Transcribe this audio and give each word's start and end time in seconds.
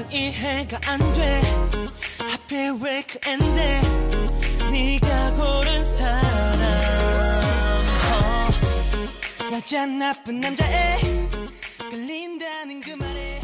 난 0.00 0.12
이해가 0.12 0.80
안돼. 0.86 1.42
네가 4.70 5.32
고른 5.34 5.84
사람. 5.84 6.20
여자 9.52 9.84
나쁜 9.84 10.40
남자에 10.40 10.96
끌린다는 11.90 12.80
그 12.80 12.90
말에. 12.92 13.40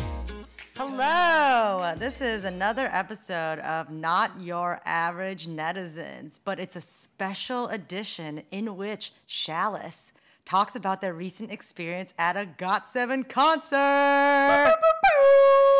Hello! 0.78 1.94
This 1.98 2.22
is 2.22 2.44
another 2.44 2.88
episode 2.90 3.60
of 3.60 3.90
Not 3.90 4.30
Your 4.40 4.80
Average 4.86 5.48
Netizens, 5.48 6.40
but 6.42 6.58
it's 6.58 6.76
a 6.76 6.80
special 6.80 7.68
edition 7.68 8.42
in 8.50 8.76
which 8.78 9.12
Shalice 9.28 10.12
talks 10.46 10.74
about 10.74 11.02
their 11.02 11.12
recent 11.12 11.50
experience 11.50 12.14
at 12.18 12.36
a 12.36 12.46
Got7 12.56 13.28
concert. 13.28 14.72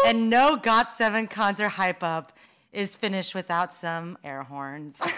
and 0.07 0.31
no 0.31 0.57
GOT7 0.57 1.29
concert 1.29 1.69
hype 1.71 2.03
up 2.03 2.33
is 2.73 2.95
finished 2.95 3.35
without 3.35 3.75
some 3.75 4.17
air 4.23 4.43
horns. 4.43 5.03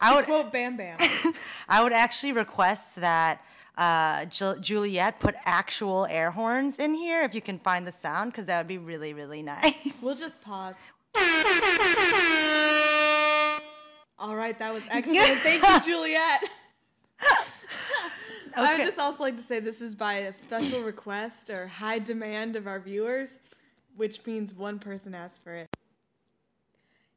I 0.00 0.14
would 0.14 0.24
Quote 0.24 0.52
Bam 0.52 0.76
Bam. 0.76 0.96
I 1.68 1.82
would 1.82 1.92
actually 1.92 2.32
request 2.32 2.96
that 2.96 3.40
uh, 3.76 4.24
Ju- 4.26 4.58
Juliet 4.60 5.18
put 5.20 5.34
actual 5.44 6.06
air 6.06 6.30
horns 6.30 6.78
in 6.78 6.94
here 6.94 7.22
if 7.22 7.34
you 7.34 7.40
can 7.40 7.58
find 7.58 7.86
the 7.86 7.92
sound, 7.92 8.32
because 8.32 8.46
that 8.46 8.58
would 8.58 8.68
be 8.68 8.78
really, 8.78 9.12
really 9.12 9.42
nice. 9.42 10.00
We'll 10.02 10.16
just 10.16 10.42
pause. 10.42 10.76
All 14.18 14.36
right, 14.36 14.58
that 14.58 14.72
was 14.72 14.86
excellent. 14.90 15.18
Thank 15.18 15.62
you, 15.62 15.80
Juliet. 15.92 16.40
I 18.56 18.76
would 18.76 18.84
just 18.84 18.98
also 18.98 19.24
like 19.24 19.36
to 19.36 19.42
say 19.42 19.60
this 19.60 19.80
is 19.80 19.94
by 19.94 20.14
a 20.14 20.32
special 20.32 20.82
request 20.82 21.50
or 21.50 21.66
high 21.66 21.98
demand 21.98 22.56
of 22.56 22.66
our 22.66 22.80
viewers, 22.80 23.40
which 23.96 24.24
means 24.26 24.54
one 24.54 24.78
person 24.78 25.14
asked 25.14 25.42
for 25.42 25.54
it. 25.54 25.68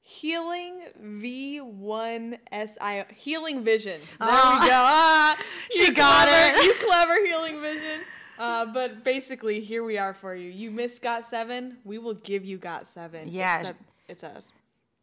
Healing 0.02 0.82
V1SI 1.02 3.12
Healing 3.14 3.64
Vision. 3.64 4.00
There 4.00 4.18
Ah, 4.30 4.60
we 4.62 4.68
go. 4.68 4.74
Ah, 4.76 5.38
she 5.72 5.86
you 5.86 5.94
got 5.94 6.28
clever- 6.28 6.58
it. 6.60 6.64
You 6.66 6.74
clever 6.88 7.26
Healing 7.26 7.62
Vision. 7.62 8.02
Uh, 8.38 8.66
but 8.74 9.04
basically, 9.04 9.62
here 9.62 9.84
we 9.84 9.98
are 9.98 10.14
for 10.14 10.36
you. 10.36 10.50
You 10.50 10.72
missed 10.72 11.02
Got 11.04 11.24
Seven. 11.24 11.78
We 11.86 12.00
will 12.00 12.16
give 12.16 12.44
you 12.44 12.58
Got 12.58 12.86
Seven. 12.88 13.28
Yeah. 13.30 13.60
Except 13.60 13.80
it's 14.10 14.24
us. 14.24 14.54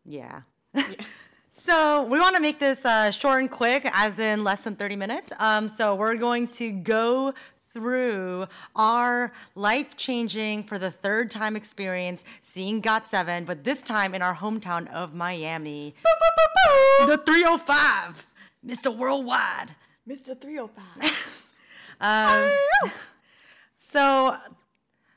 Yeah. 0.05 0.41
so 1.51 2.05
we 2.05 2.19
want 2.19 2.37
to 2.37 2.43
make 2.43 2.59
this 2.59 2.85
uh, 2.85 3.11
short 3.11 3.41
and 3.41 3.51
quick, 3.51 3.89
as 3.93 4.19
in 4.19 4.45
less 4.45 4.65
than 4.65 4.77
30 4.77 4.97
minutes. 4.97 5.33
Um, 5.39 5.69
so 5.69 5.95
we're 5.95 6.17
going 6.17 6.49
to 6.49 6.71
go 6.71 7.35
through 7.73 8.47
our 8.75 9.33
life 9.55 9.97
changing 9.97 10.65
for 10.65 10.79
the 10.79 10.91
third 10.91 11.31
time 11.31 11.57
experience 11.57 12.25
seeing 12.41 12.81
Got 12.81 13.07
Seven, 13.07 13.45
but 13.45 13.63
this 13.65 13.83
time 13.83 14.15
in 14.15 14.23
our 14.23 14.35
hometown 14.35 14.91
of 14.93 15.15
Miami. 15.15 15.95
The 17.07 17.17
305, 17.25 18.27
Mr. 18.67 18.97
Worldwide. 18.97 19.69
Mr. 20.09 20.39
305. 20.41 21.37
So, 23.93 24.37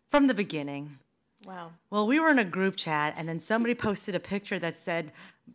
from 0.09 0.25
the 0.25 0.33
beginning, 0.33 0.97
wow. 1.45 1.73
well, 1.91 2.07
we 2.07 2.19
were 2.19 2.29
in 2.29 2.39
a 2.39 2.43
group 2.43 2.75
chat, 2.75 3.13
and 3.15 3.29
then 3.29 3.39
somebody 3.39 3.75
posted 3.75 4.15
a 4.15 4.19
picture 4.19 4.57
that 4.57 4.73
said 4.73 5.11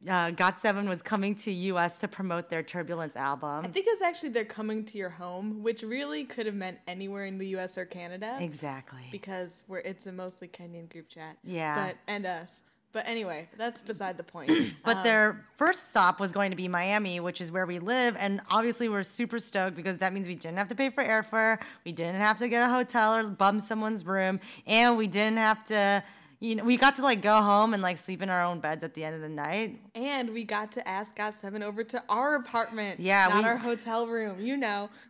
uh, 0.06 0.30
Got7 0.30 0.88
was 0.88 1.02
coming 1.02 1.34
to 1.36 1.50
US 1.50 1.98
to 2.00 2.08
promote 2.08 2.48
their 2.50 2.62
Turbulence 2.62 3.16
album. 3.16 3.64
I 3.64 3.68
think 3.68 3.86
it's 3.88 4.02
actually 4.02 4.30
they're 4.30 4.44
coming 4.44 4.84
to 4.86 4.98
your 4.98 5.08
home, 5.10 5.62
which 5.62 5.82
really 5.82 6.24
could 6.24 6.46
have 6.46 6.54
meant 6.54 6.78
anywhere 6.86 7.26
in 7.26 7.38
the 7.38 7.48
U.S. 7.48 7.76
or 7.78 7.84
Canada. 7.84 8.36
Exactly. 8.40 9.02
Because 9.10 9.64
we're 9.68 9.78
it's 9.78 10.06
a 10.06 10.12
mostly 10.12 10.48
Kenyan 10.48 10.90
group 10.90 11.08
chat. 11.08 11.36
Yeah. 11.44 11.88
But 11.88 11.96
and 12.06 12.26
us. 12.26 12.62
But 12.92 13.06
anyway, 13.06 13.48
that's 13.58 13.82
beside 13.82 14.16
the 14.16 14.24
point. 14.24 14.50
But 14.84 15.02
their 15.02 15.44
first 15.56 15.90
stop 15.90 16.18
was 16.18 16.32
going 16.32 16.50
to 16.50 16.56
be 16.56 16.68
Miami, 16.68 17.20
which 17.20 17.40
is 17.42 17.52
where 17.52 17.66
we 17.66 17.78
live. 17.78 18.16
And 18.18 18.40
obviously, 18.50 18.88
we're 18.88 19.02
super 19.02 19.38
stoked 19.38 19.76
because 19.76 19.98
that 19.98 20.14
means 20.14 20.26
we 20.26 20.34
didn't 20.34 20.56
have 20.56 20.68
to 20.68 20.74
pay 20.74 20.88
for 20.88 21.04
airfare, 21.04 21.62
we 21.84 21.92
didn't 21.92 22.20
have 22.20 22.38
to 22.38 22.48
get 22.48 22.68
a 22.68 22.72
hotel 22.72 23.14
or 23.14 23.28
bum 23.28 23.60
someone's 23.60 24.06
room, 24.06 24.40
and 24.66 24.96
we 24.96 25.06
didn't 25.06 25.36
have 25.36 25.62
to, 25.64 26.02
you 26.40 26.54
know, 26.56 26.64
we 26.64 26.76
got 26.76 26.94
to 26.96 27.02
like 27.02 27.20
go 27.22 27.40
home 27.42 27.74
and 27.74 27.82
like 27.82 27.96
sleep 27.96 28.22
in 28.22 28.30
our 28.30 28.42
own 28.44 28.60
beds 28.60 28.84
at 28.84 28.94
the 28.94 29.04
end 29.04 29.16
of 29.16 29.22
the 29.22 29.28
night. 29.28 29.78
and 29.94 30.32
we 30.32 30.44
got 30.44 30.72
to 30.72 30.86
ask 30.88 31.16
Got 31.16 31.34
Seven 31.34 31.62
over 31.62 31.82
to 31.84 32.02
our 32.08 32.36
apartment. 32.36 33.00
Yeah, 33.00 33.26
Not 33.28 33.38
we- 33.38 33.44
our 33.44 33.56
hotel 33.56 34.06
room. 34.06 34.40
You 34.40 34.56
know. 34.56 34.90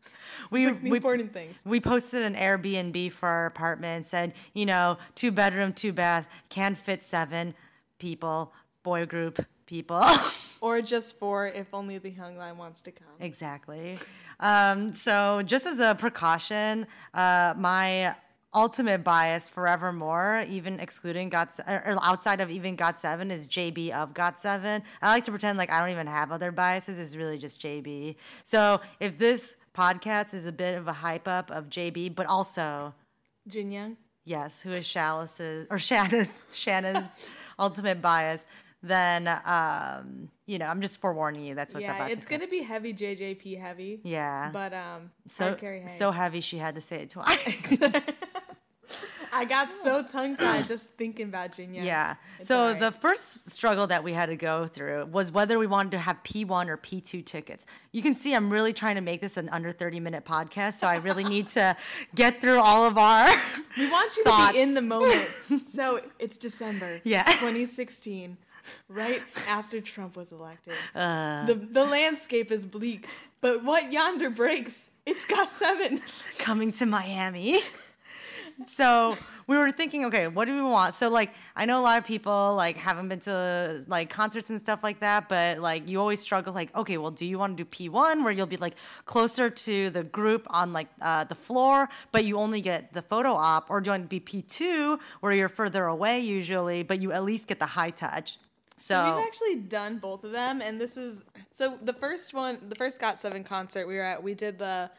We, 0.51 0.67
Like 0.67 0.83
the 0.83 0.91
we, 0.91 0.97
important 0.99 1.33
things. 1.33 1.61
we 1.67 1.81
posted 1.81 2.23
an 2.23 2.35
Airbnb 2.35 3.11
for 3.13 3.29
our 3.29 3.47
apartment, 3.47 4.07
said, 4.07 4.35
you 4.55 4.65
know, 4.67 4.97
two 5.15 5.31
bedroom, 5.33 5.73
two 5.73 5.93
bath, 5.93 6.27
can 6.49 6.75
fit 6.75 7.03
seven 7.03 7.55
people, 7.99 8.53
boy 8.83 9.05
group 9.07 9.45
people. 9.67 10.03
Or 10.61 10.81
just 10.83 11.19
for 11.21 11.47
if 11.47 11.73
only 11.73 11.99
the 11.99 12.11
Young 12.11 12.37
Line 12.37 12.57
wants 12.59 12.81
to 12.83 12.91
come. 12.91 13.07
Exactly. 13.21 13.97
Um, 14.41 14.93
so, 14.93 15.41
just 15.43 15.67
as 15.67 15.79
a 15.79 15.95
precaution, 15.95 16.85
uh, 17.15 17.55
my 17.57 18.17
ultimate 18.59 19.05
bias 19.05 19.49
forevermore, 19.49 20.45
even 20.49 20.81
excluding 20.81 21.29
Got 21.29 21.53
Se- 21.53 21.63
or 21.69 21.97
outside 22.03 22.41
of 22.41 22.51
even 22.51 22.75
Got 22.77 22.99
Seven, 22.99 23.31
is 23.31 23.49
JB 23.49 23.91
of 23.93 24.13
Got 24.15 24.39
Seven. 24.39 24.83
I 25.01 25.09
like 25.15 25.25
to 25.25 25.31
pretend 25.31 25.59
like 25.59 25.71
I 25.71 25.79
don't 25.81 25.91
even 25.91 26.09
have 26.09 26.33
other 26.33 26.51
biases. 26.51 26.99
It's 26.99 27.15
really 27.15 27.39
just 27.39 27.63
JB. 27.63 28.17
So, 28.43 28.81
if 29.01 29.17
this 29.17 29.57
podcast 29.75 30.35
is 30.35 30.47
a 30.47 30.53
bit 30.53 30.77
of 30.77 30.89
a 30.89 30.93
hype 30.93 31.29
up 31.29 31.51
of 31.53 31.69
JB, 31.71 32.15
but 32.17 32.27
also 32.27 32.93
Jin 33.47 33.71
Young. 33.71 33.97
yes, 34.25 34.61
who 34.61 34.71
is 34.71 34.85
Shalice's 34.85 35.67
or 35.71 35.79
Shanna's 35.79 36.43
Shanna's 36.53 37.09
ultimate 37.61 38.03
bias, 38.03 38.45
then 38.83 39.29
um, 39.47 40.29
you 40.47 40.59
know 40.59 40.67
I'm 40.67 40.81
just 40.81 41.01
forewarning 41.01 41.45
you. 41.45 41.55
That's 41.55 41.75
what's 41.75 41.87
yeah, 41.87 41.97
about 41.97 42.11
it's 42.11 42.25
to 42.25 42.29
come. 42.29 42.39
gonna 42.41 42.51
be 42.51 42.63
heavy 42.63 42.93
JJP 42.93 43.61
heavy. 43.61 44.01
Yeah. 44.03 44.51
But 44.53 44.73
um 44.75 45.11
so 45.27 45.47
hard 45.47 45.59
carry 45.59 45.79
Hank. 45.79 45.91
so 45.91 46.11
heavy 46.11 46.41
she 46.41 46.59
had 46.59 46.75
to 46.75 46.81
say 46.81 47.03
it 47.03 47.11
twice. 47.17 48.18
I 49.39 49.45
got 49.45 49.69
so 49.85 50.03
tongue 50.03 50.37
tied 50.37 50.67
just 50.67 50.91
thinking 50.95 51.29
about 51.29 51.53
Jin 51.53 51.73
yeah. 51.75 52.17
It's 52.39 52.49
So 52.49 52.61
alright. 52.67 52.81
the 52.81 52.91
first 52.93 53.51
struggle 53.51 53.87
that 53.87 54.03
we 54.03 54.13
had 54.13 54.27
to 54.27 54.37
go 54.37 54.67
through 54.67 55.07
was 55.07 55.31
whether 55.33 55.59
we 55.59 55.67
wanted 55.67 55.93
to 55.93 55.99
have 55.99 56.23
P1 56.25 56.67
or 56.69 56.77
P2 56.77 57.25
tickets. 57.25 57.65
You 57.93 58.03
can 58.03 58.15
see 58.15 58.35
I'm 58.35 58.51
really 58.51 58.73
trying 58.73 58.97
to 58.97 59.01
make 59.01 59.21
this 59.21 59.37
an 59.37 59.49
under 59.51 59.71
30 59.71 60.01
minute 60.01 60.25
podcast, 60.25 60.75
so 60.75 60.87
I 60.87 60.97
really 60.97 61.25
need 61.25 61.49
to 61.51 61.77
get 62.15 62.41
through 62.41 62.61
all 62.61 62.85
of 62.87 62.99
our 62.99 63.27
We 63.77 63.91
want 63.91 64.17
you 64.17 64.25
thoughts. 64.25 64.49
to 64.49 64.53
be 64.55 64.63
in 64.63 64.75
the 64.75 64.83
moment. 64.83 65.15
so 65.67 66.01
it's 66.19 66.37
December 66.37 67.01
Yeah. 67.05 67.23
2016, 67.25 68.37
right 68.89 69.21
after 69.49 69.81
Trump 69.81 70.17
was 70.17 70.33
elected. 70.33 70.75
Uh. 70.95 71.47
the, 71.47 71.55
the 71.55 71.85
landscape 71.85 72.51
is 72.51 72.67
bleak, 72.67 73.07
but 73.41 73.63
what 73.65 73.93
yonder 73.93 74.31
breaks? 74.31 74.91
It's 75.07 75.25
got 75.25 75.49
seven. 75.49 76.01
coming 76.39 76.73
to 76.73 76.87
Miami. 76.87 77.59
So 78.67 79.17
we 79.47 79.57
were 79.57 79.71
thinking, 79.71 80.07
okay, 80.07 80.27
what 80.27 80.47
do 80.47 80.55
we 80.55 80.63
want? 80.63 80.95
So 80.95 81.11
like, 81.11 81.33
I 81.55 81.65
know 81.65 81.81
a 81.81 81.83
lot 81.83 81.99
of 81.99 82.05
people 82.05 82.55
like 82.57 82.77
haven't 82.77 83.09
been 83.09 83.21
to 83.21 83.85
like 83.87 84.11
concerts 84.11 84.51
and 84.51 84.59
stuff 84.59 84.83
like 84.83 85.01
that, 85.01 85.29
but 85.29 85.59
like 85.59 85.89
you 85.89 86.01
always 86.01 86.21
struggle. 86.21 86.53
Like, 86.53 86.75
okay, 86.77 86.99
well, 86.99 87.11
do 87.11 87.25
you 87.25 87.39
want 87.39 87.57
to 87.57 87.65
do 87.65 87.69
P 87.69 87.89
one 87.89 88.25
where 88.25 88.33
you'll 88.33 88.47
be 88.47 88.57
like 88.57 88.75
closer 89.05 89.49
to 89.49 89.91
the 89.91 90.03
group 90.03 90.47
on 90.51 90.73
like 90.73 90.89
uh, 91.01 91.25
the 91.25 91.35
floor, 91.35 91.89
but 92.11 92.25
you 92.25 92.39
only 92.39 92.61
get 92.61 92.93
the 92.93 93.03
photo 93.03 93.31
op, 93.31 93.71
or 93.71 93.81
do 93.81 93.89
you 93.89 93.93
want 93.93 94.05
to 94.05 94.09
be 94.09 94.21
P 94.21 94.43
two 94.43 94.99
where 95.21 95.33
you're 95.33 95.49
further 95.49 95.85
away 95.85 96.21
usually, 96.21 96.83
but 96.83 97.01
you 97.01 97.13
at 97.13 97.25
least 97.25 97.49
get 97.49 97.59
the 97.59 97.67
high 97.67 97.91
touch? 97.91 98.39
So 98.77 99.17
We've 99.17 99.25
actually 99.25 99.57
done 99.57 99.99
both 99.99 100.23
of 100.25 100.31
them, 100.31 100.63
and 100.63 100.81
this 100.81 100.97
is 100.97 101.25
so 101.51 101.77
the 101.83 101.93
first 101.93 102.33
one, 102.35 102.59
the 102.69 102.77
first 102.77 103.01
Got 103.01 103.21
Seven 103.21 103.43
concert 103.45 103.87
we 103.87 103.95
were 103.95 104.03
at, 104.03 104.23
we 104.23 104.35
did 104.35 104.59
the 104.59 104.91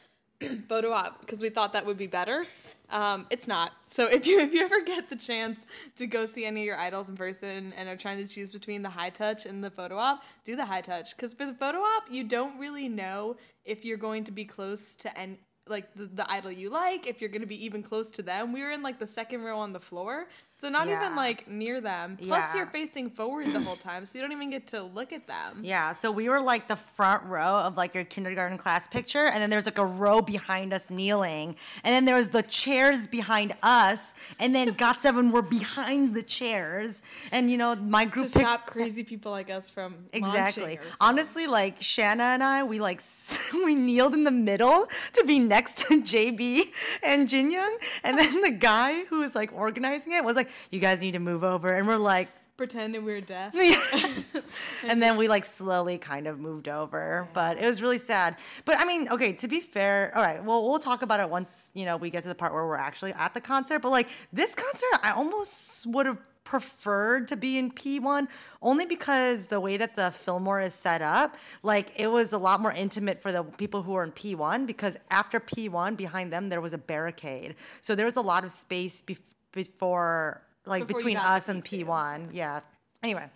photo 0.68 0.92
op 0.92 1.22
because 1.22 1.42
we 1.42 1.50
thought 1.50 1.74
that 1.74 1.86
would 1.86 1.98
be 1.98 2.08
better. 2.08 2.46
Um, 2.92 3.28
it's 3.30 3.48
not. 3.48 3.74
So 3.88 4.08
if 4.08 4.26
you 4.26 4.40
if 4.48 4.54
you 4.54 4.62
ever 4.62 4.82
get 4.82 5.10
the 5.10 5.16
chance 5.16 5.68
to 5.96 6.08
go 6.08 6.26
see 6.26 6.46
any 6.46 6.62
of 6.62 6.66
your 6.66 6.78
idols 6.78 7.10
in 7.10 7.16
person 7.16 7.74
and 7.78 7.90
are 7.90 7.98
trying 7.98 8.18
to 8.18 8.28
choose 8.28 8.52
between 8.52 8.82
the 8.82 8.90
high 8.90 9.10
touch 9.10 9.46
and 9.46 9.64
the 9.64 9.72
photo 9.72 9.98
op, 9.98 10.24
do 10.44 10.56
the 10.56 10.66
high 10.66 10.82
touch 10.82 11.16
because 11.16 11.34
for 11.34 11.46
the 11.46 11.54
photo 11.54 11.80
op 11.80 12.04
you 12.10 12.24
don't 12.24 12.60
really 12.60 12.90
know 12.90 13.36
if 13.66 13.86
you're 13.86 13.98
going 13.98 14.24
to 14.24 14.32
be 14.32 14.46
close 14.46 14.96
to 14.96 15.18
any 15.18 15.40
like 15.68 15.94
the, 15.94 16.06
the 16.06 16.32
idol 16.32 16.52
you 16.52 16.70
like 16.70 17.08
if 17.08 17.22
you're 17.22 17.30
going 17.30 17.42
to 17.42 17.48
be 17.48 17.64
even 17.64 17.84
close 17.84 18.10
to 18.10 18.24
them 18.24 18.52
we 18.52 18.64
were 18.64 18.72
in 18.72 18.82
like 18.82 18.98
the 18.98 19.06
second 19.06 19.44
row 19.44 19.60
on 19.60 19.72
the 19.72 19.80
floor 19.80 20.28
so 20.60 20.68
not 20.70 20.88
Yeah. 20.88 21.00
even 21.02 21.16
like 21.16 21.48
near 21.48 21.80
them 21.82 22.18
plus 22.18 22.30
Yeah. 22.54 22.58
you're 22.58 22.66
facing 22.68 23.10
forward 23.10 23.46
the 23.54 23.62
whole 23.62 23.76
time 23.76 24.06
so 24.06 24.18
you 24.18 24.22
don't 24.24 24.32
even 24.34 24.50
get 24.50 24.68
to 24.68 24.84
look 24.84 25.14
at 25.14 25.26
them 25.28 25.62
Yeah, 25.64 25.94
so 25.94 26.12
we 26.12 26.28
were 26.30 26.42
like 26.42 26.68
the 26.68 26.76
front 26.76 27.24
row 27.24 27.60
of 27.60 27.78
like 27.78 27.94
your 27.96 28.04
kindergarten 28.04 28.58
class 28.58 28.88
picture, 28.88 29.26
and 29.28 29.42
then 29.42 29.50
there's 29.50 29.66
like 29.66 29.78
a 29.78 29.86
row 29.86 30.22
behind 30.22 30.74
us 30.74 30.90
kneeling, 30.90 31.56
and 31.84 31.94
then 31.94 32.06
there 32.06 32.16
was 32.16 32.30
the 32.30 32.44
chairs 32.44 33.08
behind 33.08 33.54
us, 33.64 34.14
and 34.40 34.54
then 34.54 34.74
Got 34.74 34.98
Seven 34.98 35.32
were 35.32 35.42
behind 35.42 36.14
the 36.14 36.24
chairs, 36.24 37.02
and 37.32 37.50
you 37.50 37.58
know 37.58 37.76
my 37.76 38.06
to 38.06 38.12
group 38.12 38.26
picked 38.34 38.46
stop 38.46 38.66
crazy 38.68 39.04
people 39.04 39.32
like 39.32 39.50
us 39.50 39.70
from 39.70 39.96
exactly. 40.14 40.80
Honestly, 41.02 41.48
like 41.48 41.76
Shanna 41.82 42.24
and 42.36 42.44
I, 42.44 42.64
we 42.64 42.80
like 42.80 43.02
we 43.66 43.76
kneeled 43.76 44.14
in 44.14 44.24
the 44.24 44.32
middle 44.32 44.86
to 45.14 45.24
be 45.26 45.40
next 45.40 45.88
to 45.88 46.02
JB 46.02 46.62
and 47.04 47.30
Jin 47.30 47.52
Young, 47.52 47.78
and 48.04 48.18
then 48.18 48.42
the 48.42 48.52
guy 48.52 49.04
who 49.06 49.20
was 49.20 49.36
like 49.36 49.54
organizing 49.54 50.14
it 50.14 50.24
was 50.24 50.36
like, 50.36 50.49
you 50.72 50.80
guys 50.80 51.02
need 51.02 51.14
to 51.14 51.20
move 51.20 51.44
over. 51.44 51.74
And 51.74 51.88
we're 51.88 51.98
like, 51.98 52.30
Pretending 52.60 53.06
we 53.06 53.14
were 53.14 53.22
deaf. 53.22 53.56
and 54.86 55.02
then 55.02 55.16
we 55.16 55.30
like 55.30 55.46
slowly 55.46 55.98
kind 55.98 56.28
of 56.28 56.42
moved 56.42 56.68
over. 56.68 57.30
But 57.34 57.58
it 57.58 57.66
was 57.66 57.82
really 57.82 57.98
sad. 57.98 58.36
But 58.66 58.76
i 58.78 58.84
mean 58.84 59.08
okay 59.10 59.32
to 59.32 59.48
be 59.48 59.62
fair 59.62 60.12
all 60.14 60.22
right 60.22 60.44
well 60.44 60.64
we'll 60.64 60.78
talk 60.78 61.02
about 61.02 61.22
it 61.22 61.30
once 61.30 61.72
you 61.74 61.86
know 61.86 61.96
we 61.96 62.10
get 62.10 62.24
to 62.24 62.28
the 62.28 62.36
part 62.36 62.52
where 62.54 62.66
we're 62.68 62.76
actually 62.76 63.14
at 63.14 63.34
the 63.34 63.40
concert. 63.40 63.80
But 63.82 63.92
like 63.92 64.10
this 64.34 64.56
concert 64.56 65.00
i 65.04 65.12
almost 65.12 65.88
would 65.88 66.06
have 66.06 66.18
preferred 66.44 67.28
to 67.28 67.38
be 67.38 67.60
in 67.60 67.72
p1 67.72 68.28
only 68.64 68.86
because 68.88 69.46
the 69.46 69.60
way 69.60 69.78
that 69.78 69.96
the 69.96 70.10
fillmore 70.10 70.60
is 70.60 70.74
set 70.74 71.00
up 71.00 71.38
like 71.62 71.92
it 72.00 72.08
was 72.08 72.34
a 72.34 72.38
lot 72.38 72.60
more 72.60 72.72
intimate 72.72 73.20
for 73.22 73.32
the 73.32 73.44
people 73.44 73.84
who 73.84 73.94
were 73.94 74.04
in 74.04 74.12
p1 74.12 74.66
because 74.66 75.00
after 75.12 75.40
p1 75.40 75.96
behind 75.96 76.34
them 76.34 76.50
there 76.50 76.60
was 76.60 76.74
a 76.74 76.78
barricade. 76.78 77.56
So 77.82 77.94
there 77.96 78.06
was 78.06 78.16
a 78.18 78.22
lot 78.22 78.44
of 78.44 78.52
space 78.52 79.02
bef- 79.02 79.36
before 79.52 80.42
like 80.66 80.88
Before 80.88 81.00
between 81.00 81.18
us 81.18 81.50
and 81.50 81.64
P2. 81.64 81.86
p1 81.86 82.30
yeah 82.32 82.60
anyway 83.04 83.30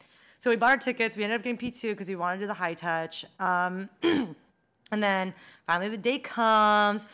so 0.44 0.50
we 0.50 0.58
bought 0.58 0.72
our 0.72 0.78
tickets. 0.78 1.16
We 1.16 1.24
ended 1.24 1.40
up 1.40 1.44
getting 1.46 1.58
P2 1.58 1.92
because 1.92 2.10
we 2.10 2.18
wanted 2.18 2.40
to 2.40 2.42
do 2.42 2.48
the 2.48 2.54
high 2.54 2.74
touch. 2.74 3.24
Um, 3.40 3.90
and 4.04 4.36
then 4.92 5.34
finally 5.66 5.90
the 5.90 5.98
day 5.98 6.20
comes. 6.20 7.08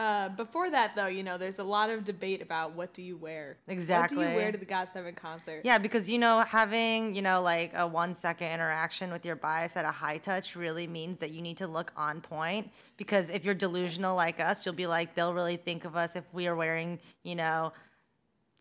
Uh, 0.00 0.30
before 0.30 0.70
that, 0.70 0.96
though, 0.96 1.08
you 1.08 1.22
know, 1.22 1.36
there's 1.36 1.58
a 1.58 1.64
lot 1.64 1.90
of 1.90 2.04
debate 2.04 2.40
about 2.40 2.72
what 2.72 2.94
do 2.94 3.02
you 3.02 3.18
wear. 3.18 3.58
Exactly. 3.68 4.16
What 4.16 4.24
do 4.24 4.30
you 4.30 4.36
wear 4.36 4.50
to 4.52 4.56
the 4.56 4.64
Got 4.64 4.88
Seven 4.88 5.14
concert? 5.14 5.60
Yeah, 5.62 5.76
because 5.76 6.08
you 6.08 6.18
know, 6.18 6.40
having, 6.40 7.14
you 7.14 7.20
know, 7.20 7.42
like 7.42 7.72
a 7.74 7.86
one 7.86 8.14
second 8.14 8.50
interaction 8.50 9.12
with 9.12 9.26
your 9.26 9.36
bias 9.36 9.76
at 9.76 9.84
a 9.84 9.90
high 9.90 10.16
touch 10.16 10.56
really 10.56 10.86
means 10.86 11.18
that 11.18 11.32
you 11.32 11.42
need 11.42 11.58
to 11.58 11.66
look 11.66 11.92
on 11.98 12.22
point. 12.22 12.70
Because 12.96 13.28
if 13.28 13.44
you're 13.44 13.54
delusional 13.54 14.16
like 14.16 14.40
us, 14.40 14.64
you'll 14.64 14.74
be 14.74 14.86
like, 14.86 15.14
they'll 15.14 15.34
really 15.34 15.56
think 15.56 15.84
of 15.84 15.96
us 15.96 16.16
if 16.16 16.24
we 16.32 16.46
are 16.46 16.56
wearing, 16.56 16.98
you 17.22 17.34
know, 17.34 17.70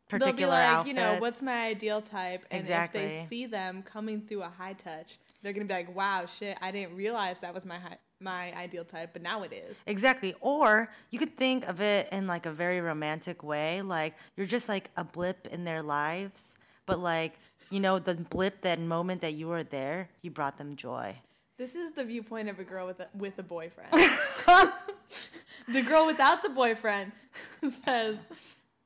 particular 0.09 0.33
They'll 0.35 0.45
be 0.47 0.51
like, 0.51 0.67
outfits. 0.67 0.87
you 0.89 0.93
know, 0.95 1.15
what's 1.19 1.41
my 1.41 1.67
ideal 1.67 2.01
type? 2.01 2.45
And 2.51 2.67
if 2.67 2.91
they 2.91 3.23
see 3.27 3.45
them 3.45 3.81
coming 3.83 4.19
through 4.23 4.41
a 4.41 4.49
high 4.49 4.73
touch, 4.73 5.19
they're 5.41 5.53
gonna 5.53 5.67
be 5.67 5.73
like, 5.73 5.95
wow, 5.95 6.25
shit, 6.25 6.57
I 6.61 6.71
didn't 6.71 6.97
realize 6.97 7.39
that 7.39 7.53
was 7.53 7.65
my 7.65 7.77
hi- 7.77 7.97
my 8.21 8.53
ideal 8.55 8.83
type, 8.83 9.11
but 9.13 9.21
now 9.21 9.43
it 9.43 9.53
is. 9.53 9.75
Exactly. 9.87 10.33
Or 10.41 10.89
you 11.09 11.19
could 11.19 11.31
think 11.31 11.67
of 11.67 11.81
it 11.81 12.07
in 12.11 12.27
like 12.27 12.45
a 12.45 12.51
very 12.51 12.81
romantic 12.81 13.43
way. 13.43 13.81
Like 13.81 14.15
you're 14.35 14.45
just 14.45 14.69
like 14.69 14.89
a 14.97 15.03
blip 15.03 15.47
in 15.47 15.63
their 15.63 15.81
lives, 15.81 16.57
but 16.85 16.99
like, 16.99 17.33
you 17.69 17.79
know, 17.79 17.99
the 17.99 18.15
blip, 18.15 18.61
that 18.61 18.79
moment 18.79 19.21
that 19.21 19.33
you 19.33 19.47
were 19.47 19.63
there, 19.63 20.09
you 20.21 20.31
brought 20.31 20.57
them 20.57 20.75
joy. 20.75 21.15
This 21.57 21.75
is 21.75 21.91
the 21.91 22.05
viewpoint 22.05 22.49
of 22.49 22.59
a 22.59 22.63
girl 22.63 22.87
with 22.87 22.99
a, 23.01 23.09
with 23.17 23.37
a 23.39 23.43
boyfriend. 23.43 23.91
the 25.67 25.81
girl 25.87 26.05
without 26.05 26.41
the 26.41 26.49
boyfriend 26.49 27.11
says 27.33 28.19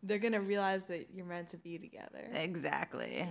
they're 0.01 0.19
gonna 0.19 0.41
realize 0.41 0.83
that 0.85 1.07
you're 1.13 1.25
meant 1.25 1.49
to 1.49 1.57
be 1.57 1.77
together. 1.77 2.27
Exactly. 2.33 3.27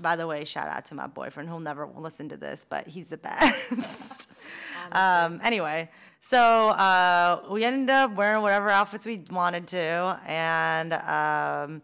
By 0.00 0.16
the 0.16 0.26
way, 0.26 0.44
shout 0.44 0.68
out 0.68 0.84
to 0.86 0.94
my 0.94 1.06
boyfriend 1.06 1.48
who'll 1.48 1.60
never 1.60 1.86
listen 1.86 2.28
to 2.30 2.36
this, 2.36 2.64
but 2.68 2.86
he's 2.86 3.10
the 3.10 3.18
best. 3.18 4.40
um, 4.92 5.40
anyway, 5.42 5.88
so 6.20 6.38
uh, 6.38 7.42
we 7.50 7.64
ended 7.64 7.90
up 7.90 8.14
wearing 8.14 8.42
whatever 8.42 8.70
outfits 8.70 9.06
we 9.06 9.22
wanted 9.30 9.66
to, 9.68 10.20
and 10.26 10.92
um, 10.94 11.82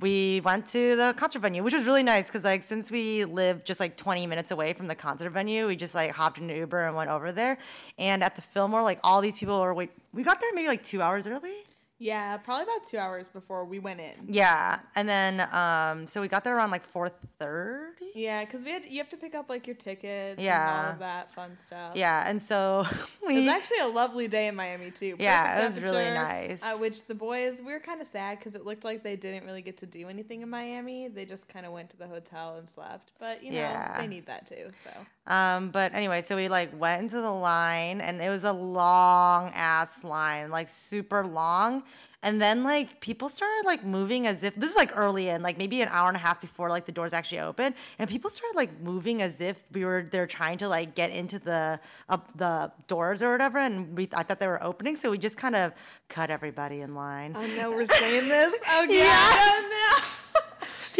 we 0.00 0.40
went 0.40 0.66
to 0.66 0.96
the 0.96 1.14
concert 1.16 1.40
venue, 1.40 1.62
which 1.62 1.74
was 1.74 1.84
really 1.84 2.02
nice 2.02 2.26
because 2.26 2.44
like 2.44 2.62
since 2.62 2.90
we 2.90 3.24
lived 3.24 3.66
just 3.66 3.80
like 3.80 3.96
20 3.96 4.26
minutes 4.26 4.50
away 4.50 4.72
from 4.72 4.88
the 4.88 4.94
concert 4.94 5.30
venue, 5.30 5.66
we 5.66 5.76
just 5.76 5.94
like 5.94 6.10
hopped 6.10 6.38
in 6.38 6.50
an 6.50 6.56
Uber 6.56 6.86
and 6.86 6.96
went 6.96 7.10
over 7.10 7.32
there. 7.32 7.58
And 7.98 8.22
at 8.22 8.34
the 8.34 8.42
Fillmore, 8.42 8.82
like 8.82 8.98
all 9.04 9.20
these 9.20 9.38
people 9.38 9.60
were 9.60 9.72
wait. 9.72 9.90
We 10.12 10.22
got 10.22 10.40
there 10.40 10.50
maybe 10.54 10.68
like 10.68 10.82
two 10.82 11.00
hours 11.00 11.26
early. 11.26 11.54
Yeah, 12.02 12.36
probably 12.38 12.64
about 12.64 12.84
two 12.84 12.98
hours 12.98 13.28
before 13.28 13.64
we 13.64 13.78
went 13.78 14.00
in. 14.00 14.26
Yeah, 14.28 14.80
and 14.96 15.08
then 15.08 15.40
um, 15.52 16.08
so 16.08 16.20
we 16.20 16.26
got 16.26 16.42
there 16.42 16.56
around 16.56 16.72
like 16.72 16.82
4:30. 16.84 17.90
Yeah, 18.16 18.44
because 18.44 18.64
we 18.64 18.72
had 18.72 18.84
you 18.86 18.98
have 18.98 19.08
to 19.10 19.16
pick 19.16 19.36
up 19.36 19.48
like 19.48 19.68
your 19.68 19.76
tickets 19.76 20.36
and 20.38 20.44
Yeah. 20.44 20.82
all 20.86 20.92
of 20.94 20.98
that 20.98 21.30
fun 21.32 21.56
stuff. 21.56 21.92
Yeah, 21.94 22.28
and 22.28 22.42
so 22.42 22.80
It 23.30 23.34
was 23.34 23.46
actually 23.46 23.78
a 23.78 23.86
lovely 23.86 24.26
day 24.26 24.48
in 24.48 24.56
Miami 24.56 24.90
too. 24.90 25.14
Yeah, 25.18 25.60
it 25.60 25.64
was 25.64 25.80
really 25.80 26.10
nice. 26.10 26.60
Uh, 26.62 26.76
which 26.78 27.06
the 27.06 27.14
boys 27.14 27.62
we 27.64 27.72
were 27.72 27.78
kind 27.80 28.00
of 28.00 28.06
sad 28.06 28.38
because 28.38 28.56
it 28.56 28.64
looked 28.66 28.84
like 28.84 29.04
they 29.04 29.14
didn't 29.16 29.46
really 29.46 29.62
get 29.62 29.76
to 29.78 29.86
do 29.86 30.08
anything 30.08 30.42
in 30.42 30.50
Miami. 30.50 31.06
They 31.08 31.24
just 31.24 31.48
kind 31.48 31.64
of 31.66 31.72
went 31.72 31.90
to 31.90 31.96
the 31.98 32.08
hotel 32.08 32.56
and 32.56 32.68
slept. 32.68 33.12
But 33.20 33.44
you 33.44 33.52
know 33.52 33.58
Yeah. 33.58 34.00
they 34.00 34.08
need 34.08 34.26
that 34.26 34.46
too. 34.48 34.70
So 34.74 34.90
um 35.26 35.70
but 35.70 35.94
anyway, 35.94 36.20
so 36.22 36.36
we 36.36 36.48
like 36.48 36.78
went 36.78 37.02
into 37.02 37.20
the 37.20 37.30
line 37.30 38.00
and 38.00 38.20
it 38.20 38.28
was 38.28 38.44
a 38.44 38.52
long 38.52 39.50
ass 39.54 40.04
line, 40.04 40.50
like 40.50 40.68
super 40.68 41.24
long. 41.24 41.82
And 42.24 42.40
then 42.40 42.62
like 42.62 43.00
people 43.00 43.28
started 43.28 43.62
like 43.66 43.84
moving 43.84 44.28
as 44.28 44.44
if 44.44 44.54
this 44.54 44.70
is 44.70 44.76
like 44.76 44.96
early 44.96 45.28
in, 45.28 45.42
like 45.42 45.58
maybe 45.58 45.82
an 45.82 45.88
hour 45.90 46.06
and 46.06 46.16
a 46.16 46.20
half 46.20 46.40
before 46.40 46.68
like 46.70 46.84
the 46.84 46.92
doors 46.92 47.12
actually 47.12 47.40
open, 47.40 47.74
and 47.98 48.08
people 48.08 48.30
started 48.30 48.56
like 48.56 48.80
moving 48.80 49.22
as 49.22 49.40
if 49.40 49.64
we 49.72 49.84
were 49.84 50.04
they're 50.08 50.28
trying 50.28 50.58
to 50.58 50.68
like 50.68 50.94
get 50.94 51.10
into 51.10 51.40
the 51.40 51.80
up 52.08 52.36
the 52.36 52.70
doors 52.86 53.22
or 53.24 53.32
whatever, 53.32 53.58
and 53.58 53.96
we 53.96 54.08
I 54.14 54.22
thought 54.22 54.38
they 54.38 54.46
were 54.46 54.62
opening, 54.62 54.94
so 54.94 55.10
we 55.10 55.18
just 55.18 55.36
kind 55.36 55.56
of 55.56 55.72
cut 56.08 56.30
everybody 56.30 56.82
in 56.82 56.94
line. 56.94 57.34
I 57.36 57.46
know 57.56 57.70
we're 57.70 57.86
saying 57.86 58.28
this. 58.28 58.56
Oh 58.68 58.86
Yes. 58.88 60.21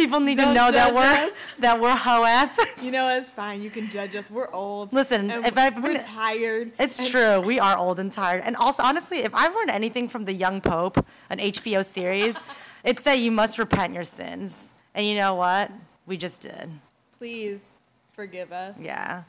People 0.03 0.19
need 0.19 0.35
to 0.35 0.41
Don't 0.41 0.53
know 0.53 0.69
that 0.69 0.93
we're 0.93 0.99
us. 1.27 1.55
that 1.59 1.79
we're 1.79 1.95
hoe 1.95 2.25
asses. 2.25 2.83
You 2.83 2.91
know 2.91 3.07
it's 3.17 3.29
fine. 3.29 3.61
You 3.61 3.69
can 3.69 3.87
judge 3.87 4.13
us. 4.17 4.29
We're 4.29 4.51
old. 4.51 4.91
Listen, 4.91 5.29
if 5.31 5.57
I- 5.57 5.69
we're 5.69 5.97
tired. 5.97 6.73
It's 6.77 7.09
true. 7.09 7.39
We 7.39 7.57
are 7.57 7.77
old 7.77 7.99
and 7.99 8.11
tired. 8.11 8.41
And 8.45 8.57
also, 8.57 8.83
honestly, 8.83 9.19
if 9.19 9.33
I've 9.33 9.55
learned 9.55 9.69
anything 9.69 10.09
from 10.09 10.25
The 10.25 10.33
Young 10.33 10.59
Pope, 10.59 10.97
an 11.29 11.39
HBO 11.39 11.85
series, 11.85 12.37
it's 12.83 13.01
that 13.03 13.19
you 13.19 13.31
must 13.31 13.57
repent 13.57 13.93
your 13.93 14.03
sins. 14.03 14.73
And 14.93 15.07
you 15.07 15.15
know 15.15 15.35
what? 15.35 15.71
We 16.05 16.17
just 16.17 16.41
did. 16.41 16.69
Please 17.17 17.77
forgive 18.11 18.51
us. 18.51 18.81
Yeah. 18.81 19.23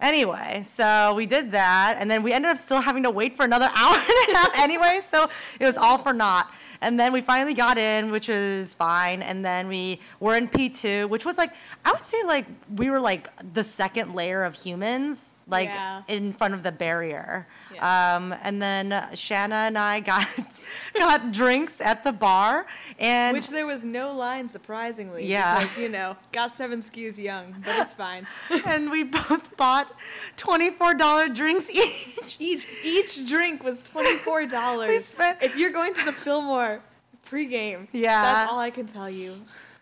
Anyway, 0.00 0.62
so 0.66 1.14
we 1.14 1.24
did 1.24 1.52
that, 1.52 1.96
and 1.98 2.10
then 2.10 2.22
we 2.22 2.32
ended 2.32 2.50
up 2.50 2.56
still 2.56 2.80
having 2.80 3.02
to 3.04 3.10
wait 3.10 3.34
for 3.34 3.44
another 3.44 3.70
hour 3.74 3.94
and 3.94 4.34
a 4.34 4.38
half 4.38 4.58
anyway, 4.58 5.00
so 5.02 5.28
it 5.60 5.64
was 5.64 5.76
all 5.76 5.98
for 5.98 6.12
naught. 6.12 6.52
And 6.80 7.00
then 7.00 7.12
we 7.12 7.20
finally 7.20 7.54
got 7.54 7.78
in, 7.78 8.10
which 8.10 8.28
was 8.28 8.74
fine, 8.74 9.22
and 9.22 9.44
then 9.44 9.68
we 9.68 10.00
were 10.20 10.36
in 10.36 10.48
P2, 10.48 11.08
which 11.08 11.24
was 11.24 11.38
like, 11.38 11.50
I 11.84 11.92
would 11.92 12.02
say 12.02 12.22
like 12.26 12.44
we 12.76 12.90
were 12.90 13.00
like 13.00 13.28
the 13.54 13.62
second 13.62 14.14
layer 14.14 14.42
of 14.42 14.54
humans, 14.54 15.33
like 15.46 15.68
Yeah. 15.68 16.02
in 16.08 16.32
front 16.32 16.54
of 16.54 16.62
the 16.62 16.72
barrier. 16.72 17.46
Yeah. 17.74 18.16
Um, 18.16 18.34
and 18.44 18.62
then 18.62 18.94
Shanna 19.14 19.54
and 19.54 19.76
I 19.76 20.00
got 20.00 20.26
got 20.94 21.32
drinks 21.32 21.80
at 21.80 22.02
the 22.04 22.12
bar, 22.12 22.66
and 22.98 23.36
Which 23.36 23.48
there 23.50 23.66
was 23.66 23.84
no 23.84 24.14
line, 24.14 24.48
surprisingly. 24.48 25.26
Yeah. 25.26 25.58
Because, 25.58 25.78
you 25.78 25.88
know, 25.90 26.16
got 26.32 26.52
seven 26.52 26.80
skews 26.80 27.22
young, 27.22 27.52
but 27.64 27.74
it's 27.78 27.92
fine. 27.94 28.26
and 28.66 28.90
we 28.90 29.04
both 29.04 29.56
bought 29.56 29.92
twenty 30.36 30.70
four 30.70 30.94
dollar 30.94 31.28
drinks 31.28 31.68
each. 31.68 32.36
each 32.38 32.66
each 32.84 33.28
drink 33.28 33.62
was 33.64 33.82
twenty 33.82 34.16
four 34.18 34.46
dollars. 34.46 35.04
spent- 35.14 35.42
If 35.42 35.56
you're 35.58 35.72
going 35.72 35.92
to 35.94 36.04
the 36.04 36.12
Fillmore 36.12 36.80
pregame, 37.26 37.88
Yeah. 37.92 38.22
that's 38.22 38.50
all 38.52 38.58
I 38.60 38.70
can 38.70 38.86
tell 38.86 39.10
you. 39.10 39.34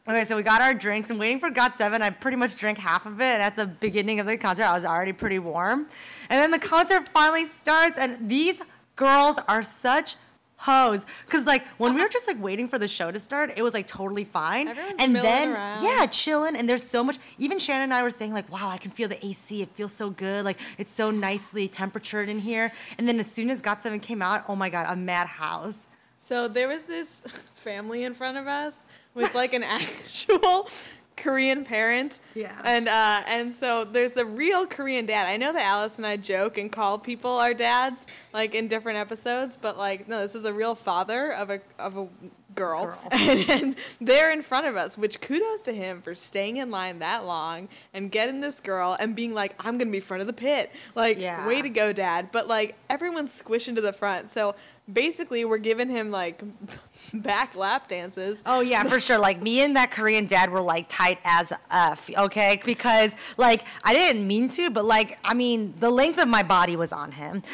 Okay, 0.09 0.25
so 0.25 0.35
we 0.37 0.43
got 0.43 0.61
our 0.61 0.75
drinks 0.75 1.11
and 1.11 1.19
waiting 1.21 1.39
for 1.39 1.49
Got 1.49 1.77
Seven. 1.79 2.03
I 2.03 2.11
pretty 2.11 2.37
much 2.37 2.57
drank 2.57 2.77
half 2.77 3.07
of 3.07 3.21
it, 3.21 3.25
and 3.25 3.43
at 3.43 3.55
the 3.55 3.67
beginning 3.67 4.19
of 4.19 4.27
the 4.27 4.37
concert, 4.37 4.65
I 4.65 4.75
was 4.75 4.85
already 4.85 5.13
pretty 5.13 5.39
warm. 5.39 5.87
And 6.29 6.31
then 6.31 6.51
the 6.51 6.59
concert 6.59 7.07
finally 7.09 7.45
starts, 7.45 7.97
and 7.97 8.29
these 8.29 8.65
girls 8.97 9.41
are 9.47 9.63
such 9.63 10.17
hoes. 10.57 11.07
Cause 11.29 11.47
like 11.47 11.65
when 11.79 11.95
we 11.95 12.01
were 12.01 12.09
just 12.09 12.27
like 12.27 12.41
waiting 12.43 12.67
for 12.67 12.81
the 12.81 12.89
show 12.89 13.13
to 13.13 13.19
start, 13.21 13.53
it 13.57 13.63
was 13.63 13.75
like 13.75 13.87
totally 13.87 14.25
fine. 14.25 14.69
Everyone's 14.69 15.01
and 15.01 15.15
then 15.15 15.53
around. 15.53 15.85
yeah, 15.85 16.07
chilling. 16.07 16.57
And 16.57 16.69
there's 16.69 16.83
so 16.83 17.05
much. 17.05 17.19
Even 17.39 17.61
Shannon 17.61 17.85
and 17.85 17.95
I 17.95 18.03
were 18.03 18.11
saying 18.11 18.33
like, 18.33 18.51
wow, 18.51 18.71
I 18.71 18.79
can 18.79 18.91
feel 18.91 19.09
the 19.09 19.25
AC. 19.25 19.63
It 19.63 19.69
feels 19.69 19.93
so 19.93 20.11
good. 20.11 20.45
Like 20.45 20.59
it's 20.79 20.91
so 20.91 21.11
nicely 21.11 21.69
temperatured 21.69 22.29
in 22.29 22.39
here. 22.39 22.73
And 22.99 23.09
then 23.09 23.19
as 23.19 23.31
soon 23.31 23.51
as 23.51 23.61
Got 23.61 23.83
Seven 23.83 23.99
came 24.01 24.23
out, 24.23 24.43
oh 24.49 24.57
my 24.57 24.69
god, 24.69 24.87
a 24.89 24.97
madhouse. 24.97 25.87
So 26.17 26.47
there 26.47 26.69
was 26.69 26.85
this 26.85 27.21
family 27.55 28.05
in 28.05 28.15
front 28.15 28.39
of 28.39 28.47
us 28.47 28.87
with 29.15 29.35
like 29.35 29.55
an 29.55 29.63
actual 29.65 30.69
Korean 31.17 31.65
parent. 31.65 32.21
Yeah. 32.35 32.61
And 32.65 32.89
uh, 32.89 33.23
and 33.29 33.53
so 33.55 33.85
there's 33.85 34.17
a 34.17 34.25
real 34.25 34.67
Korean 34.67 35.07
dad. 35.07 35.27
I 35.27 35.37
know 35.37 35.53
that 35.53 35.63
Alice 35.63 35.99
and 35.99 36.07
I 36.07 36.17
joke 36.17 36.59
and 36.59 36.71
call 36.71 36.99
people 36.99 37.31
our 37.31 37.55
dads 37.55 38.07
like 38.33 38.55
in 38.55 38.69
different 38.69 38.99
episodes, 38.99 39.57
but 39.57 39.79
like 39.79 40.09
no, 40.09 40.21
this 40.21 40.35
is 40.35 40.45
a 40.45 40.53
real 40.53 40.75
father 40.75 41.33
of 41.35 41.51
a 41.51 41.61
of 41.79 41.97
a 41.97 42.09
girl, 42.55 42.87
Girl. 42.87 42.99
And, 43.13 43.77
they're 44.01 44.33
in 44.33 44.43
front 44.43 44.67
of 44.67 44.77
us. 44.77 44.97
Which 44.99 45.21
kudos 45.21 45.63
to 45.63 45.73
him 45.73 46.03
for 46.03 46.15
staying 46.15 46.57
in 46.59 46.71
line 46.71 46.99
that 47.01 47.25
long 47.25 47.69
and 47.95 48.11
getting 48.11 48.41
this 48.41 48.61
girl 48.61 48.97
and 48.99 49.15
being 49.17 49.35
like, 49.35 49.55
I'm 49.65 49.79
gonna 49.79 49.91
be 49.91 50.01
front 50.01 50.21
of 50.21 50.27
the 50.27 50.33
pit. 50.33 50.71
Like, 50.95 51.19
Yeah. 51.19 51.47
way 51.47 51.63
to 51.63 51.69
go, 51.69 51.93
dad. 51.93 52.29
But 52.33 52.49
like 52.49 52.77
everyone's 52.91 53.33
squishing 53.33 53.75
to 53.77 53.81
the 53.81 53.93
front, 53.93 54.29
so 54.31 54.55
basically 54.93 55.45
we're 55.45 55.59
giving 55.59 55.89
him 55.89 56.11
like 56.11 56.43
back 57.15 57.55
lap 57.55 57.89
dances. 57.89 58.43
Oh 58.47 58.61
yeah, 58.61 58.83
for 58.85 58.99
sure. 59.01 59.19
Like 59.19 59.41
me 59.41 59.65
and 59.65 59.77
that 59.77 59.91
Korean 59.91 60.27
dad 60.27 60.51
were 60.51 60.61
like 60.63 60.87
tight 60.89 61.19
as 61.25 61.53
f. 61.71 62.11
Okay, 62.17 62.61
because 62.65 63.35
like 63.39 63.65
I 63.85 63.93
didn't 63.95 64.27
mean 64.27 64.49
to, 64.51 64.71
but 64.71 64.85
like 64.85 65.19
I 65.25 65.35
mean 65.35 65.75
the 65.79 65.91
length 65.91 66.21
of 66.21 66.29
my 66.29 66.43
body 66.43 66.77
was 66.77 66.93
on 66.93 67.13
him. 67.13 67.43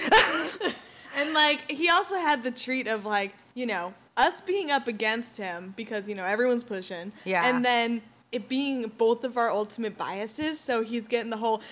And 1.16 1.34
like 1.34 1.68
he 1.68 1.88
also 1.90 2.14
had 2.14 2.44
the 2.44 2.52
treat 2.52 2.86
of 2.86 3.04
like, 3.04 3.32
you 3.54 3.66
know, 3.66 3.92
us 4.18 4.40
being 4.40 4.70
up 4.70 4.88
against 4.88 5.38
him 5.38 5.72
because 5.76 6.08
you 6.08 6.14
know 6.14 6.24
everyone's 6.24 6.64
pushing. 6.64 7.12
Yeah. 7.24 7.48
And 7.48 7.64
then 7.64 8.02
it 8.32 8.48
being 8.48 8.92
both 8.98 9.24
of 9.24 9.38
our 9.38 9.50
ultimate 9.50 9.96
biases, 9.96 10.60
so 10.60 10.84
he's 10.84 11.08
getting 11.08 11.30
the 11.30 11.36
whole 11.36 11.62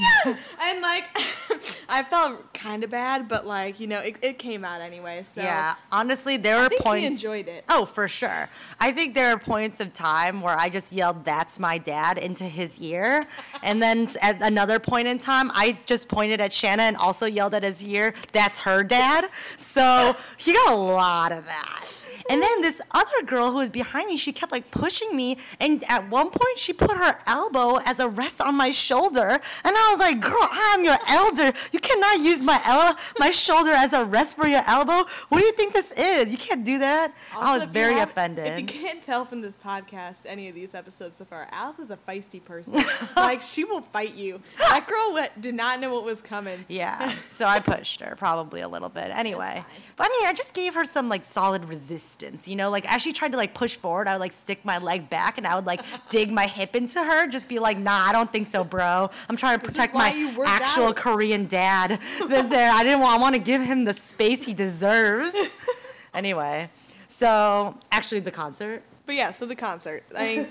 and 0.26 0.80
like 0.82 1.04
I 1.88 2.02
felt 2.08 2.52
kind 2.54 2.84
of 2.84 2.90
bad, 2.90 3.28
but 3.28 3.46
like 3.46 3.80
you 3.80 3.86
know 3.86 4.00
it, 4.00 4.16
it 4.22 4.38
came 4.38 4.64
out 4.64 4.80
anyway. 4.80 5.22
So 5.22 5.42
Yeah, 5.42 5.74
honestly, 5.92 6.36
there 6.36 6.56
were 6.60 6.68
think 6.68 6.80
he 6.80 6.84
points. 6.84 7.06
enjoyed 7.08 7.48
it. 7.48 7.64
Oh, 7.68 7.84
for 7.84 8.08
sure. 8.08 8.48
I 8.80 8.92
think 8.92 9.14
there 9.14 9.30
are 9.34 9.38
points 9.38 9.80
of 9.80 9.92
time 9.92 10.40
where 10.40 10.56
I 10.56 10.68
just 10.68 10.92
yelled, 10.92 11.24
"That's 11.24 11.58
my 11.60 11.78
dad" 11.78 12.18
into 12.18 12.44
his 12.44 12.78
ear, 12.80 13.26
and 13.62 13.80
then 13.82 14.08
at 14.22 14.40
another 14.42 14.78
point 14.78 15.08
in 15.08 15.18
time, 15.18 15.50
I 15.54 15.78
just 15.86 16.08
pointed 16.08 16.40
at 16.40 16.52
Shanna 16.52 16.84
and 16.84 16.96
also 16.96 17.26
yelled 17.26 17.54
at 17.54 17.62
his 17.62 17.84
ear, 17.84 18.14
"That's 18.32 18.58
her 18.60 18.82
dad." 18.82 19.26
So 19.34 20.14
he 20.38 20.52
got 20.54 20.72
a 20.72 20.76
lot 20.76 21.32
of 21.32 21.44
that. 21.46 21.84
And 22.30 22.40
then 22.42 22.60
this 22.62 22.80
other 22.92 23.26
girl 23.26 23.50
who 23.50 23.58
was 23.58 23.70
behind 23.70 24.08
me, 24.08 24.16
she 24.16 24.32
kept 24.32 24.52
like 24.52 24.70
pushing 24.70 25.14
me, 25.16 25.36
and 25.60 25.82
at 25.88 26.08
one 26.08 26.30
point 26.30 26.56
she 26.58 26.72
put 26.72 26.92
her 26.92 27.14
elbow 27.26 27.80
as 27.84 27.98
a 28.00 28.08
rest 28.08 28.40
on 28.40 28.54
my 28.54 28.70
shoulder, 28.70 29.28
and 29.28 29.72
I 29.82 29.88
was 29.90 29.98
like, 29.98 30.20
"Girl, 30.20 30.48
I 30.64 30.76
am 30.78 30.84
your 30.84 30.98
elder. 31.08 31.52
You 31.72 31.80
cannot 31.80 32.20
use 32.20 32.42
my 32.44 32.60
el- 32.66 32.96
my 33.18 33.30
shoulder 33.30 33.72
as 33.72 33.92
a 33.92 34.04
rest 34.04 34.36
for 34.36 34.46
your 34.46 34.62
elbow. 34.66 35.04
What 35.28 35.38
do 35.40 35.44
you 35.44 35.52
think 35.52 35.72
this 35.72 35.90
is? 35.92 36.32
You 36.32 36.38
can't 36.38 36.64
do 36.64 36.78
that." 36.78 37.12
I 37.36 37.56
was 37.56 37.66
very 37.66 37.94
have- 37.94 38.10
offended. 38.10 38.46
If 38.46 38.60
you 38.60 38.66
can't 38.66 39.02
tell 39.02 39.24
from 39.24 39.42
this 39.42 39.56
podcast, 39.56 40.26
any 40.28 40.48
of 40.48 40.54
these 40.54 40.74
episodes 40.74 41.16
so 41.16 41.24
far, 41.24 41.48
Alice 41.52 41.78
is 41.78 41.90
a 41.90 41.96
feisty 41.96 42.42
person. 42.42 42.74
like 43.16 43.42
she 43.42 43.64
will 43.64 43.82
fight 43.82 44.14
you. 44.14 44.40
That 44.58 44.86
girl 44.86 45.18
did 45.40 45.54
not 45.54 45.80
know 45.80 45.92
what 45.94 46.04
was 46.04 46.22
coming. 46.22 46.64
Yeah, 46.68 47.10
so 47.30 47.46
I 47.46 47.58
pushed 47.60 48.00
her 48.00 48.14
probably 48.16 48.60
a 48.60 48.68
little 48.68 48.88
bit. 48.88 49.10
Anyway, 49.20 49.62
but 49.96 50.06
I 50.06 50.08
mean, 50.08 50.28
I 50.28 50.32
just 50.32 50.54
gave 50.54 50.72
her 50.74 50.84
some 50.84 51.08
like 51.10 51.26
solid 51.26 51.66
resistance, 51.66 52.19
you 52.44 52.56
know. 52.56 52.70
Like 52.70 52.90
as 52.90 53.02
she 53.02 53.12
tried 53.12 53.32
to 53.32 53.38
like 53.38 53.54
push 53.54 53.76
forward, 53.76 54.08
I 54.08 54.14
would 54.14 54.20
like 54.20 54.32
stick 54.32 54.64
my 54.64 54.78
leg 54.78 55.10
back 55.10 55.38
and 55.38 55.46
I 55.46 55.54
would 55.54 55.66
like 55.66 55.80
dig 56.08 56.30
my 56.30 56.46
hip 56.46 56.74
into 56.76 56.98
her, 56.98 57.28
just 57.28 57.48
be 57.48 57.58
like, 57.58 57.78
"Nah, 57.78 58.06
I 58.06 58.12
don't 58.12 58.30
think 58.30 58.46
so, 58.46 58.64
bro. 58.64 59.08
I'm 59.28 59.36
trying 59.36 59.58
to 59.58 59.64
protect 59.64 59.94
my 59.94 60.10
actual 60.46 60.86
out." 60.86 60.96
Korean 60.96 61.46
dad." 61.46 61.98
That 62.30 62.48
there, 62.50 62.70
I 62.72 62.84
didn't 62.84 63.00
want. 63.00 63.18
I 63.18 63.20
want 63.20 63.34
to 63.34 63.40
give 63.40 63.62
him 63.62 63.84
the 63.84 63.92
space 63.92 64.44
he 64.44 64.54
deserves. 64.54 65.34
anyway, 66.14 66.70
so 67.06 67.76
actually, 67.90 68.20
the 68.20 68.30
concert. 68.30 68.82
But 69.06 69.14
yeah, 69.16 69.30
so 69.30 69.46
the 69.46 69.56
concert. 69.56 70.04
I 70.16 70.46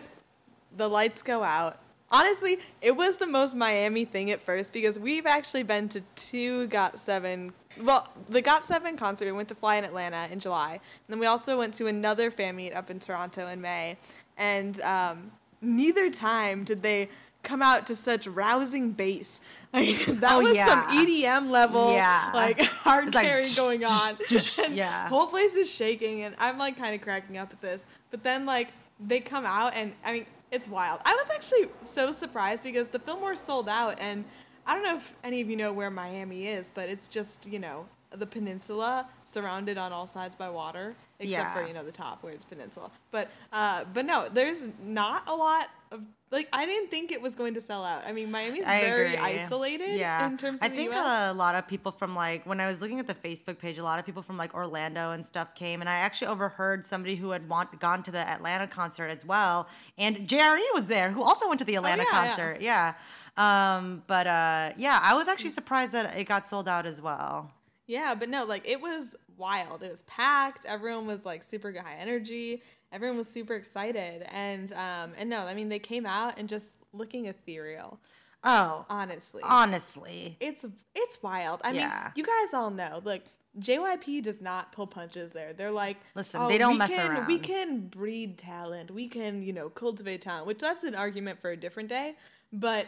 the 0.76 0.88
lights 0.88 1.22
go 1.22 1.44
out. 1.44 1.80
Honestly, 2.12 2.58
it 2.82 2.96
was 2.96 3.18
the 3.18 3.28
most 3.28 3.56
Miami 3.56 4.04
thing 4.04 4.32
at 4.32 4.42
first 4.42 4.74
because 4.74 5.00
we've 5.00 5.28
actually 5.28 5.64
been 5.64 5.88
to 5.90 6.02
two 6.16 6.68
Got 6.68 6.98
Seven. 6.98 7.54
Well, 7.84 8.08
the 8.30 8.42
Got 8.42 8.64
Seven 8.64 8.98
concert 8.98 9.26
we 9.26 9.32
went 9.32 9.48
to 9.50 9.56
fly 9.56 9.76
in 9.78 9.84
Atlanta 9.84 10.28
in 10.32 10.40
July, 10.40 10.72
and 10.74 10.82
then 11.08 11.20
we 11.20 11.28
also 11.28 11.58
went 11.58 11.74
to 11.76 11.88
another 11.88 12.32
fan 12.32 12.56
meet 12.56 12.74
up 12.74 12.90
in 12.90 13.00
Toronto 13.00 13.48
in 13.48 13.62
May. 13.62 13.96
And 14.38 14.80
um, 14.82 15.32
neither 15.62 16.10
time 16.10 16.64
did 16.64 16.80
they 16.82 17.10
come 17.44 17.62
out 17.62 17.88
to 17.88 17.96
such 17.96 18.28
rousing 18.28 18.92
bass. 18.92 19.42
Like 19.72 19.86
that 20.20 20.32
Oh, 20.34 20.40
was 20.40 20.56
yeah. 20.56 20.66
some 20.66 21.06
EDM 21.06 21.52
level, 21.52 21.94
Yeah. 21.94 22.32
like 22.34 22.60
hard 22.60 23.14
like 23.14 23.28
carry 23.28 23.44
going 23.56 23.86
on. 23.86 24.16
And 24.66 24.76
yeah. 24.76 25.08
whole 25.08 25.28
place 25.28 25.56
is 25.56 25.72
shaking 25.72 26.24
and 26.24 26.34
i'm 26.40 26.58
like 26.58 26.76
kind 26.76 26.96
of 26.96 27.02
cracking 27.02 27.38
up 27.38 27.54
at 27.54 27.62
this 27.62 27.86
but 28.10 28.24
then 28.24 28.48
like 28.48 28.70
they 29.00 29.20
come 29.20 29.46
out 29.46 29.76
and 29.76 29.94
i 30.04 30.12
mean 30.12 30.26
it's 30.52 30.68
wild 30.68 31.02
i 31.06 31.14
was 31.14 31.30
actually 31.32 31.70
so 31.84 32.12
surprised 32.12 32.64
because 32.64 32.88
the 32.90 32.98
fillmore 32.98 33.36
sold 33.36 33.70
out 33.70 33.96
and 34.00 34.26
i 34.70 34.74
don't 34.74 34.84
know 34.84 34.96
if 34.96 35.14
any 35.24 35.42
of 35.42 35.50
you 35.50 35.58
know 35.58 35.74
where 35.74 35.90
miami 35.90 36.48
is 36.48 36.70
but 36.70 36.88
it's 36.90 37.08
just 37.08 37.50
you 37.52 37.60
know 37.60 37.86
the 38.12 38.26
peninsula 38.26 39.06
surrounded 39.24 39.78
on 39.78 39.92
all 39.94 40.06
sides 40.08 40.36
by 40.36 40.50
water 40.50 40.94
except 41.20 41.32
Yeah. 41.44 41.54
for 41.54 41.68
you 41.68 41.74
know 41.74 41.84
the 41.84 41.92
top 41.92 42.24
where 42.24 42.34
it's 42.34 42.46
peninsula 42.46 42.90
but 43.12 43.30
uh 43.54 43.84
but 43.94 44.06
no 44.06 44.28
there's 44.34 44.74
not 44.82 45.28
a 45.30 45.36
lot 45.36 45.68
of 45.92 46.06
like 46.32 46.48
i 46.54 46.66
didn't 46.66 46.90
think 46.90 47.12
it 47.12 47.22
was 47.22 47.36
going 47.36 47.54
to 47.54 47.62
sell 47.62 47.84
out 47.84 48.02
i 48.08 48.12
mean 48.12 48.32
miami's 48.32 48.66
I 48.68 48.82
very 48.82 49.14
agree. 49.14 49.18
isolated 49.18 49.96
Yeah, 50.00 50.26
in 50.28 50.38
terms 50.38 50.62
of 50.64 50.72
I 50.72 50.76
think 50.76 50.92
a 50.94 51.34
lot 51.34 51.54
of 51.56 51.68
people 51.68 51.92
from 51.92 52.16
like 52.16 52.46
when 52.48 52.60
I 52.60 52.68
was 52.68 52.82
looking 52.82 53.00
at 53.00 53.08
the 53.08 53.14
Facebook 53.28 53.58
page, 53.60 53.78
a 53.78 53.84
lot 53.84 53.98
of 54.00 54.06
people 54.06 54.22
from 54.22 54.38
like 54.38 54.54
Orlando 54.56 55.12
and 55.16 55.26
stuff 55.26 55.54
came, 55.56 55.82
and 55.82 55.90
I 55.90 55.98
actually 56.06 56.28
overheard 56.36 56.86
somebody 56.86 57.16
who 57.16 57.30
had 57.32 57.44
want, 57.50 57.80
gone 57.80 58.02
to 58.04 58.12
the 58.12 58.20
Atlanta 58.36 58.68
concert 58.68 59.08
as 59.08 59.26
well, 59.26 59.68
and 59.98 60.16
JRE 60.32 60.62
was 60.76 60.86
there, 60.86 61.10
who 61.12 61.24
also 61.24 61.48
went 61.50 61.60
to 61.60 61.66
the 61.66 61.76
Atlanta 61.76 62.04
Oh, 62.04 62.12
yeah, 62.12 62.22
yeah. 62.22 62.28
concert. 62.28 62.58
Yeah. 62.62 62.94
Um, 63.40 64.04
but 64.06 64.28
uh, 64.28 64.72
yeah, 64.78 65.00
I 65.02 65.16
was 65.16 65.28
actually 65.30 65.52
surprised 65.52 65.94
that 65.94 66.16
it 66.18 66.26
got 66.26 66.46
sold 66.46 66.68
out 66.68 66.86
as 66.86 67.02
well. 67.02 67.52
Yeah, 67.88 68.14
but 68.14 68.30
no, 68.30 68.46
like 68.46 68.68
it 68.68 68.82
was 68.82 69.16
wild. 69.38 69.82
It 69.82 69.90
was 69.90 70.02
packed. 70.04 70.66
Everyone 70.68 71.08
was 71.08 71.26
like 71.26 71.42
super 71.42 71.72
high 71.72 71.96
energy. 72.00 72.62
Everyone 72.92 73.18
was 73.18 73.30
super 73.30 73.56
excited, 73.56 74.26
and 74.34 74.72
um, 74.74 75.14
and 75.18 75.30
no, 75.30 75.40
I 75.40 75.54
mean 75.54 75.70
they 75.70 75.80
came 75.80 76.06
out 76.06 76.38
and 76.38 76.50
just 76.50 76.80
looking 76.92 77.28
ethereal. 77.28 78.00
Oh, 78.44 78.86
Honestly, 78.90 79.42
honestly, 79.46 80.38
it's 80.40 80.66
it's 80.94 81.24
wild. 81.24 81.62
I 81.64 81.72
Yeah. 81.72 81.80
mean, 81.82 82.14
you 82.16 82.24
guys 82.24 82.54
all 82.54 82.70
know, 82.72 83.02
like 83.04 83.24
JYP 83.60 84.22
does 84.24 84.42
not 84.42 84.72
pull 84.72 84.88
punches. 84.88 85.32
There, 85.32 85.54
they're 85.54 85.72
like, 85.72 85.98
Listen, 86.16 86.42
"Oh, 86.44 86.48
they 86.48 86.58
don't 86.58 86.74
we 86.74 86.78
mess 86.78 86.90
can, 86.90 87.26
We 87.26 87.40
can 87.40 87.88
breed 87.88 88.38
talent. 88.38 88.92
We 88.92 89.08
can, 89.08 89.42
you 89.42 89.54
know, 89.54 89.70
cultivate 89.70 90.22
talent. 90.22 90.46
Which 90.48 90.60
that's 90.60 90.84
an 90.84 90.96
argument 90.96 91.40
for 91.40 91.52
a 91.52 91.58
different 91.58 91.88
day, 91.90 92.16
but. 92.52 92.86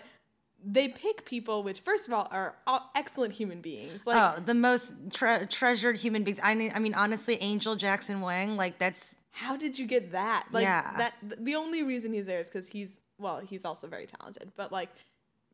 They 0.63 0.89
pick 0.89 1.25
people 1.25 1.63
which, 1.63 1.79
first 1.79 2.07
of 2.07 2.13
all, 2.13 2.27
are 2.31 2.55
all 2.67 2.89
excellent 2.95 3.33
human 3.33 3.61
beings. 3.61 4.05
Like, 4.05 4.37
oh, 4.37 4.41
the 4.41 4.53
most 4.53 4.93
tre- 5.11 5.47
treasured 5.49 5.97
human 5.97 6.23
beings. 6.23 6.39
I 6.43 6.53
mean, 6.55 6.71
I 6.75 6.79
mean, 6.79 6.93
honestly, 6.93 7.37
Angel 7.41 7.75
Jackson 7.75 8.21
Wang, 8.21 8.57
like 8.57 8.77
that's 8.77 9.15
how 9.31 9.55
did 9.57 9.77
you 9.79 9.87
get 9.87 10.11
that? 10.11 10.45
Like 10.51 10.63
Yeah. 10.63 10.93
that 10.97 11.15
the 11.21 11.55
only 11.55 11.83
reason 11.83 12.13
he's 12.13 12.25
there 12.25 12.39
is 12.39 12.47
because 12.49 12.67
he's 12.67 12.99
well, 13.17 13.39
he's 13.39 13.65
also 13.65 13.87
very 13.87 14.05
talented, 14.05 14.51
but 14.55 14.71
like 14.71 14.89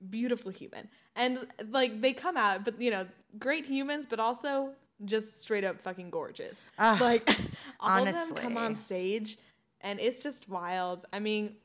beautiful 0.10 0.52
human. 0.52 0.88
And 1.16 1.48
like 1.70 2.02
they 2.02 2.14
come 2.14 2.38
out, 2.38 2.66
but 2.66 2.80
you 2.82 2.92
know, 2.92 3.06
great 3.40 3.66
humans, 3.66 4.06
but 4.06 4.20
also 4.20 4.72
just 5.06 5.42
straight 5.42 5.64
up 5.64 5.80
fucking 5.80 6.10
gorgeous. 6.10 6.66
Ugh, 6.80 7.00
like 7.02 7.30
all 7.80 8.06
of 8.06 8.14
them 8.14 8.36
come 8.36 8.58
on 8.58 8.76
stage 8.76 9.38
and 9.82 10.00
it's 10.00 10.22
just 10.22 10.50
wild. 10.50 11.06
I 11.14 11.20
mean, 11.20 11.56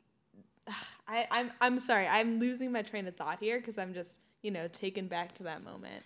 I, 1.08 1.26
I'm 1.30 1.50
I'm 1.60 1.78
sorry, 1.78 2.06
I'm 2.06 2.38
losing 2.38 2.72
my 2.72 2.82
train 2.82 3.06
of 3.06 3.16
thought 3.16 3.38
here 3.40 3.58
because 3.58 3.78
I'm 3.78 3.92
just, 3.92 4.20
you 4.42 4.50
know, 4.50 4.68
taken 4.68 5.06
back 5.08 5.34
to 5.34 5.42
that 5.44 5.62
moment. 5.64 6.02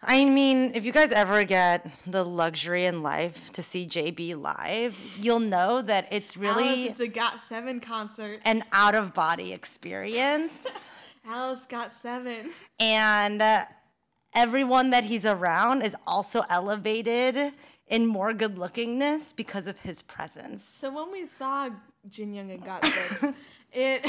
I 0.00 0.24
mean, 0.24 0.70
if 0.76 0.84
you 0.84 0.92
guys 0.92 1.10
ever 1.10 1.42
get 1.42 1.90
the 2.06 2.24
luxury 2.24 2.84
in 2.84 3.02
life 3.02 3.50
to 3.52 3.62
see 3.62 3.84
JB 3.84 4.40
live, 4.40 5.18
you'll 5.20 5.40
know 5.40 5.82
that 5.82 6.06
it's 6.12 6.36
really 6.36 6.68
Alice, 6.68 6.90
it's 6.90 7.00
a 7.00 7.08
Got 7.08 7.40
Seven 7.40 7.80
concert. 7.80 8.40
an 8.44 8.62
out 8.72 8.94
of 8.94 9.12
body 9.12 9.52
experience. 9.52 10.90
Alice 11.26 11.66
got 11.66 11.90
seven. 11.92 12.50
and 12.80 13.42
uh, 13.42 13.58
everyone 14.34 14.90
that 14.90 15.04
he's 15.04 15.26
around 15.26 15.82
is 15.82 15.94
also 16.06 16.40
elevated 16.48 17.52
in 17.88 18.06
more 18.06 18.32
good 18.32 18.54
lookingness 18.56 19.36
because 19.36 19.66
of 19.66 19.78
his 19.80 20.00
presence. 20.02 20.64
So 20.64 20.90
when 20.94 21.12
we 21.12 21.26
saw 21.26 21.68
Jin 22.10 22.34
Young 22.34 22.50
and 22.50 22.62
Got 22.64 22.84
Six, 22.84 23.34
it, 23.72 24.02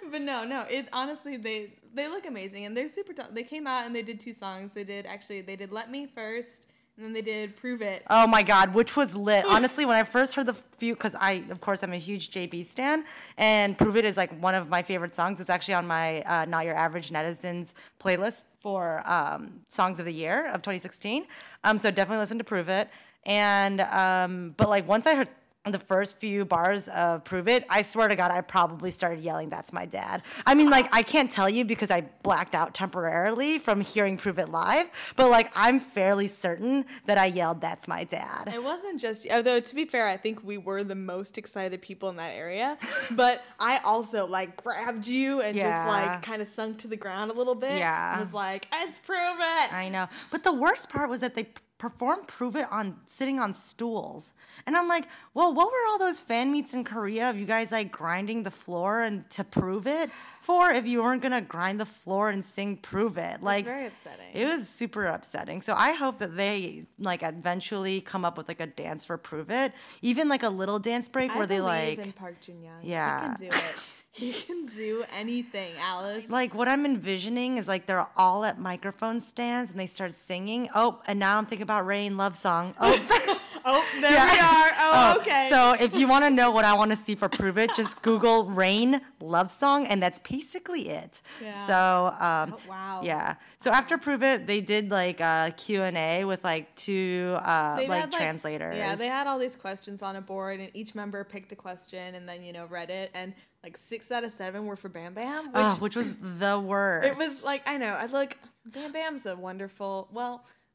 but 0.10 0.20
no, 0.20 0.44
no, 0.44 0.64
it 0.68 0.88
honestly 0.92 1.36
they 1.36 1.72
they 1.94 2.08
look 2.08 2.26
amazing 2.26 2.64
and 2.66 2.76
they're 2.76 2.88
super. 2.88 3.12
T- 3.12 3.22
they 3.32 3.42
came 3.42 3.66
out 3.66 3.86
and 3.86 3.94
they 3.94 4.02
did 4.02 4.18
two 4.20 4.32
songs. 4.32 4.74
They 4.74 4.84
did 4.84 5.06
actually 5.06 5.42
they 5.42 5.56
did 5.56 5.72
Let 5.72 5.90
Me 5.90 6.06
first, 6.06 6.70
and 6.96 7.04
then 7.04 7.12
they 7.12 7.22
did 7.22 7.56
Prove 7.56 7.82
It. 7.82 8.04
Oh 8.10 8.26
my 8.26 8.42
God, 8.42 8.74
which 8.74 8.96
was 8.96 9.16
lit. 9.16 9.44
Honestly, 9.46 9.84
when 9.84 9.96
I 9.96 10.04
first 10.04 10.34
heard 10.34 10.46
the 10.46 10.54
few, 10.54 10.94
because 10.94 11.14
I, 11.14 11.44
of 11.50 11.60
course, 11.60 11.82
I'm 11.82 11.92
a 11.92 11.98
huge 11.98 12.30
JB 12.30 12.64
stan, 12.64 13.04
and 13.36 13.76
Prove 13.76 13.96
It 13.96 14.04
is 14.04 14.16
like 14.16 14.36
one 14.40 14.54
of 14.54 14.68
my 14.68 14.82
favorite 14.82 15.14
songs. 15.14 15.40
It's 15.40 15.50
actually 15.50 15.74
on 15.74 15.86
my 15.86 16.22
uh, 16.22 16.44
Not 16.46 16.64
Your 16.64 16.76
Average 16.76 17.10
Netizens 17.10 17.74
playlist 18.00 18.44
for 18.58 19.02
um, 19.06 19.60
Songs 19.68 19.98
of 19.98 20.06
the 20.06 20.12
Year 20.12 20.46
of 20.48 20.62
2016. 20.62 21.26
Um, 21.64 21.76
so 21.76 21.90
definitely 21.90 22.20
listen 22.20 22.38
to 22.38 22.44
Prove 22.44 22.68
It. 22.68 22.88
And, 23.26 23.80
um, 23.82 24.54
but 24.56 24.68
like 24.68 24.88
once 24.88 25.06
I 25.06 25.14
heard 25.14 25.28
the 25.72 25.78
first 25.78 26.18
few 26.18 26.44
bars 26.44 26.88
of 26.88 27.24
Prove 27.24 27.48
It, 27.48 27.64
I 27.70 27.82
swear 27.82 28.08
to 28.08 28.16
God, 28.16 28.30
I 28.30 28.40
probably 28.40 28.90
started 28.90 29.22
yelling, 29.22 29.48
That's 29.48 29.72
my 29.72 29.86
dad. 29.86 30.22
I 30.44 30.54
mean, 30.54 30.68
like, 30.68 30.86
I 30.92 31.02
can't 31.02 31.30
tell 31.30 31.48
you 31.48 31.64
because 31.64 31.90
I 31.90 32.02
blacked 32.22 32.54
out 32.54 32.74
temporarily 32.74 33.58
from 33.58 33.80
hearing 33.80 34.16
Prove 34.16 34.38
It 34.38 34.48
live, 34.48 35.14
but 35.16 35.30
like, 35.30 35.50
I'm 35.56 35.80
fairly 35.80 36.26
certain 36.26 36.84
that 37.06 37.18
I 37.18 37.26
yelled, 37.26 37.60
That's 37.60 37.88
my 37.88 38.04
dad. 38.04 38.52
It 38.52 38.62
wasn't 38.62 39.00
just, 39.00 39.26
although 39.30 39.60
to 39.60 39.74
be 39.74 39.84
fair, 39.84 40.06
I 40.06 40.16
think 40.16 40.44
we 40.44 40.58
were 40.58 40.84
the 40.84 40.94
most 40.94 41.38
excited 41.38 41.80
people 41.82 42.08
in 42.10 42.16
that 42.16 42.34
area. 42.34 42.76
But 43.16 43.44
I 43.58 43.80
also 43.84 44.26
like 44.26 44.62
grabbed 44.62 45.06
you 45.06 45.40
and 45.40 45.56
just 45.56 45.86
like 45.86 46.22
kind 46.22 46.42
of 46.42 46.48
sunk 46.48 46.78
to 46.78 46.88
the 46.88 46.96
ground 46.96 47.30
a 47.30 47.34
little 47.34 47.54
bit. 47.54 47.78
Yeah. 47.78 48.12
and 48.12 48.20
was 48.20 48.34
like, 48.34 48.66
"Let's 48.70 48.98
prove 48.98 49.36
it." 49.38 49.72
I 49.72 49.88
know. 49.90 50.08
But 50.30 50.44
the 50.44 50.52
worst 50.52 50.90
part 50.90 51.08
was 51.08 51.20
that 51.20 51.34
they 51.34 51.46
perform 51.84 52.20
Prove 52.26 52.56
It 52.56 52.64
on 52.70 52.96
sitting 53.04 53.38
on 53.38 53.52
stools. 53.52 54.32
And 54.66 54.74
I'm 54.74 54.88
like, 54.88 55.04
well, 55.34 55.52
what 55.52 55.66
were 55.66 55.86
all 55.90 55.98
those 55.98 56.18
fan 56.18 56.50
meets 56.50 56.72
in 56.72 56.82
Korea 56.82 57.28
of 57.28 57.36
you 57.36 57.44
guys 57.44 57.72
like 57.72 57.92
grinding 57.92 58.42
the 58.42 58.50
floor 58.50 59.02
and 59.02 59.28
to 59.30 59.44
prove 59.44 59.86
it 59.86 60.10
for 60.40 60.70
if 60.70 60.86
you 60.86 61.02
weren't 61.02 61.22
gonna 61.22 61.42
grind 61.42 61.78
the 61.78 61.84
floor 61.84 62.30
and 62.30 62.42
sing 62.42 62.78
Prove 62.78 63.18
It? 63.18 63.42
Like 63.42 63.66
very 63.66 63.86
upsetting. 63.86 64.28
It 64.32 64.46
was 64.46 64.66
super 64.66 65.04
upsetting. 65.04 65.60
So 65.60 65.74
I 65.74 65.92
hope 65.92 66.16
that 66.20 66.34
they 66.34 66.86
like 66.98 67.22
eventually 67.22 68.00
come 68.00 68.24
up 68.24 68.38
with 68.38 68.48
like 68.48 68.60
a 68.60 68.66
dance 68.66 69.04
for 69.04 69.18
Prove 69.18 69.50
It. 69.50 69.72
Even 70.00 70.30
like 70.30 70.42
a 70.42 70.48
little 70.48 70.78
dance 70.78 71.10
break 71.10 71.32
I 71.32 71.36
where 71.36 71.46
they 71.46 71.60
like 71.60 71.98
in 71.98 72.12
Park 72.12 72.40
Jin 72.40 72.62
Young. 72.62 72.80
Yeah. 72.82 73.20
he 73.20 73.26
can 73.26 73.50
do 73.50 73.56
it. 73.56 73.93
He 74.14 74.32
can 74.32 74.66
do 74.66 75.04
anything, 75.16 75.72
Alice. 75.80 76.30
like 76.30 76.54
what 76.54 76.68
I'm 76.68 76.84
envisioning 76.86 77.56
is 77.58 77.66
like 77.66 77.86
they're 77.86 78.06
all 78.16 78.44
at 78.44 78.58
microphone 78.60 79.20
stands 79.20 79.70
and 79.72 79.80
they 79.80 79.86
start 79.86 80.14
singing. 80.14 80.68
Oh, 80.74 81.00
and 81.08 81.18
now 81.18 81.36
I'm 81.36 81.46
thinking 81.46 81.64
about 81.64 81.84
Rain 81.84 82.16
love 82.16 82.36
song. 82.36 82.74
Oh, 82.80 83.38
oh, 83.64 83.98
there 84.00 84.12
Yeah. 84.12 84.24
we 84.32 84.38
are. 84.38 84.70
Oh, 84.78 85.16
okay. 85.20 85.48
So 85.50 85.74
if 85.84 85.98
you 85.98 86.06
want 86.06 86.24
to 86.24 86.30
know 86.30 86.52
what 86.52 86.64
I 86.64 86.74
want 86.74 86.92
to 86.92 86.96
see 86.96 87.16
for 87.16 87.28
Prove 87.28 87.58
It, 87.58 87.70
just 87.74 88.02
Google 88.02 88.44
Rain 88.44 89.00
love 89.20 89.50
song, 89.50 89.86
and 89.88 90.00
that's 90.00 90.20
basically 90.20 90.82
it. 90.90 91.20
Yeah. 91.42 91.66
So 91.66 92.06
um, 92.24 92.54
Oh, 92.56 92.60
wow. 92.68 93.00
yeah. 93.02 93.34
So 93.58 93.72
after 93.72 93.98
Prove 93.98 94.22
It, 94.22 94.46
they 94.46 94.60
did 94.60 94.90
like 94.92 95.20
a 95.20 95.52
Q 95.56 95.82
and 95.82 95.96
A 95.98 96.24
with 96.24 96.44
like 96.44 96.72
two 96.76 97.36
uh, 97.40 97.78
like 97.88 98.02
had, 98.02 98.12
translators. 98.12 98.76
Yeah, 98.76 98.94
they 98.94 99.08
had 99.08 99.26
all 99.26 99.40
these 99.40 99.56
questions 99.56 100.02
on 100.02 100.14
a 100.14 100.20
board, 100.20 100.60
and 100.60 100.70
each 100.74 100.94
member 100.94 101.24
picked 101.24 101.50
a 101.50 101.56
question, 101.56 102.14
and 102.14 102.28
then 102.28 102.44
you 102.44 102.52
know 102.52 102.66
read 102.66 102.90
it, 102.90 103.10
and 103.14 103.34
like 103.64 103.76
six 103.76 104.12
out 104.12 104.22
of 104.22 104.30
seven 104.30 104.66
were 104.66 104.76
for 104.76 104.88
Bam 104.90 105.14
Bam, 105.14 105.50
ah, 105.54 105.70
which 105.70 105.74
Ugh, 105.74 105.80
which 105.80 105.96
was 105.96 106.16
the 106.38 106.60
worst. 106.60 107.08
it 107.08 107.16
was 107.18 107.42
like 107.42 107.62
I 107.66 107.78
know 107.78 107.94
I 107.94 108.06
like 108.06 108.38
Bam 108.66 108.92
Bam's 108.92 109.26
a 109.26 109.34
wonderful 109.36 110.08
well. 110.12 110.44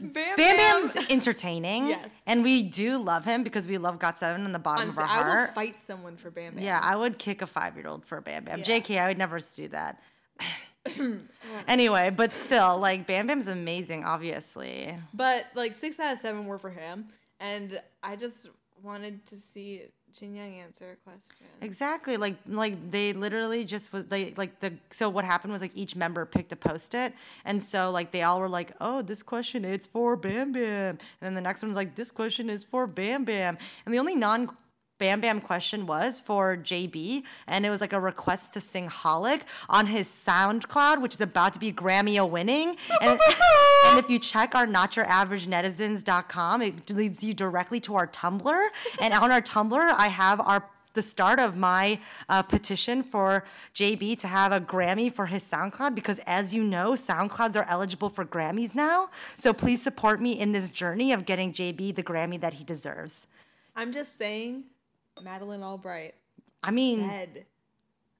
Bam, 0.00 0.36
Bam 0.36 0.56
Bam's 0.56 0.96
entertaining. 1.10 1.86
Yes. 1.96 2.22
And 2.26 2.42
we 2.42 2.64
do 2.64 2.98
love 2.98 3.24
him 3.24 3.42
because 3.44 3.66
we 3.66 3.78
love 3.78 3.98
Got 3.98 4.18
Seven 4.18 4.44
in 4.44 4.52
the 4.52 4.58
bottom 4.58 4.82
Honestly, 4.88 5.04
of 5.04 5.10
our 5.10 5.16
I 5.16 5.22
will 5.22 5.30
heart. 5.30 5.54
fight 5.54 5.78
someone 5.78 6.16
for 6.16 6.30
Bam 6.30 6.54
Bam. 6.54 6.62
Yeah, 6.62 6.80
I 6.82 6.96
would 6.96 7.18
kick 7.18 7.40
a 7.42 7.46
five 7.46 7.76
year 7.76 7.86
old 7.86 8.04
for 8.04 8.20
Bam 8.20 8.44
Bam. 8.44 8.58
Yeah. 8.58 8.64
JK, 8.64 8.98
I 8.98 9.08
would 9.08 9.18
never 9.18 9.38
do 9.54 9.68
that. 9.68 10.02
anyway, 11.68 12.10
but 12.14 12.32
still, 12.32 12.78
like 12.78 13.06
Bam 13.06 13.26
Bam's 13.28 13.48
amazing, 13.48 14.04
obviously. 14.04 14.92
But 15.14 15.46
like 15.54 15.72
six 15.72 15.98
out 15.98 16.12
of 16.12 16.18
seven 16.18 16.46
were 16.46 16.58
for 16.58 16.70
him, 16.70 17.06
and 17.40 17.80
I 18.02 18.16
just 18.16 18.48
wanted 18.82 19.24
to 19.26 19.36
see 19.36 19.82
Jin 20.18 20.34
Young 20.34 20.54
answer 20.54 20.92
a 20.92 21.10
question. 21.10 21.46
Exactly. 21.60 22.16
Like 22.16 22.36
like 22.46 22.90
they 22.90 23.12
literally 23.12 23.64
just 23.64 23.92
was 23.92 24.06
they 24.06 24.32
like 24.36 24.60
the 24.60 24.72
so 24.90 25.08
what 25.08 25.24
happened 25.24 25.52
was 25.52 25.60
like 25.60 25.72
each 25.74 25.96
member 25.96 26.24
picked 26.24 26.52
a 26.52 26.56
post 26.56 26.94
it 26.94 27.12
and 27.44 27.60
so 27.60 27.90
like 27.90 28.10
they 28.12 28.22
all 28.22 28.40
were 28.40 28.48
like, 28.48 28.72
Oh, 28.80 29.02
this 29.02 29.22
question 29.22 29.64
it's 29.64 29.86
for 29.86 30.16
Bam 30.16 30.52
Bam. 30.52 30.90
And 30.90 31.00
then 31.20 31.34
the 31.34 31.40
next 31.40 31.62
one 31.62 31.68
was 31.68 31.76
like, 31.76 31.94
This 31.94 32.10
question 32.10 32.48
is 32.48 32.64
for 32.64 32.86
Bam 32.86 33.24
Bam. 33.24 33.58
And 33.84 33.94
the 33.94 33.98
only 33.98 34.14
non 34.16 34.48
Bam 34.98 35.20
Bam 35.20 35.42
question 35.42 35.84
was 35.84 36.22
for 36.22 36.56
JB, 36.56 37.22
and 37.46 37.66
it 37.66 37.70
was 37.70 37.82
like 37.82 37.92
a 37.92 38.00
request 38.00 38.54
to 38.54 38.60
sing 38.60 38.88
Holic 38.88 39.44
on 39.68 39.84
his 39.84 40.08
SoundCloud, 40.08 41.02
which 41.02 41.14
is 41.14 41.20
about 41.20 41.52
to 41.52 41.60
be 41.60 41.70
Grammy 41.70 42.16
winning. 42.30 42.74
And, 43.02 43.20
and 43.86 43.98
if 43.98 44.08
you 44.08 44.18
check 44.18 44.54
our 44.54 44.66
notyouraveragenetizens.com, 44.66 46.62
it 46.62 46.90
leads 46.90 47.22
you 47.22 47.34
directly 47.34 47.78
to 47.80 47.94
our 47.94 48.06
Tumblr. 48.06 48.68
And 49.02 49.12
on 49.12 49.30
our 49.30 49.42
Tumblr, 49.42 49.94
I 49.98 50.08
have 50.08 50.40
our 50.40 50.66
the 50.94 51.02
start 51.02 51.38
of 51.38 51.58
my 51.58 52.00
uh, 52.30 52.42
petition 52.42 53.02
for 53.02 53.44
JB 53.74 54.16
to 54.20 54.26
have 54.26 54.50
a 54.50 54.60
Grammy 54.60 55.12
for 55.12 55.26
his 55.26 55.44
SoundCloud 55.44 55.94
because, 55.94 56.20
as 56.26 56.54
you 56.54 56.64
know, 56.64 56.92
SoundClouds 56.92 57.54
are 57.54 57.66
eligible 57.68 58.08
for 58.08 58.24
Grammys 58.24 58.74
now. 58.74 59.08
So 59.12 59.52
please 59.52 59.82
support 59.82 60.22
me 60.22 60.40
in 60.40 60.52
this 60.52 60.70
journey 60.70 61.12
of 61.12 61.26
getting 61.26 61.52
JB 61.52 61.96
the 61.96 62.02
Grammy 62.02 62.40
that 62.40 62.54
he 62.54 62.64
deserves. 62.64 63.26
I'm 63.76 63.92
just 63.92 64.16
saying, 64.16 64.64
Madeleine 65.22 65.62
Albright 65.62 66.14
I 66.62 66.70
mean, 66.70 67.08
said 67.08 67.46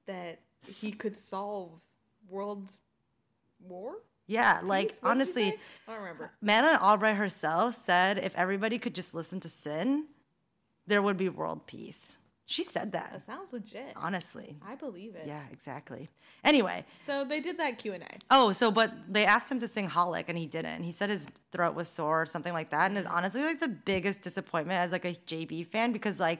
that 0.05 0.39
he 0.81 0.91
could 0.91 1.15
solve 1.15 1.81
world 2.29 2.71
war. 3.59 3.95
yeah, 4.27 4.59
like 4.63 4.91
honestly? 5.03 5.53
I 5.87 5.91
don't 5.91 6.01
remember. 6.01 6.31
Madeleine 6.41 6.79
Albright 6.81 7.15
herself 7.15 7.75
said 7.75 8.17
if 8.19 8.35
everybody 8.35 8.79
could 8.79 8.95
just 8.95 9.13
listen 9.15 9.39
to 9.41 9.49
Sin, 9.49 10.05
there 10.87 11.01
would 11.01 11.17
be 11.17 11.29
world 11.29 11.65
peace. 11.67 12.17
She 12.49 12.63
said 12.63 12.93
That 12.93 13.11
that, 13.11 13.21
sounds 13.21 13.51
legit. 13.51 13.91
honestly. 13.97 14.55
I 14.65 14.75
believe 14.75 15.15
it. 15.15 15.23
Yeah, 15.27 15.43
exactly. 15.51 16.07
Anyway, 16.45 16.85
So 16.97 17.25
they 17.25 17.41
did 17.41 17.57
that 17.59 17.77
Q 17.77 17.91
and 17.93 18.03
A. 18.03 18.07
oh, 18.31 18.53
so 18.53 18.71
but 18.71 18.93
they 19.09 19.25
asked 19.25 19.51
him 19.51 19.59
to 19.59 19.67
sing 19.67 19.85
Holic 19.89 20.25
and 20.29 20.37
he 20.37 20.45
didn't. 20.47 20.83
He 20.83 20.93
said 20.93 21.09
his 21.09 21.27
throat 21.51 21.75
was 21.75 21.89
sore 21.89 22.21
or 22.21 22.25
something 22.25 22.53
like 22.53 22.69
that. 22.69 22.85
And 22.85 22.93
it 22.95 22.99
was 22.99 23.05
honestly 23.05 23.41
like 23.43 23.59
the 23.59 23.67
biggest 23.85 24.21
disappointment 24.21 24.79
as 24.79 24.93
like 24.93 25.03
a 25.03 25.11
JB 25.11 25.65
fan 25.65 25.91
because 25.91 26.21
like 26.21 26.39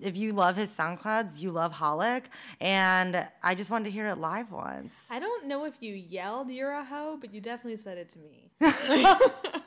if 0.00 0.16
you 0.16 0.32
love 0.32 0.56
his 0.56 0.70
SoundClouds, 0.74 1.42
you 1.42 1.50
love 1.50 1.74
Holic. 1.74 2.24
And 2.62 3.22
I 3.44 3.54
just 3.54 3.70
wanted 3.70 3.84
to 3.84 3.90
hear 3.90 4.06
it 4.08 4.16
live 4.16 4.50
once. 4.50 5.10
I 5.12 5.18
don't 5.18 5.46
know 5.46 5.66
if 5.66 5.76
you 5.82 5.92
yelled 5.94 6.48
"You're 6.50 6.72
a 6.72 6.84
hoe," 6.84 7.18
but 7.20 7.34
you 7.34 7.42
definitely 7.42 7.76
said 7.76 7.98
it 7.98 8.08
to 8.10 8.18
me. 8.20 8.50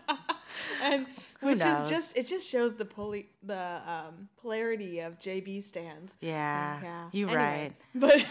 and 0.83 1.05
which 1.41 1.59
knows? 1.59 1.83
is 1.83 1.89
just 1.89 2.17
it 2.17 2.27
just 2.27 2.49
shows 2.49 2.75
the 2.75 2.85
poly 2.85 3.29
the 3.43 3.79
um, 3.87 4.29
polarity 4.37 4.99
of 4.99 5.19
JB 5.19 5.61
stands. 5.61 6.17
yeah, 6.21 6.81
Yeah, 6.81 7.09
you're 7.11 7.29
Anyway, 7.29 7.73
right. 7.95 8.25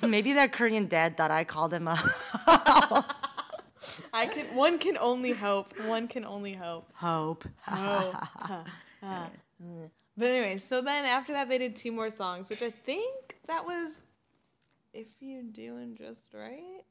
But 0.00 0.02
Maybe 0.08 0.34
that 0.34 0.52
Korean 0.52 0.86
dad 0.86 1.16
thought 1.16 1.30
I 1.30 1.44
called 1.44 1.72
him 1.72 1.88
a 1.88 1.96
I 4.12 4.26
can 4.26 4.56
one 4.56 4.78
can 4.78 4.96
only 4.98 5.32
hope. 5.32 5.68
One 5.86 6.08
can 6.08 6.24
only 6.24 6.54
hope. 6.54 6.90
hope. 6.94 7.44
Mm. 9.62 9.90
But 10.16 10.30
anyway, 10.30 10.56
so 10.56 10.80
then 10.82 11.04
after 11.04 11.32
that 11.32 11.48
they 11.48 11.58
did 11.58 11.76
two 11.76 11.92
more 11.92 12.10
songs, 12.10 12.50
which 12.50 12.62
I 12.62 12.70
think 12.70 13.36
that 13.46 13.64
was 13.64 14.06
if 14.92 15.20
you 15.20 15.42
doing 15.42 15.96
just 15.96 16.32
right. 16.34 16.82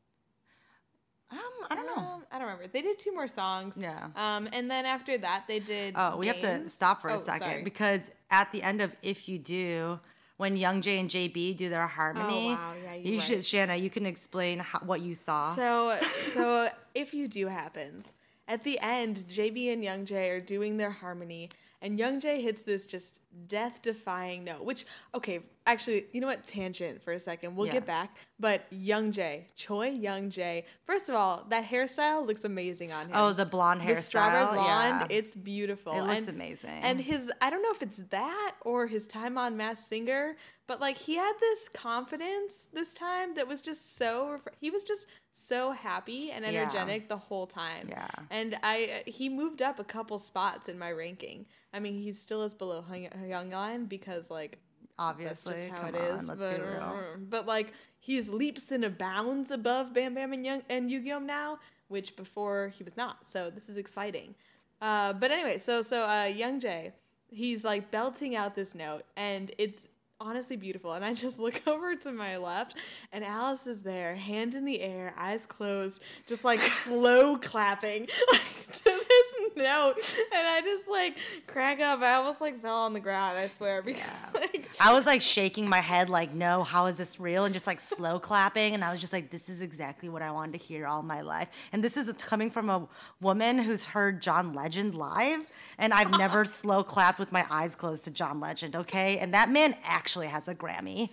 Um, 1.36 1.68
I 1.70 1.76
don't 1.76 1.86
know. 1.88 2.02
Um, 2.02 2.24
I 2.32 2.38
don't 2.40 2.48
remember. 2.48 2.68
They 2.68 2.82
did 2.82 2.98
two 2.98 3.14
more 3.14 3.28
songs. 3.28 3.78
Yeah. 3.82 4.08
Um, 4.16 4.48
and 4.54 4.70
then 4.70 4.86
after 4.86 5.18
that 5.18 5.46
they 5.48 5.60
did. 5.60 5.94
Oh, 5.98 6.18
we 6.18 6.28
have 6.28 6.40
to 6.42 6.70
stop 6.70 7.02
for 7.02 7.10
a 7.10 7.14
Oh, 7.14 7.18
second 7.18 7.40
sorry. 7.50 7.64
because 7.64 8.12
at 8.32 8.52
the 8.52 8.62
end 8.64 8.82
of 8.82 8.96
If 9.02 9.28
You 9.30 9.38
Do, 9.40 10.00
when 10.38 10.56
Young 10.58 10.82
J 10.82 11.00
and 11.00 11.10
JB 11.10 11.56
do 11.58 11.70
their 11.70 11.88
harmony, 11.88 12.48
Oh, 12.50 12.56
wow. 12.56 12.74
Yeah, 12.84 12.96
you 12.96 13.14
right. 13.14 13.22
should, 13.22 13.46
Shanna, 13.46 13.76
you 13.76 13.90
can 13.90 14.06
explain 14.06 14.60
how, 14.60 14.80
what 14.80 15.02
you 15.02 15.14
saw. 15.14 15.54
So, 15.54 15.98
so 16.02 16.70
if 16.96 17.14
you 17.14 17.28
do 17.28 17.48
happens 17.48 18.16
at 18.48 18.62
the 18.64 18.78
end, 18.82 19.16
JB 19.30 19.72
and 19.74 19.84
Young 19.84 20.06
J 20.06 20.30
are 20.30 20.40
doing 20.42 20.78
their 20.78 20.92
harmony, 20.92 21.50
and 21.82 22.00
Young 22.00 22.20
J 22.20 22.42
hits 22.42 22.64
this 22.64 22.88
just 22.88 23.22
death-defying 23.48 24.44
note. 24.44 24.64
Which, 24.64 24.86
okay, 25.14 25.40
actually, 25.66 26.06
you 26.14 26.22
know 26.22 26.28
what? 26.28 26.46
Tangent 26.46 27.02
for 27.02 27.12
a 27.14 27.20
second. 27.20 27.56
We'll 27.56 27.68
Yeah. 27.68 27.74
get 27.74 27.86
back. 27.86 28.18
But 28.40 28.66
Young 28.72 29.12
J, 29.12 29.48
Choi 29.56 29.90
Young 29.90 30.30
J. 30.30 30.66
First 30.86 31.10
of 31.10 31.16
all, 31.16 31.46
that 31.50 31.66
hairstyle 31.70 32.26
looks 32.26 32.44
amazing 32.46 32.92
on 32.92 33.06
him. 33.08 33.12
oh, 33.16 33.34
the 33.34 33.46
blonde 33.46 33.82
the 33.82 33.86
hairstyle. 33.86 34.02
strawberry 34.04 34.54
blonde, 34.56 35.06
yeah. 35.10 35.18
it's 35.18 35.36
beautiful. 35.36 35.94
It 35.94 36.02
looks 36.04 36.28
And- 36.28 36.36
amazing. 36.38 36.70
And 36.84 37.00
his, 37.00 37.32
I 37.42 37.50
don't 37.50 37.62
know 37.62 37.72
if 37.72 37.82
it's 37.82 37.98
that 38.10 38.56
or 38.62 38.88
his 38.88 39.08
time 39.08 39.38
on 39.38 39.56
Mask 39.58 39.88
Singer, 39.88 40.36
but 40.68 40.80
like 40.82 40.98
he 40.98 41.16
had 41.16 41.34
this 41.40 41.70
confidence 41.70 42.68
this 42.74 42.94
time 42.94 43.36
that 43.36 43.48
was 43.48 43.62
just 43.62 43.96
so. 43.98 44.40
He 44.60 44.70
was 44.70 44.84
just 44.84 45.08
so 45.36 45.72
happy 45.72 46.32
and 46.32 46.46
Yeah. 46.46 46.62
energetic 46.62 47.10
the 47.10 47.18
whole 47.18 47.46
time. 47.46 47.88
Yeah. 47.90 48.08
And 48.32 48.56
I, 48.64 49.04
he 49.06 49.28
moved 49.30 49.62
up 49.62 49.80
a 49.80 49.84
couple 49.84 50.18
spots 50.18 50.70
in 50.70 50.80
my 50.80 50.92
ranking. 50.92 51.46
I 51.74 51.80
mean, 51.80 52.00
he 52.02 52.14
still 52.14 52.44
is 52.44 52.54
below 52.54 52.84
Hyung 52.90 53.52
Line 53.52 53.86
because 53.86 54.32
like 54.32 54.58
Obviously, 54.98 55.54
that's 55.54 55.66
just 55.68 55.72
how 55.72 55.82
come 55.88 55.96
it 55.96 56.02
is. 56.02 56.30
on, 56.30 56.38
let's 56.40 56.58
but, 56.58 57.30
but 57.30 57.46
like 57.46 57.74
he's 58.00 58.30
leaps 58.30 58.72
and 58.72 58.98
bounds 58.98 59.52
above 59.52 59.94
Bam 59.94 60.14
Bam 60.14 60.32
and 60.32 60.46
Young 60.46 60.64
and 60.70 60.90
Yugyeom 60.90 61.24
now, 61.26 61.60
which 61.90 62.16
before 62.16 62.72
he 62.78 62.84
was 62.86 62.96
not. 62.96 63.28
So 63.28 63.50
this 63.50 63.68
is 63.68 63.76
exciting. 63.76 64.36
Uh, 64.82 65.12
but 65.12 65.32
anyway, 65.32 65.58
so 65.58 65.82
so 65.82 66.08
uh, 66.08 66.26
Young 66.26 66.62
Jay, 66.62 66.94
he's 67.28 67.66
like 67.66 67.92
belting 67.92 68.38
out 68.38 68.56
this 68.56 68.74
note, 68.74 69.04
and 69.18 69.52
it's 69.58 69.90
honestly 70.26 70.58
beautiful. 70.58 70.94
And 70.94 71.06
I 71.06 71.14
just 71.14 71.40
look 71.46 71.62
over 71.68 71.96
to 71.96 72.12
my 72.12 72.38
left, 72.38 72.78
and 73.14 73.24
Alice 73.24 73.68
is 73.68 73.82
there, 73.84 74.16
hand 74.16 74.56
in 74.56 74.66
the 74.66 74.82
air, 74.82 75.14
eyes 75.18 75.46
closed, 75.46 76.04
just 76.28 76.44
like 76.44 76.60
slow 76.62 77.38
clapping 77.38 78.02
like, 78.32 78.42
to 78.42 78.84
this 78.84 79.52
note, 79.56 80.18
and 80.36 80.48
I 80.48 80.62
just 80.64 80.90
like 80.90 81.18
crack 81.48 81.80
up. 81.80 82.02
I 82.02 82.16
almost 82.16 82.42
like 82.42 82.58
fell 82.58 82.80
on 82.80 82.94
the 82.94 83.00
ground. 83.00 83.38
I 83.38 83.48
swear 83.48 83.82
because 83.82 84.34
like 84.34 84.68
I 84.82 84.94
was 84.94 85.06
like 85.06 85.22
shaking 85.22 85.70
my 85.70 85.80
head, 85.80 86.10
like, 86.10 86.34
no, 86.34 86.64
how 86.64 86.88
is 86.88 86.98
this 86.98 87.20
real? 87.20 87.46
And 87.46 87.54
just 87.54 87.68
like 87.68 87.80
slow 87.80 88.20
clapping. 88.20 88.74
And 88.74 88.84
I 88.84 88.92
was 88.92 89.00
just 89.00 89.14
like, 89.14 89.30
this 89.30 89.50
is 89.50 89.62
exactly 89.62 90.10
what 90.10 90.22
I 90.22 90.32
wanted 90.32 90.60
to 90.60 90.66
hear 90.66 90.88
all 90.88 91.02
my 91.04 91.22
life. 91.22 91.70
And 91.72 91.84
this 91.84 91.98
is 91.98 92.12
coming 92.24 92.50
from 92.50 92.70
a 92.70 92.88
woman 93.22 93.60
who's 93.60 93.86
heard 93.86 94.22
John 94.22 94.54
Legend 94.54 94.96
live. 94.96 95.48
And 95.78 95.94
I've 95.94 96.12
never 96.18 96.46
slow 96.46 96.84
clapped 96.84 97.20
with 97.20 97.32
my 97.32 97.46
eyes 97.50 97.76
closed 97.76 98.06
to 98.06 98.14
John 98.14 98.40
Legend, 98.40 98.76
okay? 98.76 99.18
And 99.20 99.34
that 99.34 99.50
man 99.50 99.76
actually 99.84 100.28
has 100.28 100.48
a 100.48 100.56
Grammy. 100.56 101.10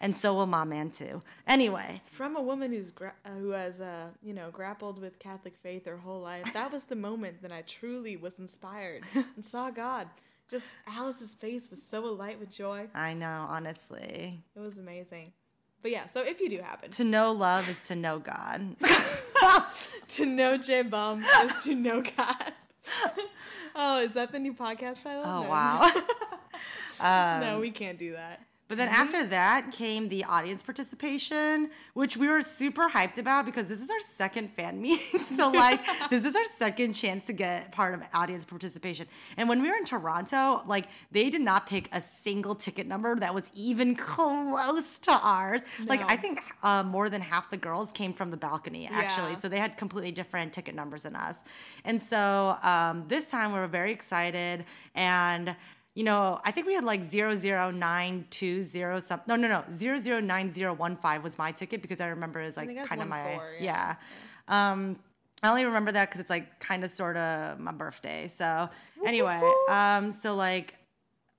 and 0.00 0.16
so 0.16 0.34
will 0.34 0.46
my 0.46 0.64
man 0.64 0.90
too. 0.90 1.22
Anyway, 1.46 2.00
From 2.06 2.36
a 2.36 2.42
woman 2.42 2.72
who's 2.72 2.90
gra- 2.90 3.14
uh, 3.24 3.30
who 3.30 3.50
has 3.50 3.80
uh, 3.80 4.08
you 4.22 4.32
know 4.34 4.50
grappled 4.50 5.00
with 5.00 5.18
Catholic 5.18 5.56
faith 5.62 5.86
her 5.86 5.96
whole 5.96 6.20
life, 6.20 6.52
that 6.54 6.72
was 6.72 6.86
the 6.86 6.96
moment 6.96 7.42
that 7.42 7.52
I 7.52 7.62
truly 7.62 8.16
was 8.16 8.38
inspired 8.38 9.02
and 9.14 9.44
saw 9.44 9.70
God. 9.70 10.08
Just 10.50 10.76
Alice's 10.86 11.34
face 11.34 11.68
was 11.68 11.82
so 11.82 12.06
alight 12.06 12.40
with 12.40 12.50
joy. 12.50 12.86
I 12.94 13.12
know, 13.12 13.46
honestly, 13.50 14.40
It 14.56 14.60
was 14.60 14.78
amazing. 14.78 15.32
But 15.82 15.90
yeah, 15.92 16.06
so 16.06 16.24
if 16.24 16.40
you 16.40 16.48
do 16.48 16.58
happen 16.62 16.90
to 16.90 17.04
know 17.04 17.32
love 17.32 17.68
is 17.68 17.84
to 17.88 17.94
know 17.96 18.18
God. 18.18 18.76
to 20.08 20.26
know 20.26 20.56
J 20.56 20.82
Bum 20.82 21.22
is 21.44 21.64
to 21.64 21.74
know 21.74 22.02
God. 22.16 22.52
oh, 23.78 24.00
is 24.02 24.14
that 24.14 24.32
the 24.32 24.38
new 24.38 24.52
podcast 24.52 25.02
title? 25.04 25.22
Oh 25.24 25.42
No. 25.44 25.48
wow. 25.48 25.90
Um, 27.00 27.40
no, 27.40 27.60
we 27.60 27.70
can't 27.70 27.96
do 27.96 28.14
that. 28.14 28.40
But 28.68 28.76
then 28.76 28.88
after 28.90 29.24
that 29.24 29.72
came 29.72 30.08
the 30.08 30.24
audience 30.24 30.62
participation, 30.62 31.70
which 31.94 32.18
we 32.18 32.28
were 32.28 32.42
super 32.42 32.88
hyped 32.88 33.18
about 33.18 33.46
because 33.46 33.66
this 33.66 33.80
is 33.80 33.90
our 33.90 34.00
second 34.00 34.50
fan 34.50 34.80
meet. 34.82 34.98
so 34.98 35.50
like 35.50 35.80
this 36.10 36.26
is 36.26 36.36
our 36.36 36.44
second 36.44 36.92
chance 36.92 37.26
to 37.26 37.32
get 37.32 37.72
part 37.72 37.94
of 37.94 38.02
audience 38.12 38.44
participation. 38.44 39.06
And 39.38 39.48
when 39.48 39.62
we 39.62 39.70
were 39.70 39.76
in 39.76 39.86
Toronto, 39.86 40.62
like 40.66 40.86
they 41.10 41.30
did 41.30 41.40
not 41.40 41.66
pick 41.66 41.88
a 41.94 42.00
single 42.00 42.54
ticket 42.54 42.86
number 42.86 43.16
that 43.16 43.32
was 43.32 43.50
even 43.56 43.94
close 43.94 44.98
to 45.00 45.12
ours. 45.12 45.84
Like 45.86 46.02
I 46.06 46.16
think 46.16 46.40
uh, 46.62 46.82
more 46.82 47.08
than 47.08 47.22
half 47.22 47.48
the 47.50 47.56
girls 47.56 47.90
came 47.90 48.12
from 48.12 48.30
the 48.30 48.36
balcony 48.36 48.86
actually. 48.86 49.30
Yeah. 49.30 49.36
So 49.36 49.48
they 49.48 49.58
had 49.58 49.78
completely 49.78 50.12
different 50.12 50.52
ticket 50.52 50.74
numbers 50.74 51.04
than 51.04 51.16
us. 51.16 51.42
And 51.86 52.00
so 52.00 52.56
um, 52.62 53.04
this 53.06 53.30
time 53.30 53.52
we 53.52 53.58
were 53.58 53.66
very 53.66 53.92
excited 53.92 54.66
and 54.94 55.56
you 55.98 56.04
know, 56.04 56.38
I 56.44 56.52
think 56.52 56.68
we 56.68 56.74
had 56.74 56.84
like 56.84 57.02
00920 57.02 59.00
something. 59.00 59.24
No, 59.26 59.34
no, 59.34 59.48
no. 59.48 59.64
009015 59.68 61.22
was 61.24 61.38
my 61.38 61.50
ticket 61.50 61.82
because 61.82 62.00
I 62.00 62.06
remember 62.06 62.40
it 62.40 62.44
was 62.44 62.56
like 62.56 62.68
kind 62.86 63.02
of 63.02 63.08
my 63.08 63.34
14, 63.34 63.42
yeah. 63.58 63.96
yeah. 64.48 64.70
Um 64.70 65.00
I 65.42 65.48
only 65.48 65.64
remember 65.64 65.90
that 65.90 66.12
cuz 66.12 66.20
it's 66.20 66.30
like 66.30 66.60
kind 66.60 66.84
of 66.84 66.90
sort 66.90 67.16
of 67.16 67.58
my 67.58 67.72
birthday. 67.72 68.28
So, 68.28 68.70
anyway, 69.04 69.40
um 69.72 70.12
so 70.12 70.36
like 70.36 70.74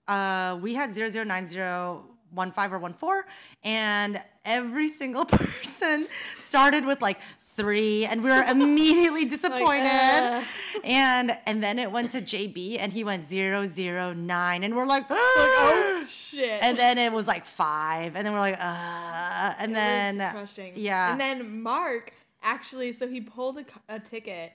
uh 0.09 0.59
we 0.61 0.73
had 0.73 0.93
0090 0.93 2.09
one 2.31 2.51
five 2.51 2.73
or 2.73 2.79
one 2.79 2.93
four, 2.93 3.23
and 3.63 4.21
every 4.43 4.89
single 4.89 5.23
person 5.37 6.05
started 6.09 6.85
with 6.85 7.01
like 7.01 7.19
three, 7.59 8.05
and 8.05 8.23
we 8.23 8.29
were 8.29 8.43
immediately 8.49 9.25
disappointed. 9.25 9.85
uh. 9.85 10.41
And 10.85 11.31
and 11.45 11.61
then 11.61 11.77
it 11.79 11.91
went 11.91 12.11
to 12.11 12.19
JB, 12.21 12.77
and 12.79 12.91
he 12.93 13.03
went 13.03 13.21
zero 13.21 13.65
zero 13.65 14.13
nine, 14.13 14.63
and 14.63 14.75
we're 14.75 14.85
like, 14.95 15.05
Oh 15.09 16.03
shit. 16.07 16.63
and 16.63 16.77
then 16.77 16.97
it 16.97 17.11
was 17.11 17.27
like 17.27 17.45
five, 17.45 18.15
and 18.15 18.25
then 18.25 18.33
we're 18.33 18.39
like, 18.39 18.57
uh, 18.59 19.53
and 19.59 19.71
It 19.71 19.75
then 19.75 20.31
crushing. 20.31 20.71
yeah, 20.75 21.11
And 21.11 21.19
then 21.19 21.61
Mark 21.63 22.13
actually, 22.43 22.93
so 22.93 23.07
he 23.07 23.19
pulled 23.21 23.57
a 23.89 23.99
ticket. 23.99 24.53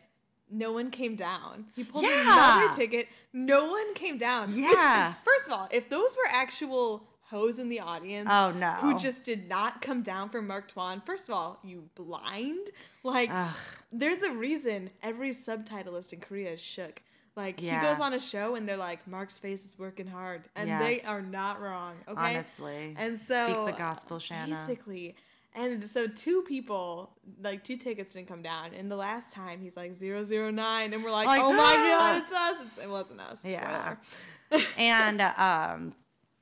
No 0.51 0.73
one 0.73 0.91
came 0.91 1.17
down. 1.17 1.65
He 1.75 1.85
pulled 1.85 2.05
Yeah. 2.05 2.23
another 2.61 2.75
ticket. 2.77 3.09
No 3.33 3.67
one 3.71 3.95
came 3.95 4.19
down. 4.19 4.47
Which- 4.49 4.59
Yeah. 4.61 5.13
first 5.25 5.47
of 5.49 5.53
all, 5.55 5.69
if 5.73 5.89
those 5.91 6.17
were 6.17 6.31
actual 6.33 7.07
hoes 7.35 7.59
in 7.59 7.69
the 7.69 7.81
audience, 7.81 8.29
Oh, 8.31 8.53
no. 8.57 8.69
who 8.81 8.97
just 8.99 9.25
did 9.25 9.49
not 9.49 9.83
come 9.83 10.03
down 10.03 10.29
for 10.29 10.41
Mark 10.41 10.69
Tuan. 10.69 11.01
First 11.01 11.29
of 11.29 11.35
all, 11.35 11.59
you 11.65 11.89
blind. 11.95 12.69
Like, 13.03 13.29
Ugh. 13.33 13.57
there's 13.93 14.23
a 14.23 14.33
reason 14.33 14.89
every 15.03 15.31
subtitlist 15.31 16.13
in 16.13 16.21
Korea 16.21 16.51
is 16.53 16.61
shook. 16.63 17.03
Like 17.37 17.61
Yeah. 17.61 17.81
he 17.81 17.87
goes 17.87 17.99
on 17.99 18.13
a 18.15 18.21
show 18.21 18.55
and 18.55 18.69
they're 18.69 18.77
like, 18.77 19.07
Mark's 19.09 19.37
face 19.37 19.65
is 19.65 19.77
working 19.79 20.07
hard, 20.07 20.45
and 20.55 20.71
they 20.71 21.01
are 21.03 21.21
not 21.21 21.61
wrong. 21.61 21.95
Okay, 22.07 22.31
honestly, 22.37 22.95
and 22.97 23.19
so 23.19 23.51
speak 23.53 23.67
the 23.67 23.73
gospel, 23.79 24.19
Shanna. 24.21 24.55
Basically. 24.55 25.17
And 25.57 25.83
so 25.83 26.07
two 26.09 26.43
people, 26.43 27.11
like 27.43 27.63
two 27.65 27.77
tickets 27.77 28.15
didn't 28.15 28.29
come 28.29 28.43
down. 28.43 28.71
And 28.77 28.91
the 28.91 28.97
last 28.97 29.33
time 29.33 29.61
he's 29.61 29.77
like 29.77 29.93
009 30.01 30.93
and 30.93 31.05
we're 31.05 31.13
like, 31.13 31.27
Like, 31.29 31.41
oh 31.43 31.53
my 31.53 31.57
god, 31.91 32.23
it's 32.23 32.33
us. 32.33 32.67
It's, 32.67 32.79
it 32.85 32.91
wasn't 32.91 33.21
us. 33.21 33.45
Yeah. 33.45 33.97
And 34.79 35.21
um 35.21 35.95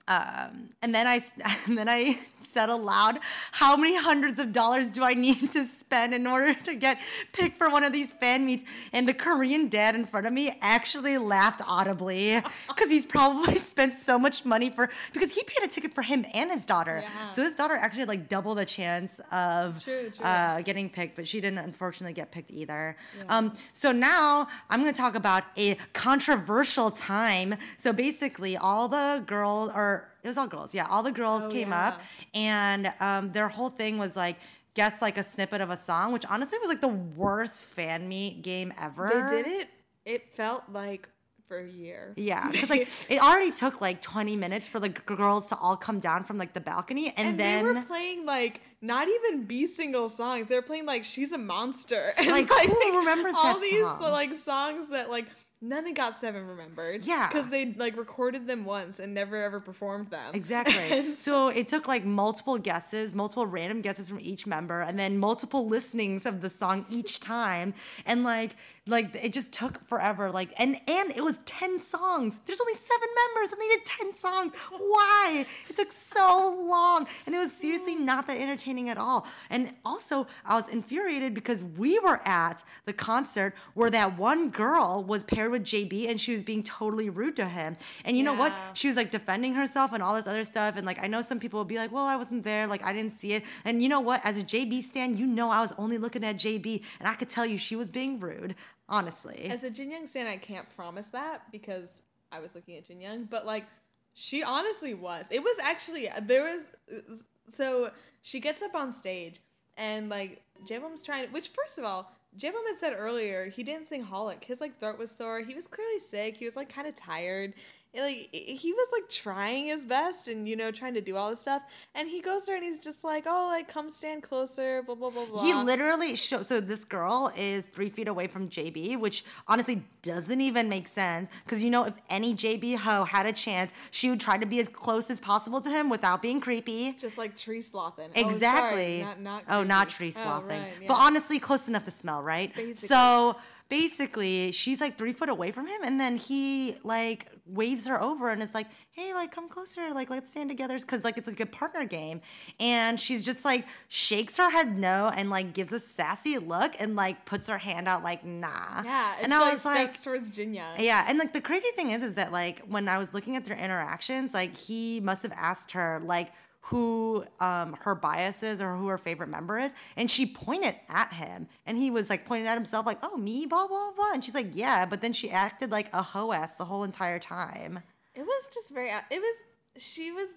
um 0.09 0.69
and 0.83 0.95
then 0.95 1.07
i 1.07 1.21
and 1.69 1.79
then 1.79 1.89
i 1.89 2.13
said 2.39 2.69
aloud 2.69 3.19
how 3.53 3.77
many 3.77 3.97
hundreds 3.97 4.39
of 4.41 4.53
dollars 4.53 4.89
do 4.89 5.05
i 5.05 5.15
need 5.15 5.51
to 5.51 5.63
spend 5.65 6.13
in 6.13 6.27
order 6.27 6.53
to 6.55 6.75
get 6.75 7.01
picked 7.33 7.57
for 7.57 7.71
one 7.71 7.85
of 7.85 7.93
these 7.93 8.13
fan 8.13 8.45
meets? 8.45 8.91
And 8.93 9.09
the 9.09 9.15
korean 9.15 9.69
dad 9.69 9.95
in 9.95 10.05
front 10.05 10.27
of 10.27 10.33
me 10.33 10.51
actually 10.61 11.19
laughed 11.19 11.63
audibly 11.69 12.37
because 12.69 12.91
he's 12.91 13.07
probably 13.07 13.55
spent 13.55 13.93
so 13.93 14.19
much 14.19 14.45
money 14.45 14.71
for 14.71 14.89
because 15.13 15.33
he 15.35 15.43
paid 15.45 15.65
a 15.65 15.69
ticket 15.69 15.93
for 15.95 16.03
him 16.03 16.25
and 16.35 16.51
his 16.51 16.67
daughter. 16.67 17.01
Yeah. 17.05 17.29
so 17.29 17.43
his 17.43 17.55
daughter 17.55 17.75
actually 17.75 18.01
had 18.01 18.09
like 18.09 18.29
double 18.29 18.55
the 18.55 18.65
chance 18.65 19.21
of 19.31 19.83
True, 19.83 20.11
true. 20.11 20.25
Uh, 20.25 20.61
getting 20.63 20.91
picked 20.91 21.15
but 21.17 21.27
she 21.27 21.41
didn't 21.41 21.59
unfortunately 21.59 22.13
get 22.13 22.31
picked 22.33 22.51
either. 22.51 22.97
Um 23.29 23.53
so 23.73 23.93
now 23.93 24.47
i'm 24.69 24.81
going 24.81 24.93
to 24.93 25.01
talk 25.01 25.15
about 25.15 25.45
a 25.57 25.77
controversial 25.93 26.91
time. 26.91 27.55
So 27.77 27.93
basically 27.93 28.57
all 28.57 28.89
the 28.89 29.23
girls 29.27 29.71
or 29.93 30.09
it 30.23 30.29
was 30.29 30.39
all 30.39 30.47
girls 30.47 30.75
yeah 30.75 30.87
all 30.91 31.03
the 31.03 31.13
girls 31.13 31.43
Oh, 31.47 31.51
came 31.51 31.71
yeah. 31.71 31.89
up 31.89 32.01
and 32.35 32.89
um, 33.01 33.31
their 33.31 33.49
whole 33.49 33.69
thing 33.71 33.99
was 33.99 34.17
like 34.17 34.37
guess 34.75 35.03
like 35.03 35.19
a 35.19 35.23
snippet 35.23 35.61
of 35.61 35.71
a 35.71 35.77
song 35.77 36.13
which 36.13 36.25
honestly 36.29 36.59
was 36.61 36.69
like 36.69 36.81
the 36.81 36.97
worst 37.23 37.67
fan 37.75 38.09
meet 38.09 38.43
game 38.43 38.73
ever 38.81 39.09
They 39.31 39.43
did 39.43 39.61
it. 39.61 39.69
It 40.05 40.33
felt 40.33 40.65
like 40.73 41.09
for 41.47 41.59
a 41.59 41.69
year. 41.69 42.13
yeah 42.17 42.49
because 42.51 42.71
like 42.71 42.89
it 43.11 43.21
already 43.21 43.51
took 43.51 43.81
like 43.81 44.01
20 44.01 44.37
minutes 44.37 44.67
for 44.69 44.81
the 44.81 44.89
g- 44.89 45.01
girls 45.05 45.49
to 45.51 45.57
all 45.63 45.77
come 45.77 46.01
down 46.01 46.25
from 46.25 46.39
like 46.39 46.53
the 46.55 46.61
balcony 46.61 47.13
and, 47.17 47.29
And 47.31 47.41
then 47.41 47.65
they 47.65 47.73
were 47.81 47.87
playing 47.87 48.25
like 48.27 48.63
not 48.81 49.07
even 49.09 49.45
B 49.45 49.67
single 49.67 50.09
songs. 50.09 50.47
They 50.49 50.57
were 50.57 50.63
playing 50.73 50.87
like 50.87 51.05
"She's 51.05 51.33
a 51.33 51.39
Monster." 51.39 52.03
And, 52.19 52.27
Like, 52.29 52.49
who 52.49 52.99
remembers 52.99 53.33
all 53.37 53.61
these 53.61 53.81
song? 53.87 54.01
like 54.11 54.33
songs 54.33 54.91
that 54.91 55.09
like 55.09 55.27
none 55.63 55.87
of 55.87 55.95
Got 55.95 56.17
Seven 56.17 56.47
remembered. 56.47 57.05
Yeah. 57.05 57.29
because 57.29 57.49
they 57.49 57.73
like 57.73 57.97
recorded 57.97 58.47
them 58.47 58.65
once 58.65 59.01
and 59.01 59.15
never 59.15 59.43
ever 59.43 59.61
performed 59.61 60.09
them. 60.09 60.35
Exactly. 60.35 61.15
so 61.15 61.49
it 61.49 61.69
took 61.69 61.89
like 61.89 62.05
multiple 62.05 62.59
guesses, 62.59 63.15
multiple 63.15 63.47
random 63.47 63.81
guesses 63.81 64.11
from 64.11 64.19
each 64.21 64.47
member, 64.47 64.83
and 64.83 64.99
then 64.99 65.19
multiple 65.19 65.67
listenings 65.67 66.27
of 66.27 66.43
the 66.43 66.51
song 66.51 66.85
each 66.91 67.21
time. 67.21 67.73
And 68.05 68.25
like, 68.25 68.57
like 68.87 69.15
it 69.15 69.33
just 69.33 69.53
took 69.53 69.87
forever. 69.87 70.31
Like, 70.31 70.53
and 70.59 70.75
and 70.75 71.11
it 71.11 71.23
was 71.23 71.39
ten 71.39 71.79
songs. 71.79 72.41
There's 72.47 72.61
only 72.61 72.75
seven 72.75 73.09
members, 73.23 73.53
and 73.53 73.61
they 73.61 73.69
did 73.69 73.87
ten 73.87 74.13
songs. 74.13 74.69
Why? 74.71 75.45
It 75.69 75.77
took 75.77 75.93
so 75.93 76.59
long, 76.69 77.07
and 77.27 77.35
it 77.35 77.39
was 77.39 77.53
seriously 77.53 77.95
not 77.95 78.27
that 78.27 78.41
entertaining 78.41 78.89
at 78.89 78.99
all. 78.99 79.27
And 79.51 79.73
also, 79.85 80.27
I 80.45 80.57
was 80.57 80.69
infuriated 80.69 81.33
because 81.33 81.63
we 81.63 81.99
were 82.01 82.21
at 82.27 82.65
the 82.85 82.93
concert 82.93 83.55
where 83.75 83.91
that 83.91 84.19
one 84.19 84.51
girl 84.51 85.05
was 85.07 85.23
paired 85.23 85.53
with 85.53 85.63
JB, 85.63 86.11
and 86.11 86.21
she 86.21 86.33
was 86.33 86.43
being 86.43 86.63
totally 86.63 87.09
rude 87.09 87.37
to 87.37 87.47
him. 87.47 87.77
And 88.05 88.17
you 88.17 88.25
know 88.25 88.35
what? 88.35 88.53
She 88.75 88.89
was 88.89 88.97
like 88.97 89.11
defending 89.11 89.55
herself 89.55 89.93
and 89.93 90.03
all 90.03 90.15
this 90.15 90.27
other 90.27 90.45
stuff. 90.45 90.77
And 90.77 90.85
like, 90.87 91.03
I 91.03 91.07
know 91.07 91.21
some 91.21 91.39
people 91.39 91.61
will 91.61 91.65
be 91.65 91.77
like, 91.77 91.93
well, 91.93 92.07
I 92.07 92.17
wasn't 92.17 92.43
there. 92.43 92.67
Like, 92.67 92.85
I 92.85 92.93
didn't 92.93 93.13
see 93.13 93.35
it. 93.35 93.45
And 93.65 93.83
you 93.83 93.89
know 93.89 94.01
what? 94.01 94.21
As 94.25 94.41
a 94.41 94.43
JB 94.45 94.83
stan, 94.83 95.17
you 95.17 95.27
know, 95.27 95.51
I 95.51 95.61
was 95.61 95.73
only 95.79 95.99
looking 95.99 96.25
at 96.25 96.37
JB 96.37 96.85
and 96.99 97.09
I 97.09 97.15
could 97.15 97.29
tell 97.29 97.47
you 97.47 97.59
she 97.59 97.77
was 97.77 97.89
being 97.89 98.19
rude, 98.19 98.55
honestly. 98.93 99.49
As 99.51 99.65
a 99.65 99.71
Jin 99.71 99.91
Young 99.91 100.07
stan, 100.07 100.29
I 100.29 100.37
can't 100.37 100.69
promise 100.77 101.09
that 101.09 101.51
because 101.51 102.05
I 102.31 102.39
was 102.39 102.55
looking 102.55 102.77
at 102.77 102.87
Jin 102.87 103.01
Young, 103.01 103.25
but 103.25 103.45
like 103.45 103.67
she 104.15 104.45
honestly 104.45 104.95
was. 104.95 105.33
It 105.33 105.43
was 105.43 105.59
actually 105.61 106.09
there 106.23 106.45
was 106.45 107.25
so 107.49 107.91
she 108.21 108.39
gets 108.39 108.63
up 108.63 108.75
on 108.75 108.93
stage 108.93 109.41
and 109.77 110.09
like 110.09 110.43
J-Bum's 110.69 111.03
trying 111.03 111.29
which 111.33 111.49
first 111.49 111.79
of 111.79 111.85
all, 111.85 112.13
J-Bum 112.37 112.63
had 112.69 112.77
said 112.77 112.95
earlier 112.97 113.47
he 113.47 113.65
didn't 113.65 113.87
sing 113.87 114.05
Holic. 114.05 114.45
His 114.45 114.61
like 114.61 114.79
throat 114.79 114.99
was 114.99 115.11
sore. 115.11 115.41
He 115.41 115.55
was 115.55 115.67
clearly 115.67 115.99
sick. 115.99 116.37
He 116.37 116.45
was 116.45 116.57
like 116.57 116.73
kind 116.73 116.87
of 116.87 116.95
tired. 116.95 117.55
Like 117.95 118.31
he 118.33 118.73
was 118.73 118.89
like 118.93 119.09
trying 119.11 119.67
his 119.67 119.85
best 119.85 120.27
and 120.29 120.49
you 120.49 120.57
know 120.57 120.71
trying 120.71 120.95
to 120.95 121.03
do 121.03 121.15
all 121.17 121.29
this 121.29 121.41
stuff 121.41 121.63
and 121.95 122.09
he 122.09 122.23
goes 122.23 122.47
there 122.47 122.57
and 122.57 122.65
he's 122.65 122.81
just 122.81 123.05
like 123.05 123.25
oh 123.27 123.49
like 123.51 123.69
come 123.69 123.91
stand 123.91 124.23
closer 124.23 124.83
blah 124.83 124.95
blah 124.95 125.11
blah 125.11 125.27
blah 125.27 125.43
he 125.43 125.53
literally 125.53 126.17
show 126.17 126.41
so 126.41 126.59
this 126.59 126.87
girl 126.87 127.31
is 127.37 127.67
three 127.67 127.91
feet 127.91 128.09
away 128.09 128.27
from 128.29 128.49
JB, 128.49 128.99
which 128.99 129.25
honestly 129.47 129.83
doesn't 130.01 130.41
even 130.41 130.69
make 130.71 130.89
sense. 130.89 131.29
Because 131.45 131.63
you 131.63 131.71
know, 131.71 131.85
if 131.85 131.95
any 132.09 132.35
JB 132.35 132.77
hoe 132.79 133.05
had 133.05 133.27
a 133.27 133.33
chance, 133.33 133.75
she 133.91 134.09
would 134.11 134.21
try 134.21 134.39
to 134.39 134.47
be 134.47 134.59
as 134.59 134.69
close 134.69 135.11
as 135.11 135.21
possible 135.21 135.61
to 135.61 135.69
him 135.71 135.91
without 135.91 136.23
being 136.23 136.41
creepy. 136.41 136.93
just 136.95 137.19
like 137.19 137.37
tree 137.37 137.61
slothing 137.61 138.09
Oh, 138.17 138.23
sorry, 138.23 138.35
Exactly. 138.35 139.01
not, 139.03 139.21
not 139.21 139.45
oh, 139.51 139.63
not 139.63 139.89
tree 139.91 140.13
Oh, 140.17 140.23
slothing. 140.23 140.61
right, 140.63 140.89
But 140.89 140.95
honestly, 140.95 141.39
close 141.39 141.69
enough 141.69 141.85
to 141.85 141.91
smell, 141.91 142.23
right? 142.23 142.55
Basically. 142.55 142.89
So 142.89 143.37
basically, 143.73 144.53
she's 144.53 144.83
like 144.83 144.99
three 144.99 145.15
foot 145.15 145.31
away 145.31 145.51
from 145.51 145.67
him, 145.67 145.81
and 145.83 145.99
then 145.99 146.19
he 146.19 146.75
like 146.85 147.31
waves 147.47 147.87
her 147.87 147.99
over 147.99 148.29
and 148.29 148.43
is 148.43 148.55
like, 148.55 148.67
"Hey, 148.91 149.15
like 149.15 149.33
come 149.33 149.49
closer, 149.49 149.95
like 149.95 150.11
let's 150.11 150.31
stand 150.31 150.51
together," 150.51 150.77
because 150.79 151.05
like 151.05 151.17
it's 151.17 151.27
like 151.27 151.41
a 151.41 151.47
partner 151.47 151.87
game, 151.87 152.21
and 152.61 153.01
she's 153.01 153.25
just 153.25 153.47
like 153.47 153.65
shakes 153.89 154.37
her 154.37 154.51
head 154.51 154.77
no 154.77 155.11
and 155.17 155.31
like 155.31 155.55
gives 155.55 155.73
a 155.73 155.79
sassy 155.79 156.37
look 156.37 156.75
and 156.81 156.97
like 156.97 157.25
puts 157.25 157.49
her 157.49 157.57
hand 157.57 157.89
out 157.89 158.03
like 158.03 158.23
nah. 158.27 158.83
Yeah, 158.85 159.15
and 159.23 159.33
I 159.33 159.41
like, 159.41 159.53
was 159.55 159.65
like, 159.65 160.03
towards 160.03 160.31
Jin 160.31 160.53
Young. 160.53 160.79
yeah, 160.79 161.07
and 161.09 161.19
like 161.19 161.33
the 161.33 161.41
crazy 161.41 161.71
thing 161.75 161.91
is, 161.91 162.03
is 162.03 162.17
that 162.17 162.31
like 162.31 162.61
when 162.69 162.91
I 162.91 162.99
was 162.99 163.15
looking 163.15 163.37
at 163.37 163.47
their 163.47 163.57
interactions, 163.57 164.35
like 164.35 164.55
he 164.55 165.01
must 165.01 165.23
have 165.23 165.33
asked 165.35 165.73
her 165.73 165.99
like, 166.05 166.29
who 166.63 167.25
um, 167.41 167.77
her 167.81 167.95
bias 167.95 168.43
is 168.43 168.63
or 168.63 168.77
who 168.77 168.87
her 168.87 168.99
favorite 168.99 169.29
member 169.29 169.59
is, 169.59 169.75
and 169.97 170.11
she 170.11 170.27
pointed 170.27 170.75
at 170.89 171.13
him, 171.13 171.49
and 171.67 171.77
he 171.77 171.91
was 171.91 172.09
like 172.09 172.25
pointing 172.25 172.47
at 172.47 172.55
himself, 172.55 172.87
like, 172.87 172.99
"Oh, 173.03 173.17
me, 173.17 173.47
blah 173.47 173.67
blah 173.67 173.91
blah," 173.95 174.13
and 174.15 174.25
she's 174.25 174.35
like, 174.35 174.51
"Yeah," 174.53 174.87
but 174.87 175.01
then 175.01 175.13
she 175.13 175.31
acted 175.31 175.71
like 175.71 175.89
a 175.93 176.03
hoe 176.03 176.33
ass 176.33 176.57
the 176.57 176.65
whole 176.65 176.85
entire 176.85 177.19
time. 177.19 177.81
It 178.15 178.23
was 178.23 178.49
just 178.55 178.73
very. 178.73 178.89
It 178.89 179.21
was. 179.21 179.37
She 179.77 180.13
was. 180.13 180.29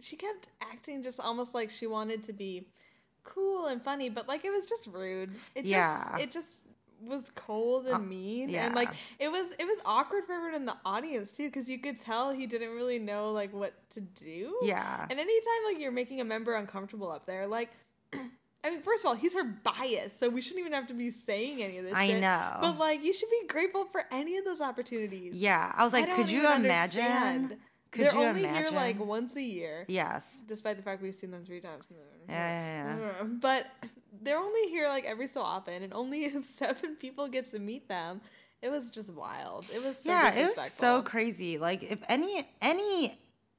She 0.00 0.16
kept 0.16 0.48
acting 0.70 1.02
just 1.02 1.18
almost 1.20 1.54
like 1.54 1.70
she 1.70 1.86
wanted 1.86 2.22
to 2.24 2.32
be 2.32 2.68
cool 3.24 3.66
and 3.66 3.82
funny, 3.82 4.10
but 4.10 4.28
like 4.28 4.44
it 4.44 4.50
was 4.50 4.66
just 4.66 4.88
rude. 4.92 5.30
It 5.54 5.62
just. 5.62 5.70
Yeah. 5.70 6.18
It 6.18 6.30
just 6.30 6.68
was 7.08 7.30
cold 7.34 7.86
and 7.86 7.94
uh, 7.94 7.98
mean 7.98 8.48
yeah. 8.48 8.66
and 8.66 8.74
like 8.74 8.88
it 9.18 9.30
was 9.30 9.52
it 9.52 9.64
was 9.64 9.80
awkward 9.84 10.24
for 10.24 10.32
everyone 10.32 10.54
in 10.54 10.66
the 10.66 10.76
audience 10.84 11.36
too 11.36 11.46
because 11.48 11.68
you 11.68 11.78
could 11.78 11.98
tell 11.98 12.32
he 12.32 12.46
didn't 12.46 12.70
really 12.74 12.98
know 12.98 13.32
like 13.32 13.52
what 13.52 13.72
to 13.90 14.00
do 14.00 14.56
Yeah. 14.62 15.02
and 15.02 15.12
anytime 15.12 15.60
like 15.66 15.80
you're 15.80 15.92
making 15.92 16.20
a 16.20 16.24
member 16.24 16.54
uncomfortable 16.54 17.10
up 17.10 17.26
there 17.26 17.46
like 17.46 17.70
I 18.66 18.70
mean, 18.70 18.80
first 18.80 19.04
of 19.04 19.08
all, 19.10 19.14
he's 19.14 19.34
her 19.34 19.44
bias, 19.44 20.18
so 20.18 20.30
we 20.30 20.40
shouldn't 20.40 20.60
even 20.60 20.72
have 20.72 20.86
to 20.86 20.94
be 20.94 21.10
saying 21.10 21.62
any 21.62 21.76
of 21.76 21.84
this. 21.84 21.92
I 21.92 22.06
shit. 22.06 22.22
know. 22.22 22.56
but 22.62 22.78
like, 22.78 23.04
you 23.04 23.12
should 23.12 23.28
be 23.28 23.46
grateful 23.46 23.84
for 23.84 24.04
any 24.10 24.38
of 24.38 24.46
those 24.46 24.62
opportunities. 24.62 25.34
Yeah, 25.34 25.70
I 25.76 25.84
was 25.84 25.92
like, 25.92 26.06
don't 26.06 26.16
could 26.16 26.30
you 26.30 26.40
imagine? 26.40 26.70
understand. 27.02 27.56
Could 27.90 28.06
They're 28.06 28.16
only 28.16 28.40
imagine? 28.40 28.68
here 28.72 28.74
like 28.74 28.98
once 28.98 29.36
a 29.36 29.42
year, 29.42 29.84
yes. 29.86 30.42
despite 30.48 30.78
the 30.78 30.82
fact 30.82 31.00
we've 31.02 31.14
seen 31.14 31.30
them 31.30 31.44
three 31.44 31.60
times. 31.60 31.90
in 31.90 31.96
the- 31.96 32.32
Yeah, 32.32 32.96
yeah, 32.96 32.98
yeah. 32.98 33.24
But 33.40 33.70
they're 34.24 34.38
only 34.38 34.68
here 34.70 34.88
like 34.88 35.04
every 35.04 35.26
so 35.26 35.42
often, 35.42 35.82
and 35.82 35.92
only 35.92 36.28
seven 36.42 36.96
people 36.96 37.28
get 37.28 37.44
to 37.46 37.58
meet 37.58 37.88
them. 37.88 38.20
It 38.62 38.70
was 38.70 38.90
just 38.90 39.14
wild. 39.14 39.66
It 39.74 39.84
was 39.84 39.98
so 39.98 40.10
yeah, 40.10 40.34
it 40.34 40.42
was 40.42 40.72
so 40.72 41.02
crazy. 41.02 41.58
Like 41.58 41.82
if 41.82 42.02
any 42.08 42.42
any 42.62 43.12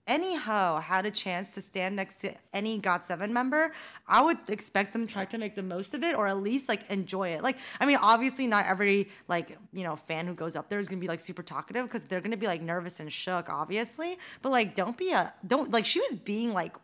any 0.07 0.37
hoe 0.37 0.77
had 0.77 1.05
a 1.05 1.11
chance 1.11 1.55
to 1.55 1.61
stand 1.61 1.95
next 1.95 2.17
to 2.17 2.31
any 2.53 2.77
Got 2.77 3.05
Seven 3.05 3.33
member, 3.33 3.71
I 4.07 4.21
would 4.21 4.37
expect 4.49 4.93
them 4.93 5.07
to 5.07 5.11
try 5.11 5.25
to 5.25 5.37
make 5.37 5.55
the 5.55 5.63
most 5.63 5.93
of 5.93 6.03
it, 6.03 6.15
or 6.15 6.27
at 6.27 6.37
least 6.37 6.69
like 6.69 6.89
enjoy 6.91 7.29
it. 7.29 7.43
Like, 7.43 7.57
I 7.79 7.85
mean, 7.85 7.97
obviously, 8.01 8.47
not 8.47 8.65
every 8.67 9.09
like 9.27 9.57
you 9.73 9.83
know 9.83 9.95
fan 9.95 10.27
who 10.27 10.35
goes 10.35 10.55
up 10.55 10.69
there 10.69 10.79
is 10.79 10.87
gonna 10.87 11.01
be 11.01 11.07
like 11.07 11.19
super 11.19 11.43
talkative 11.43 11.85
because 11.85 12.05
they're 12.05 12.21
gonna 12.21 12.37
be 12.37 12.47
like 12.47 12.61
nervous 12.61 12.99
and 12.99 13.11
shook, 13.11 13.49
obviously. 13.49 14.15
But 14.41 14.51
like, 14.51 14.75
don't 14.75 14.97
be 14.97 15.11
a 15.11 15.33
don't 15.45 15.71
like 15.71 15.85
she 15.85 15.99
was 15.99 16.15
being 16.15 16.53
like 16.53 16.75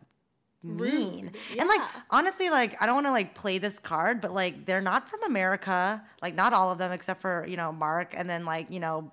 mean. 0.62 1.30
And 1.58 1.68
like 1.68 1.80
honestly 2.10 2.50
like 2.50 2.80
i 2.80 2.86
don't 2.86 2.94
want 2.94 3.06
to 3.06 3.12
like 3.12 3.34
play 3.34 3.58
this 3.58 3.78
card 3.78 4.20
but 4.20 4.32
like 4.32 4.64
they're 4.64 4.80
not 4.80 5.08
from 5.08 5.22
america. 5.24 6.02
Like 6.20 6.34
not 6.34 6.52
all 6.52 6.70
of 6.70 6.78
them 6.78 6.92
except 6.92 7.20
for 7.20 7.46
you 7.46 7.56
know 7.56 7.72
mark. 7.72 8.14
And 8.16 8.28
then 8.28 8.44
like 8.44 8.68
you 8.70 8.80
know 8.80 9.10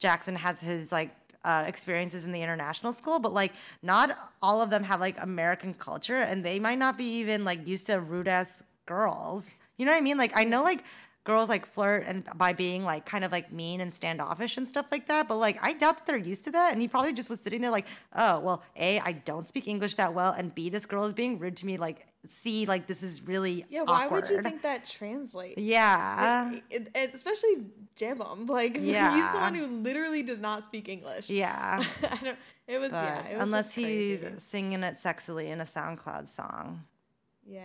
jackson 0.00 0.34
has 0.36 0.60
his 0.60 0.92
like 0.92 1.14
uh, 1.44 1.64
experiences 1.66 2.26
in 2.26 2.32
the 2.32 2.42
international 2.42 2.92
school 2.92 3.20
but 3.20 3.32
like 3.32 3.52
not 3.82 4.10
all 4.42 4.60
of 4.60 4.70
them 4.70 4.82
have 4.82 4.98
like 4.98 5.22
american 5.22 5.72
culture 5.72 6.16
and 6.16 6.44
they 6.44 6.58
might 6.58 6.78
not 6.78 6.98
be 6.98 7.04
even 7.20 7.44
like 7.44 7.66
used 7.66 7.86
to 7.86 8.00
rude 8.00 8.28
ass 8.28 8.64
girls. 8.86 9.54
You 9.76 9.86
know 9.86 9.92
what 9.92 9.98
i 9.98 10.00
mean? 10.02 10.18
Like 10.18 10.32
i 10.34 10.44
know 10.44 10.62
like 10.62 10.82
girls 11.28 11.48
like 11.50 11.66
flirt 11.66 12.04
and 12.06 12.26
by 12.36 12.52
being 12.54 12.82
like 12.84 13.04
kind 13.04 13.22
of 13.24 13.30
like 13.30 13.52
mean 13.52 13.80
and 13.82 13.92
standoffish 13.92 14.56
and 14.56 14.66
stuff 14.66 14.86
like 14.90 15.06
that 15.06 15.28
but 15.28 15.36
like 15.36 15.56
i 15.62 15.72
doubt 15.74 15.94
that 15.98 16.06
they're 16.06 16.16
used 16.32 16.44
to 16.44 16.50
that 16.50 16.72
and 16.72 16.80
he 16.80 16.88
probably 16.88 17.12
just 17.12 17.28
was 17.28 17.38
sitting 17.40 17.60
there 17.60 17.70
like 17.70 17.86
oh 18.16 18.40
well 18.40 18.62
a 18.76 18.98
i 19.00 19.12
don't 19.12 19.44
speak 19.44 19.68
english 19.68 19.94
that 19.96 20.12
well 20.14 20.32
and 20.32 20.54
b 20.54 20.70
this 20.70 20.86
girl 20.86 21.04
is 21.04 21.12
being 21.12 21.38
rude 21.38 21.56
to 21.56 21.66
me 21.66 21.76
like 21.76 22.06
c 22.26 22.64
like 22.66 22.86
this 22.86 23.02
is 23.02 23.22
really 23.28 23.64
Yeah, 23.68 23.82
why 23.82 24.06
awkward. 24.06 24.22
would 24.22 24.30
you 24.30 24.42
think 24.42 24.62
that 24.62 24.84
translates? 24.86 25.58
yeah 25.60 26.52
It- 26.70 26.88
it- 26.94 27.10
especially 27.14 27.66
Jaebum, 27.96 28.48
like 28.60 28.76
yeah. 28.80 29.14
he's 29.14 29.30
the 29.32 29.38
one 29.38 29.54
who 29.54 29.66
literally 29.82 30.22
does 30.22 30.40
not 30.40 30.64
speak 30.64 30.88
English. 30.88 31.28
yeah 31.30 31.82
I 32.10 32.18
don't. 32.24 32.38
It 32.66 32.78
was 32.80 32.90
but 32.90 33.04
yeah. 33.04 33.26
It 33.28 33.34
was 33.34 33.42
unless 33.44 33.74
he's 33.74 34.24
singing 34.42 34.82
it 34.82 34.94
sexily 34.94 35.46
in 35.48 35.60
a 35.60 35.64
soundcloud 35.64 36.26
song 36.26 36.84
yeah. 37.46 37.62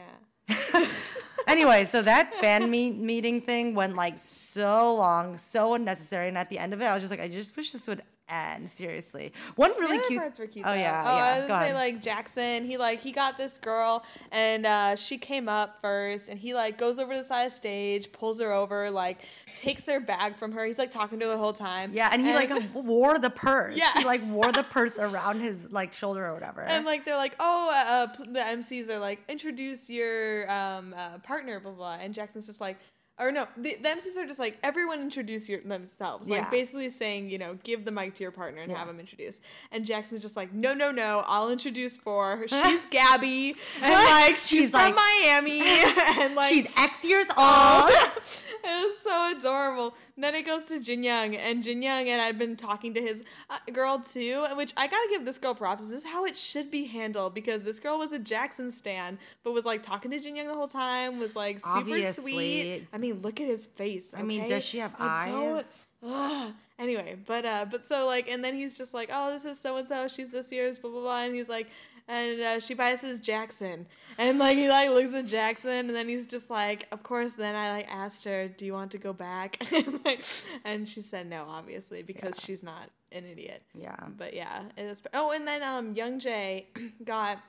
anyway, 1.47 1.85
so 1.85 2.01
that 2.01 2.33
fan 2.35 2.69
meet 2.69 2.97
meeting 2.97 3.41
thing 3.41 3.75
went 3.75 3.95
like 3.95 4.17
so 4.17 4.95
long, 4.95 5.37
so 5.37 5.73
unnecessary, 5.73 6.27
and 6.27 6.37
at 6.37 6.49
the 6.49 6.57
end 6.57 6.73
of 6.73 6.81
it, 6.81 6.85
I 6.85 6.93
was 6.93 7.01
just 7.01 7.11
like, 7.11 7.21
I 7.21 7.27
just 7.27 7.55
wish 7.55 7.71
this 7.71 7.87
would 7.87 8.01
end. 8.29 8.69
Seriously, 8.69 9.31
one 9.55 9.71
really 9.79 9.99
cute. 10.07 10.19
parts 10.19 10.39
were 10.39 10.47
cute. 10.47 10.65
Oh 10.65 10.69
though. 10.71 10.79
yeah, 10.79 11.03
Oh, 11.05 11.15
yeah. 11.17 11.23
I 11.23 11.35
was 11.37 11.41
Go 11.43 11.47
gonna 11.49 11.65
say 11.65 11.71
ahead. 11.71 11.93
like 11.93 12.01
Jackson. 12.01 12.65
He 12.65 12.77
like 12.77 12.99
he 13.01 13.11
got 13.11 13.37
this 13.37 13.57
girl, 13.57 14.03
and 14.31 14.65
uh, 14.65 14.95
she 14.95 15.17
came 15.17 15.47
up 15.49 15.79
first, 15.81 16.29
and 16.29 16.39
he 16.39 16.53
like 16.53 16.77
goes 16.77 16.99
over 16.99 17.11
to 17.13 17.17
the 17.19 17.23
side 17.23 17.43
of 17.45 17.51
stage, 17.51 18.11
pulls 18.11 18.41
her 18.41 18.51
over, 18.51 18.89
like 18.91 19.19
takes 19.55 19.87
her 19.87 19.99
bag 19.99 20.35
from 20.37 20.51
her. 20.51 20.65
He's 20.65 20.79
like 20.79 20.91
talking 20.91 21.19
to 21.19 21.25
her 21.25 21.31
the 21.31 21.37
whole 21.37 21.53
time. 21.53 21.91
yeah, 21.93 22.09
and 22.11 22.21
he 22.21 22.33
like 22.33 22.51
wore 22.73 23.17
the 23.19 23.29
purse. 23.29 23.77
Yeah. 23.77 23.91
he 23.97 24.05
like 24.05 24.21
wore 24.27 24.51
the 24.51 24.63
purse 24.63 24.99
around 24.99 25.39
his 25.39 25.71
like 25.71 25.93
shoulder 25.93 26.25
or 26.25 26.33
whatever. 26.33 26.61
And 26.61 26.85
like 26.85 27.05
they're 27.05 27.17
like, 27.17 27.35
oh, 27.39 27.69
uh, 27.73 28.07
the 28.23 28.39
MCs 28.39 28.89
are 28.89 28.99
like, 28.99 29.21
introduce 29.29 29.89
your 29.89 30.49
um, 30.51 30.93
uh, 30.97 31.17
partner, 31.19 31.59
blah 31.59 31.71
blah. 31.71 31.97
And 31.99 32.13
Jackson's 32.13 32.47
just 32.47 32.61
like, 32.61 32.77
or 33.19 33.31
no, 33.31 33.45
the, 33.57 33.75
the 33.81 33.89
MCs 33.89 34.17
are 34.17 34.25
just 34.25 34.39
like, 34.39 34.57
everyone 34.63 34.99
introduce 34.99 35.47
your, 35.49 35.61
themselves, 35.61 36.27
like 36.29 36.41
Yeah. 36.41 36.49
basically 36.49 36.89
saying, 36.89 37.29
you 37.29 37.37
know, 37.37 37.57
give 37.63 37.85
the 37.85 37.91
mic 37.91 38.15
to 38.15 38.23
your 38.23 38.31
partner 38.31 38.61
and 38.61 38.71
Yeah. 38.71 38.77
have 38.79 38.87
them 38.87 38.99
introduce. 38.99 39.39
And 39.71 39.85
Jackson's 39.85 40.21
just 40.21 40.35
like, 40.35 40.51
no, 40.51 40.73
no, 40.73 40.91
no, 40.91 41.23
I'll 41.27 41.51
introduce 41.51 41.95
for 41.95 42.37
her. 42.37 42.47
She's 42.47 42.85
Gabby, 42.87 43.55
and 43.81 43.93
like 43.93 44.31
she's, 44.31 44.47
She's 44.47 44.71
from 44.71 44.79
like- 44.79 44.95
Miami, 44.95 45.61
and 46.21 46.35
like 46.35 46.51
She's 46.53 46.77
X 46.77 47.05
years 47.07 47.27
old. 47.37 47.89
it 47.89 48.63
was 48.85 48.97
so 48.99 49.37
adorable. 49.37 49.93
And 50.15 50.23
then 50.23 50.35
it 50.35 50.45
goes 50.45 50.65
to 50.65 50.79
Jin 50.79 51.03
Young, 51.03 51.35
and 51.35 51.63
Jin 51.63 51.81
Young 51.81 52.07
and 52.07 52.21
I've 52.21 52.37
been 52.37 52.55
talking 52.55 52.93
to 52.95 53.01
his 53.01 53.23
uh, 53.49 53.57
girl 53.73 53.99
too, 53.99 54.45
which 54.55 54.73
I 54.77 54.87
gotta 54.87 55.07
give 55.09 55.25
this 55.25 55.37
girl 55.39 55.53
props. 55.55 55.87
This 55.89 55.97
is 56.03 56.05
how 56.05 56.25
it 56.25 56.35
should 56.37 56.69
be 56.71 56.85
handled 56.85 57.33
because 57.33 57.63
this 57.63 57.79
girl 57.79 57.97
was 57.97 58.11
a 58.11 58.19
Jackson 58.19 58.69
stan, 58.71 59.17
but 59.43 59.53
was 59.53 59.65
like 59.65 59.81
talking 59.83 60.11
to 60.11 60.19
Jin 60.19 60.35
Young 60.35 60.47
the 60.47 60.53
whole 60.53 60.67
time, 60.67 61.19
was 61.19 61.35
like 61.35 61.59
super 61.59 61.77
Obviously. 61.79 62.31
sweet. 62.31 62.87
I 62.93 62.97
mean, 62.99 63.02
look 63.11 63.41
at 63.41 63.47
his 63.47 63.65
face. 63.65 64.15
I 64.17 64.23
mean, 64.23 64.47
does 64.47 64.63
she 64.63 64.77
have 64.77 64.95
eyes? 64.97 65.81
Ugh. 66.05 66.53
Anyway, 66.79 67.17
but 67.27 67.45
uh, 67.45 67.65
but 67.69 67.83
so 67.83 68.07
like, 68.07 68.29
and 68.29 68.43
then 68.43 68.55
he's 68.55 68.77
just 68.77 68.93
like, 68.93 69.09
oh, 69.11 69.31
this 69.31 69.45
is 69.45 69.59
so 69.59 69.77
and 69.77 69.87
so. 69.87 70.07
She's 70.07 70.31
this 70.31 70.51
year's 70.51 70.79
blah 70.79 70.89
blah 70.89 71.01
blah, 71.01 71.23
and 71.23 71.35
he's 71.35 71.49
like, 71.49 71.69
and 72.07 72.41
uh, 72.41 72.59
she 72.59 72.73
biases 72.73 73.19
Jackson, 73.19 73.85
and 74.17 74.39
like 74.39 74.57
he 74.57 74.67
like 74.67 74.89
looks 74.89 75.13
at 75.15 75.27
Jackson, 75.27 75.71
and 75.87 75.91
then 75.91 76.07
he's 76.07 76.25
just 76.25 76.49
like, 76.49 76.87
of 76.91 77.03
course. 77.03 77.35
Then 77.35 77.55
I 77.55 77.73
like 77.73 77.87
asked 77.89 78.25
her, 78.25 78.47
do 78.47 78.65
you 78.65 78.73
want 78.73 78.91
to 78.91 78.97
go 78.97 79.13
back? 79.13 79.57
and, 79.73 80.03
like, 80.03 80.25
and 80.65 80.89
she 80.89 81.01
said 81.01 81.29
no, 81.29 81.45
obviously, 81.47 82.01
because 82.01 82.41
she's 82.43 82.63
not 82.63 82.89
an 83.11 83.25
idiot. 83.25 83.61
Yeah. 83.75 83.95
But 84.17 84.33
yeah, 84.33 84.63
it 84.75 84.87
was. 84.87 85.03
Oh, 85.13 85.31
and 85.31 85.47
then 85.47 85.61
um, 85.61 85.93
Young 85.93 86.19
Jay 86.19 86.67
got 87.03 87.39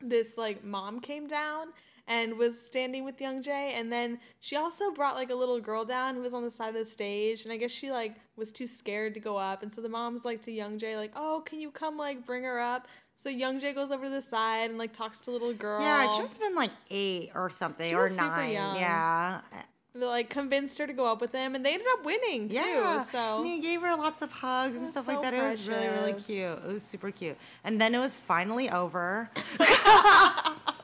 this 0.00 0.38
like 0.38 0.64
mom 0.64 1.00
came 1.00 1.26
down 1.26 1.66
and 2.10 2.36
was 2.36 2.60
standing 2.60 3.04
with 3.04 3.20
Young 3.20 3.40
Jay, 3.40 3.74
and 3.76 3.90
then 3.90 4.18
she 4.40 4.56
also 4.56 4.90
brought 4.90 5.14
like 5.14 5.30
a 5.30 5.34
little 5.34 5.60
girl 5.60 5.84
down 5.84 6.16
who 6.16 6.20
was 6.20 6.34
on 6.34 6.42
the 6.42 6.50
side 6.50 6.70
of 6.70 6.74
the 6.74 6.84
stage, 6.84 7.44
and 7.44 7.52
I 7.52 7.56
guess 7.56 7.70
she 7.70 7.92
like 7.92 8.16
was 8.36 8.50
too 8.50 8.66
scared 8.66 9.14
to 9.14 9.20
go 9.20 9.36
up, 9.36 9.62
and 9.62 9.72
so 9.72 9.80
the 9.80 9.88
mom's 9.88 10.24
like 10.24 10.42
to 10.42 10.50
Young 10.50 10.76
Jay 10.76 10.96
like, 10.96 11.12
"Oh, 11.14 11.42
can 11.46 11.60
you 11.60 11.70
come 11.70 11.96
like 11.96 12.26
bring 12.26 12.42
her 12.42 12.60
up?" 12.60 12.88
So 13.14 13.28
Young 13.30 13.60
Jay 13.60 13.72
goes 13.72 13.92
over 13.92 14.04
to 14.04 14.10
the 14.10 14.20
side 14.20 14.70
and 14.70 14.76
like 14.76 14.92
talks 14.92 15.20
to 15.22 15.30
little 15.30 15.54
girl. 15.54 15.80
Yeah, 15.80 16.12
she 16.14 16.20
must 16.20 16.40
have 16.40 16.48
been 16.48 16.56
like 16.56 16.72
eight 16.90 17.30
or 17.34 17.48
something 17.48 17.88
She 17.88 17.94
or 17.94 18.10
nine. 18.10 18.52
young. 18.52 18.76
Yeah. 18.76 19.40
They, 19.94 20.06
like 20.06 20.30
convinced 20.30 20.78
her 20.78 20.86
to 20.86 20.92
go 20.92 21.10
up 21.10 21.20
with 21.20 21.32
him, 21.32 21.54
and 21.54 21.64
they 21.64 21.72
ended 21.74 21.86
up 21.92 22.04
winning 22.04 22.48
too. 22.48 22.56
Yeah. 22.56 23.00
So 23.00 23.38
and 23.38 23.46
he 23.46 23.60
gave 23.60 23.82
her 23.82 23.94
lots 23.94 24.22
of 24.22 24.32
hugs 24.32 24.76
and 24.76 24.88
stuff 24.88 25.04
so 25.04 25.12
like 25.12 25.22
that. 25.22 25.32
It 25.32 25.42
was 25.42 25.68
really, 25.68 25.88
really 25.88 26.12
cute. 26.14 26.58
It 26.58 26.66
was 26.66 26.82
super 26.82 27.12
cute. 27.12 27.36
And 27.64 27.80
then 27.80 27.94
it 27.94 27.98
was 27.98 28.16
finally 28.16 28.68
over. 28.70 29.30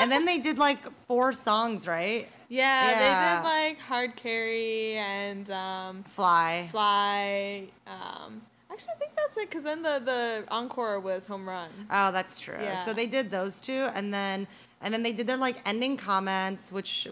and 0.00 0.10
then 0.10 0.24
they 0.24 0.38
did 0.38 0.58
like 0.58 0.78
four 1.06 1.32
songs, 1.32 1.86
right? 1.86 2.28
yeah, 2.48 2.90
Yeah. 2.90 2.98
they 3.04 3.36
did 3.36 3.44
like 3.44 3.78
hard 3.78 4.16
carry 4.16 4.94
and 4.94 5.50
um, 5.50 6.02
Fly. 6.02 6.66
fly. 6.70 7.64
Um, 7.86 8.42
actually, 8.70 8.94
I 8.96 8.98
think 8.98 9.12
that's 9.16 9.36
it 9.36 9.48
because 9.48 9.64
then 9.64 9.82
the 9.82 10.00
the 10.04 10.44
encore 10.50 10.98
was 11.00 11.26
home 11.26 11.48
run. 11.48 11.70
Oh, 11.90 12.10
that's 12.12 12.38
true. 12.38 12.56
Yeah. 12.60 12.76
So 12.84 12.92
they 12.92 13.06
did 13.06 13.30
those 13.30 13.60
two, 13.60 13.88
and 13.94 14.12
then 14.12 14.46
and 14.82 14.92
then 14.92 15.02
they 15.02 15.12
did 15.12 15.26
their 15.26 15.36
like 15.36 15.56
ending 15.66 15.96
comments, 15.96 16.72
which 16.72 17.06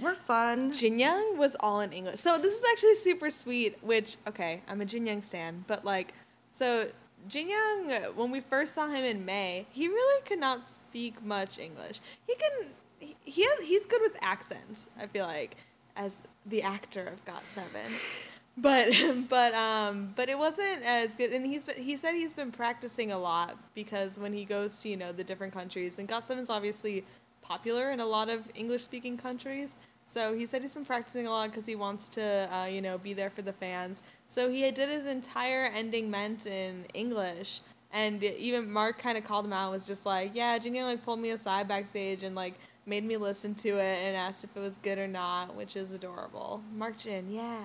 were 0.00 0.14
fun. 0.14 0.72
Jin 0.72 0.98
Young 0.98 1.38
was 1.38 1.56
all 1.60 1.80
in 1.80 1.92
English. 1.92 2.16
So 2.16 2.36
this 2.38 2.58
is 2.58 2.64
actually 2.72 2.94
super 2.94 3.30
sweet, 3.30 3.76
which, 3.82 4.16
okay, 4.26 4.60
I'm 4.68 4.80
a 4.80 4.84
Jin 4.84 5.06
Young 5.06 5.22
stan, 5.22 5.64
but 5.68 5.84
like, 5.84 6.12
so 6.50 6.86
Jin 7.28 7.48
Young, 7.48 8.14
when 8.16 8.30
we 8.30 8.40
first 8.40 8.74
saw 8.74 8.88
him 8.88 9.04
in 9.04 9.24
May, 9.24 9.66
he 9.70 9.88
really 9.88 10.22
could 10.24 10.40
not 10.40 10.64
speak 10.64 11.22
much 11.24 11.58
English. 11.58 12.00
He 12.26 12.34
can, 12.34 12.68
he, 12.98 13.16
he 13.24 13.42
has, 13.42 13.66
he's 13.66 13.86
good 13.86 14.00
with 14.02 14.18
accents, 14.22 14.90
I 14.98 15.06
feel 15.06 15.26
like, 15.26 15.56
as 15.96 16.22
the 16.46 16.62
actor 16.62 17.04
of 17.04 17.24
Got 17.24 17.42
Seven. 17.42 17.90
But 18.58 18.88
but 19.30 19.54
um 19.54 20.12
but 20.14 20.28
it 20.28 20.38
wasn't 20.38 20.82
as 20.84 21.16
good 21.16 21.32
and 21.32 21.46
he's 21.46 21.64
been, 21.64 21.76
he 21.76 21.96
said 21.96 22.14
he's 22.14 22.34
been 22.34 22.52
practicing 22.52 23.12
a 23.12 23.18
lot 23.18 23.56
because 23.74 24.18
when 24.18 24.32
he 24.32 24.44
goes 24.44 24.80
to 24.80 24.90
you 24.90 24.96
know 24.98 25.10
the 25.10 25.24
different 25.24 25.54
countries 25.54 25.98
and 25.98 26.06
Got 26.06 26.24
Seven's 26.24 26.50
obviously 26.50 27.02
popular 27.40 27.90
in 27.90 28.00
a 28.00 28.06
lot 28.06 28.28
of 28.28 28.48
English 28.54 28.82
speaking 28.82 29.16
countries. 29.16 29.76
So 30.12 30.34
he 30.34 30.44
said 30.44 30.60
he's 30.60 30.74
been 30.74 30.84
practicing 30.84 31.26
a 31.26 31.30
lot 31.30 31.48
because 31.48 31.64
he 31.64 31.74
wants 31.74 32.10
to, 32.10 32.46
uh, 32.52 32.66
you 32.66 32.82
know, 32.82 32.98
be 32.98 33.14
there 33.14 33.30
for 33.30 33.40
the 33.40 33.52
fans. 33.54 34.02
So 34.26 34.50
he 34.50 34.70
did 34.70 34.90
his 34.90 35.06
entire 35.06 35.70
ending 35.74 36.10
meant 36.10 36.46
in 36.46 36.84
English, 36.92 37.62
And 37.94 38.22
even 38.22 38.70
Mark 38.70 38.98
kind 38.98 39.16
of 39.16 39.24
called 39.24 39.46
him 39.46 39.54
out 39.54 39.64
and 39.64 39.72
was 39.72 39.84
just 39.84 40.04
like, 40.04 40.32
yeah, 40.34 40.58
Jin 40.58 40.74
like 40.82 41.02
pulled 41.02 41.18
me 41.18 41.30
aside 41.30 41.66
backstage 41.66 42.24
and 42.24 42.34
like 42.34 42.52
made 42.84 43.04
me 43.04 43.16
listen 43.16 43.54
to 43.54 43.68
it 43.70 43.98
and 44.02 44.14
asked 44.14 44.44
if 44.44 44.54
it 44.54 44.60
was 44.60 44.76
good 44.78 44.98
or 44.98 45.08
not, 45.08 45.54
which 45.56 45.76
is 45.76 45.92
adorable. 45.92 46.62
Mark 46.76 46.98
Jin, 46.98 47.24
yeah. 47.26 47.64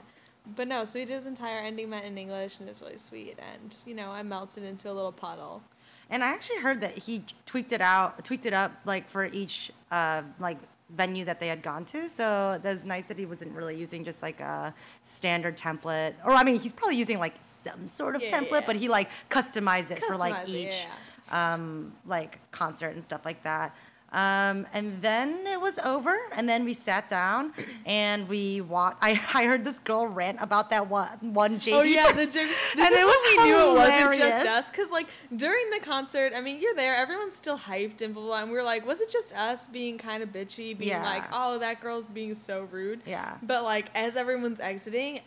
But 0.55 0.69
no, 0.69 0.85
so 0.85 0.99
he 0.99 1.05
did 1.05 1.15
his 1.15 1.25
entire 1.25 1.59
ending 1.59 1.89
meant 1.89 2.05
in 2.05 2.17
English 2.17 2.61
and 2.61 2.69
it's 2.69 2.81
really 2.81 2.97
sweet. 2.97 3.37
And, 3.53 3.75
you 3.85 3.93
know, 3.93 4.09
I 4.09 4.23
melted 4.23 4.63
into 4.63 4.89
a 4.89 4.93
little 4.93 5.11
puddle. 5.11 5.61
And 6.09 6.23
I 6.23 6.33
actually 6.33 6.59
heard 6.59 6.79
that 6.79 6.97
he 6.97 7.23
tweaked 7.45 7.73
it 7.73 7.81
out, 7.81 8.23
tweaked 8.23 8.45
it 8.45 8.53
up 8.53 8.71
like 8.85 9.09
for 9.09 9.25
each 9.25 9.69
uh, 9.91 10.23
like 10.39 10.59
venue 10.95 11.25
that 11.25 11.39
they 11.39 11.47
had 11.47 11.61
gone 11.61 11.85
to. 11.85 12.07
So 12.07 12.59
that's 12.61 12.85
nice 12.85 13.05
that 13.07 13.19
he 13.19 13.25
wasn't 13.25 13.53
really 13.53 13.75
using 13.75 14.03
just 14.03 14.21
like 14.21 14.39
a 14.39 14.73
standard 15.01 15.57
template. 15.57 16.13
Or 16.25 16.31
I 16.31 16.43
mean, 16.43 16.57
he's 16.57 16.73
probably 16.73 16.95
using 16.97 17.19
like 17.19 17.35
some 17.41 17.87
sort 17.87 18.15
of 18.15 18.23
Yeah, 18.23 18.29
template, 18.29 18.61
yeah. 18.61 18.67
but 18.67 18.75
he 18.75 18.87
like 18.87 19.09
customized 19.29 19.91
it 19.91 19.99
for 19.99 20.15
like 20.15 20.35
Customized 20.35 20.49
it, 20.49 20.67
each 20.67 20.85
yeah. 21.31 21.53
um, 21.53 21.91
like 22.05 22.39
concert 22.51 22.89
and 22.89 23.03
stuff 23.03 23.25
like 23.25 23.41
that. 23.43 23.75
Um, 24.17 24.65
and 24.73 24.99
then 24.99 25.37
it 25.45 25.61
was 25.61 25.77
over, 25.85 26.17
and 26.35 26.49
then 26.49 26.65
we 26.65 26.73
sat 26.73 27.07
down 27.07 27.53
and 27.85 28.27
we 28.27 28.61
watched. 28.61 28.97
I, 28.99 29.11
I 29.35 29.45
heard 29.45 29.63
this 29.63 29.77
girl 29.77 30.07
rant 30.07 30.39
about 30.41 30.71
that 30.71 30.89
one 30.89 31.07
one 31.21 31.59
JB. 31.59 31.73
Oh 31.73 31.83
yeah, 31.83 32.11
the 32.11 32.25
Jim. 32.25 32.47
This 32.47 32.75
And 32.75 32.93
is 32.93 32.99
it 32.99 33.05
was 33.05 33.21
we 33.37 33.43
knew 33.43 33.59
it 33.71 33.73
wasn't 33.77 34.17
just 34.17 34.47
us, 34.47 34.71
because 34.71 34.91
like 34.91 35.07
during 35.35 35.69
the 35.69 35.79
concert, 35.85 36.33
I 36.35 36.41
mean, 36.41 36.59
you're 36.61 36.73
there, 36.73 36.95
everyone's 36.95 37.35
still 37.35 37.59
hyped 37.59 38.01
and 38.01 38.11
blah 38.15 38.23
blah, 38.23 38.31
blah 38.31 38.41
and 38.43 38.51
we 38.51 38.57
are 38.57 38.63
like, 38.63 38.87
was 38.87 39.01
it 39.01 39.11
just 39.11 39.35
us 39.35 39.67
being 39.67 39.99
kind 39.99 40.23
of 40.23 40.29
bitchy, 40.31 40.75
being 40.77 40.91
Yeah. 40.91 41.03
like, 41.03 41.25
oh, 41.31 41.59
that 41.59 41.79
girl's 41.81 42.09
being 42.09 42.33
so 42.33 42.63
rude. 42.71 43.01
Yeah. 43.05 43.37
But 43.43 43.63
like 43.65 43.85
as 43.95 44.15
everyone's 44.15 44.59
exiting. 44.59 45.19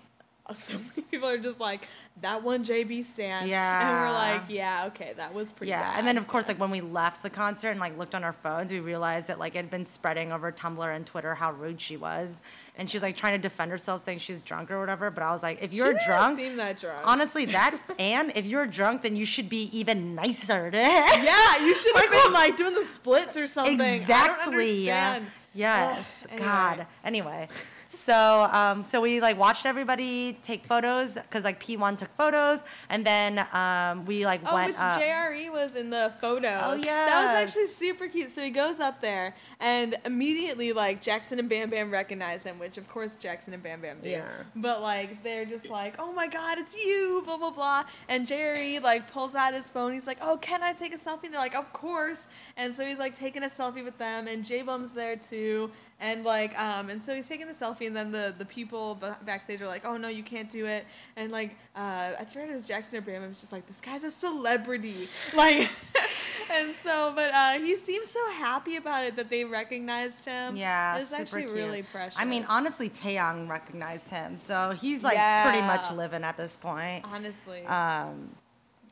So 0.53 0.75
many 0.77 1.03
people 1.09 1.29
are 1.29 1.39
just 1.39 1.61
like 1.61 1.87
that 2.23 2.43
one 2.43 2.65
JB 2.65 3.05
stand, 3.05 3.49
Yeah. 3.49 3.81
and 3.81 4.09
we're 4.09 4.13
like, 4.13 4.43
yeah, 4.49 4.85
okay, 4.89 5.13
that 5.17 5.33
was 5.33 5.53
pretty. 5.53 5.71
Yeah, 5.71 5.81
bad. 5.83 5.99
and 5.99 6.07
then 6.09 6.19
of 6.19 6.27
course, 6.27 6.49
like 6.49 6.59
when 6.59 6.71
we 6.73 6.81
left 6.81 7.23
the 7.23 7.31
concert 7.31 7.71
and 7.71 7.79
like 7.79 7.97
looked 7.97 8.17
on 8.17 8.25
our 8.25 8.33
phones, 8.33 8.73
we 8.73 8.81
realized 8.81 9.29
that 9.29 9.39
like 9.39 9.55
it 9.55 9.59
had 9.59 9.71
been 9.71 9.85
spreading 9.85 10.33
over 10.33 10.51
Tumblr 10.51 10.97
and 10.97 11.07
Twitter 11.07 11.37
how 11.37 11.53
rude 11.53 11.81
she 11.81 11.97
was, 11.97 12.43
and 12.77 12.91
she's 12.91 13.01
like 13.01 13.15
trying 13.15 13.35
to 13.35 13.39
defend 13.39 13.71
herself, 13.71 14.01
saying 14.01 14.19
she's 14.19 14.43
drunk 14.43 14.73
or 14.73 14.81
whatever. 14.81 15.09
But 15.11 15.23
I 15.23 15.31
was 15.31 15.45
like, 15.45 15.63
if 15.63 15.73
you're 15.73 15.93
didn't 15.93 16.07
drunk, 16.09 16.39
seem 16.41 16.57
that 16.57 16.79
drunk. 16.79 17.07
honestly, 17.07 17.45
that 17.47 17.79
and 18.01 18.33
if 18.35 18.45
you're 18.45 18.67
drunk, 18.67 19.03
then 19.03 19.15
you 19.15 19.25
should 19.27 19.49
be 19.49 19.71
even 19.73 20.17
nicer 20.17 20.69
to 20.69 20.77
yeah, 20.77 21.65
you 21.65 21.77
should 21.77 21.95
have 21.97 22.11
been 22.11 22.33
like 22.33 22.57
doing 22.57 22.75
the 22.75 22.83
splits 22.85 23.37
or 23.37 23.47
something. 23.47 23.81
Exactly. 23.81 24.85
Yeah. 24.85 25.21
Yes. 25.55 26.27
Anyway. 26.29 26.45
God. 26.47 26.87
Anyway. 27.05 27.49
So, 27.93 28.49
um, 28.53 28.85
so 28.85 29.01
we 29.01 29.21
like 29.21 29.37
watched 29.37 29.67
everybody 29.67 30.35
take 30.43 30.65
photos 30.65 31.17
because 31.21 31.43
like 31.43 31.61
P1 31.61 31.99
took 31.99 32.09
photos, 32.11 32.63
and 32.89 33.05
then 33.05 33.41
um, 33.53 34.05
we 34.07 34.25
like 34.25 34.41
Oh, 34.47 34.55
went 34.55 34.69
which 34.69 34.77
up. 34.79 35.01
JRE 35.01 35.51
was 35.51 35.75
in 35.75 35.91
the 35.91 36.13
photos. 36.21 36.63
Oh, 36.63 36.75
yeah, 36.75 37.07
That 37.07 37.25
was 37.35 37.43
actually 37.43 37.67
super 37.67 38.07
cute. 38.07 38.31
So 38.31 38.43
he 38.43 38.51
goes 38.51 38.79
up 38.79 39.01
there 39.01 39.35
and 39.59 39.97
immediately 40.07 40.73
like 40.73 41.03
Jackson 41.03 41.41
and 41.41 41.49
Bam 41.49 41.69
Bam 41.69 41.91
recognize 41.91 42.45
him, 42.45 42.61
which 42.61 42.79
of 42.79 42.89
course 42.89 43.17
Jackson 43.17 43.55
and 43.55 43.63
Bam 43.63 43.81
Bam 43.81 43.97
do. 44.05 44.11
Yeah. 44.11 44.29
But 44.55 44.83
like 44.83 45.25
they're 45.25 45.45
just 45.45 45.69
like, 45.69 45.97
oh 45.99 46.13
my 46.15 46.29
god, 46.29 46.59
it's 46.59 46.77
you, 46.85 47.23
blah 47.25 47.39
blah 47.39 47.51
blah. 47.51 47.85
And 48.09 48.25
JRE 48.25 48.81
like 48.85 49.11
pulls 49.13 49.35
out 49.35 49.53
his 49.53 49.69
phone. 49.69 49.93
He's 49.93 50.07
like, 50.07 50.19
oh, 50.23 50.37
can 50.41 50.63
I 50.63 50.75
take 50.75 50.95
a 50.95 50.97
selfie? 50.97 51.25
And 51.25 51.35
they're 51.35 51.41
like, 51.41 51.57
of 51.57 51.73
course. 51.73 52.29
And 52.57 52.73
so 52.73 52.85
he's 52.85 53.01
like 53.01 53.17
taking 53.17 53.43
a 53.43 53.47
selfie 53.47 53.85
with 53.85 53.99
them, 53.99 54.29
and 54.29 54.45
Jaebum's 54.45 54.95
there 54.95 55.17
too. 55.17 55.73
And 56.01 56.25
like, 56.25 56.59
um, 56.59 56.89
and 56.89 57.03
so 57.03 57.15
he's 57.15 57.29
taking 57.29 57.47
the 57.47 57.53
selfie, 57.53 57.87
and 57.87 57.95
then 57.95 58.11
the 58.11 58.35
the 58.39 58.47
people 58.47 58.95
ba- 58.95 59.19
backstage 59.27 59.61
are 59.61 59.67
like, 59.67 59.85
oh 59.85 59.99
no, 59.99 60.09
you 60.09 60.23
can't 60.23 60.49
do 60.49 60.67
it. 60.67 60.87
And 61.17 61.31
like, 61.31 61.51
uh, 61.77 62.13
I 62.19 62.25
forget 62.25 62.49
it 62.49 62.53
was 62.53 62.67
Jackson 62.67 62.99
or 62.99 63.03
Bam. 63.03 63.27
Was 63.27 63.41
just 63.41 63.53
like, 63.53 63.67
this 63.67 63.81
guy's 63.81 64.05
a 64.05 64.11
celebrity, 64.11 65.09
like. 65.37 65.69
and 66.53 66.75
so, 66.75 67.13
but 67.15 67.31
uh, 67.35 67.53
he 67.59 67.77
seems 67.77 68.09
so 68.09 68.21
happy 68.33 68.77
about 68.77 69.05
it 69.05 69.17
that 69.17 69.29
they 69.29 69.45
recognized 69.45 70.25
him. 70.25 70.57
Yeah, 70.57 70.99
it's 70.99 71.13
actually 71.13 71.43
cute. 71.45 71.55
really 71.55 71.83
precious. 71.83 72.19
I 72.19 72.25
mean, 72.25 72.47
honestly, 72.49 72.89
Taeyong 72.89 73.49
recognized 73.49 74.11
him, 74.11 74.37
so 74.37 74.71
he's 74.71 75.05
like 75.05 75.19
pretty 75.45 75.67
much 75.67 75.93
living 75.93 76.23
at 76.23 76.37
this 76.37 76.57
point. 76.57 77.05
honestly. 77.13 77.65
Um, 77.67 78.31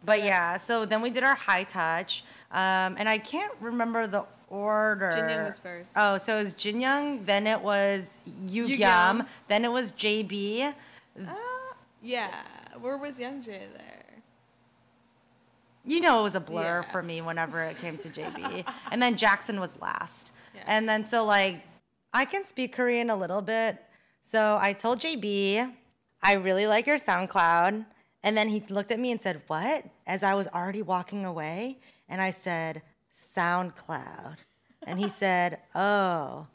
but 0.05 0.23
yeah, 0.23 0.59
so 0.59 0.85
then 0.85 1.03
we 1.03 1.11
did 1.11 1.25
our 1.25 1.35
high 1.35 1.65
touch, 1.65 2.23
um, 2.53 2.97
and 2.99 3.09
I 3.09 3.19
can't 3.19 3.53
remember 3.61 4.07
the 4.07 4.25
order. 4.51 5.11
Jin 5.11 5.29
Young 5.29 5.45
was 5.45 5.59
first. 5.59 5.95
Oh, 5.97 6.17
so 6.19 6.37
it 6.37 6.41
was 6.41 6.55
Jin 6.55 6.81
Young, 6.81 7.23
then 7.25 7.47
it 7.47 7.61
was 7.61 8.21
Yu 8.43 8.67
Yu 8.67 8.79
then 9.49 9.65
it 9.65 9.71
was 9.73 9.93
JB. 9.93 10.73
Uh, 11.21 11.35
yeah. 12.03 12.31
Where 12.81 12.97
was 12.97 13.19
Youngjae 13.19 13.47
there? 13.47 14.05
You 15.85 16.01
know, 16.01 16.21
it 16.21 16.23
was 16.23 16.35
a 16.35 16.41
blur 16.41 16.83
Yeah. 16.83 16.83
for 16.83 17.03
me 17.03 17.23
whenever 17.23 17.63
it 17.63 17.77
came 17.79 17.97
to 17.97 18.09
JB. 18.09 18.69
and 18.93 19.01
then 19.01 19.17
Jackson 19.17 19.59
was 19.59 19.81
last. 19.81 20.33
Yeah. 20.55 20.65
And 20.67 20.89
then 20.89 21.03
so 21.03 21.25
like 21.25 21.63
I 22.13 22.25
can 22.25 22.45
speak 22.45 22.75
Korean 22.75 23.11
a 23.11 23.17
little 23.17 23.43
bit. 23.43 23.79
So 24.21 24.59
I 24.61 24.73
told 24.73 25.01
JB, 25.01 25.73
I 26.23 26.35
really 26.35 26.67
like 26.67 26.87
your 26.87 26.99
SoundCloud. 26.99 27.85
And 28.25 28.37
then 28.37 28.49
he 28.49 28.61
looked 28.71 28.91
at 28.91 28.99
me 28.99 29.13
and 29.13 29.21
said, 29.21 29.41
What? 29.47 29.85
As 30.07 30.23
I 30.23 30.35
was 30.35 30.49
already 30.49 30.83
walking 30.83 31.25
away. 31.25 31.79
And 32.09 32.21
I 32.21 32.31
said, 32.31 32.83
SoundCloud. 33.19 34.37
And 34.87 34.99
he 34.99 35.09
said, 35.09 35.59
Oh. 35.75 36.47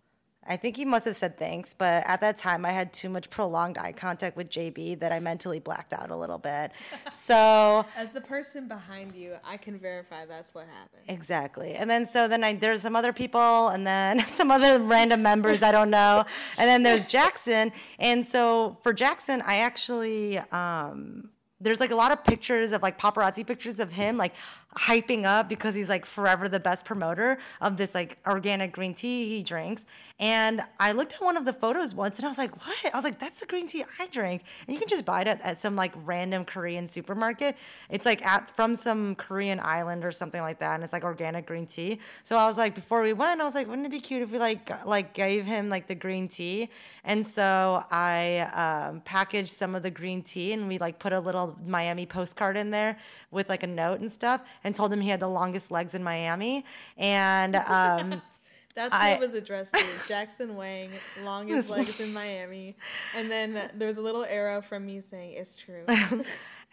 I 0.46 0.58
think 0.58 0.76
he 0.76 0.84
must 0.84 1.06
have 1.06 1.16
said 1.16 1.38
thanks, 1.38 1.74
but 1.74 2.04
at 2.06 2.20
that 2.20 2.36
time 2.36 2.66
I 2.66 2.72
had 2.72 2.92
too 2.92 3.08
much 3.08 3.30
prolonged 3.30 3.78
eye 3.78 3.94
contact 3.94 4.36
with 4.36 4.50
JB 4.50 5.00
that 5.00 5.14
I 5.14 5.20
mentally 5.20 5.60
blacked 5.60 5.94
out 5.94 6.10
a 6.10 6.16
little 6.18 6.38
bit. 6.38 6.76
So 7.10 7.86
As 7.98 8.12
the 8.12 8.20
person 8.20 8.68
behind 8.68 9.16
you, 9.16 9.36
I 9.48 9.56
can 9.56 9.78
verify 9.78 10.26
that's 10.26 10.54
what 10.54 10.66
happened. 10.66 11.04
Exactly. 11.08 11.76
And 11.76 11.90
then 11.90 12.06
so 12.06 12.28
then 12.28 12.44
I 12.44 12.56
there's 12.56 12.82
some 12.82 12.96
other 12.96 13.14
people 13.14 13.70
and 13.70 13.88
then 13.88 14.20
some 14.28 14.52
other 14.52 14.84
random 14.84 15.24
members 15.24 15.64
I 15.64 15.72
don't 15.72 15.90
know. 15.90 16.26
And 16.60 16.68
then 16.68 16.84
there's 16.84 17.06
Jackson. 17.06 17.72
And 18.00 18.26
so 18.26 18.78
for 18.84 18.92
Jackson, 18.92 19.42
I 19.48 19.60
actually 19.60 20.40
um 20.40 21.30
there's 21.64 21.80
like 21.80 21.92
a 21.92 21.96
lot 21.96 22.12
of 22.12 22.24
pictures 22.26 22.74
of 22.74 22.82
like 22.82 22.98
paparazzi 22.98 23.48
pictures 23.48 23.80
of 23.80 23.92
him 23.92 24.18
like 24.18 24.34
hyping 24.76 25.24
up 25.26 25.50
because 25.50 25.76
he's 25.76 25.90
like 25.90 26.06
forever 26.06 26.48
the 26.48 26.60
best 26.60 26.86
promoter 26.86 27.38
of 27.62 27.78
this 27.78 27.94
like 27.94 28.18
organic 28.26 28.72
green 28.72 28.94
tea 28.94 29.30
he 29.30 29.44
drinks. 29.44 29.86
And 30.20 30.62
I 30.80 30.92
looked 30.94 31.14
at 31.14 31.22
one 31.22 31.38
of 31.38 31.46
the 31.46 31.54
photos 31.54 31.94
once 31.94 32.20
and 32.20 32.26
I 32.26 32.30
was 32.30 32.38
like, 32.38 32.56
what? 32.66 32.94
I 32.94 32.98
was 32.98 33.04
like, 33.04 33.20
that's 33.20 33.40
the 33.40 33.46
green 33.46 33.68
tea 33.68 33.84
I 34.00 34.08
drink. 34.08 34.44
And 34.68 34.74
you 34.74 34.80
can 34.80 34.88
just 34.88 35.06
buy 35.06 35.22
it 35.22 35.28
at, 35.28 35.42
at 35.42 35.58
some 35.58 35.76
like 35.76 35.94
random 36.06 36.46
Korean 36.46 36.88
supermarket. 36.88 37.56
It's 37.90 38.06
like 38.06 38.26
at 38.26 38.56
from 38.56 38.76
some 38.76 39.16
Korean 39.16 39.60
island 39.62 40.06
or 40.06 40.12
something 40.12 40.42
like 40.42 40.60
that. 40.60 40.76
And 40.76 40.84
it's 40.84 40.94
like 40.94 41.04
organic 41.04 41.46
green 41.46 41.66
tea. 41.66 42.00
So 42.24 42.38
I 42.38 42.46
was 42.46 42.58
like, 42.58 42.76
before 42.76 43.02
we 43.02 43.14
went, 43.14 43.42
I 43.42 43.44
was 43.44 43.56
like, 43.56 43.68
wouldn't 43.68 43.88
it 43.88 43.92
be 43.92 44.00
cute 44.00 44.22
if 44.22 44.32
we 44.32 44.40
like 44.40 44.70
like 44.86 45.14
gave 45.14 45.46
him 45.46 45.70
like 45.70 45.88
the 45.88 45.96
green 45.96 46.28
tea? 46.28 46.70
And 47.04 47.26
so 47.26 47.84
I 47.92 48.90
um, 48.90 49.02
packaged 49.02 49.50
some 49.50 49.76
of 49.76 49.84
the 49.84 49.92
green 49.92 50.22
tea 50.22 50.54
and 50.54 50.68
we 50.68 50.78
like 50.78 51.00
put 51.00 51.14
a 51.14 51.20
little 51.20 51.58
Miami 51.66 52.06
postcard 52.06 52.58
in 52.58 52.72
there 52.72 52.98
with 53.32 53.50
like 53.50 53.64
a 53.64 53.68
note 53.68 54.00
and 54.00 54.12
stuff 54.12 54.60
and 54.64 54.76
told 54.76 54.92
him 54.94 55.02
he 55.02 55.10
had 55.10 55.20
the 55.20 55.28
longest 55.28 55.72
legs 55.72 55.96
in 55.96 56.04
Miami. 56.04 56.64
And 56.98 57.56
um, 57.56 58.22
That's 58.76 58.94
I- 58.94 59.12
what 59.14 59.22
it 59.24 59.26
was 59.32 59.34
addressed 59.36 59.76
to. 59.76 60.08
Jackson 60.08 60.56
Wang, 60.56 60.90
longest 61.24 61.70
legs 61.78 62.00
in 62.00 62.12
Miami. 62.14 62.76
And 63.16 63.30
then 63.30 63.70
there 63.76 63.88
was 63.88 63.98
a 63.98 64.02
little 64.02 64.26
arrow 64.26 64.62
from 64.62 64.86
me 64.86 65.00
saying, 65.00 65.34
it's 65.34 65.56
true. 65.56 65.84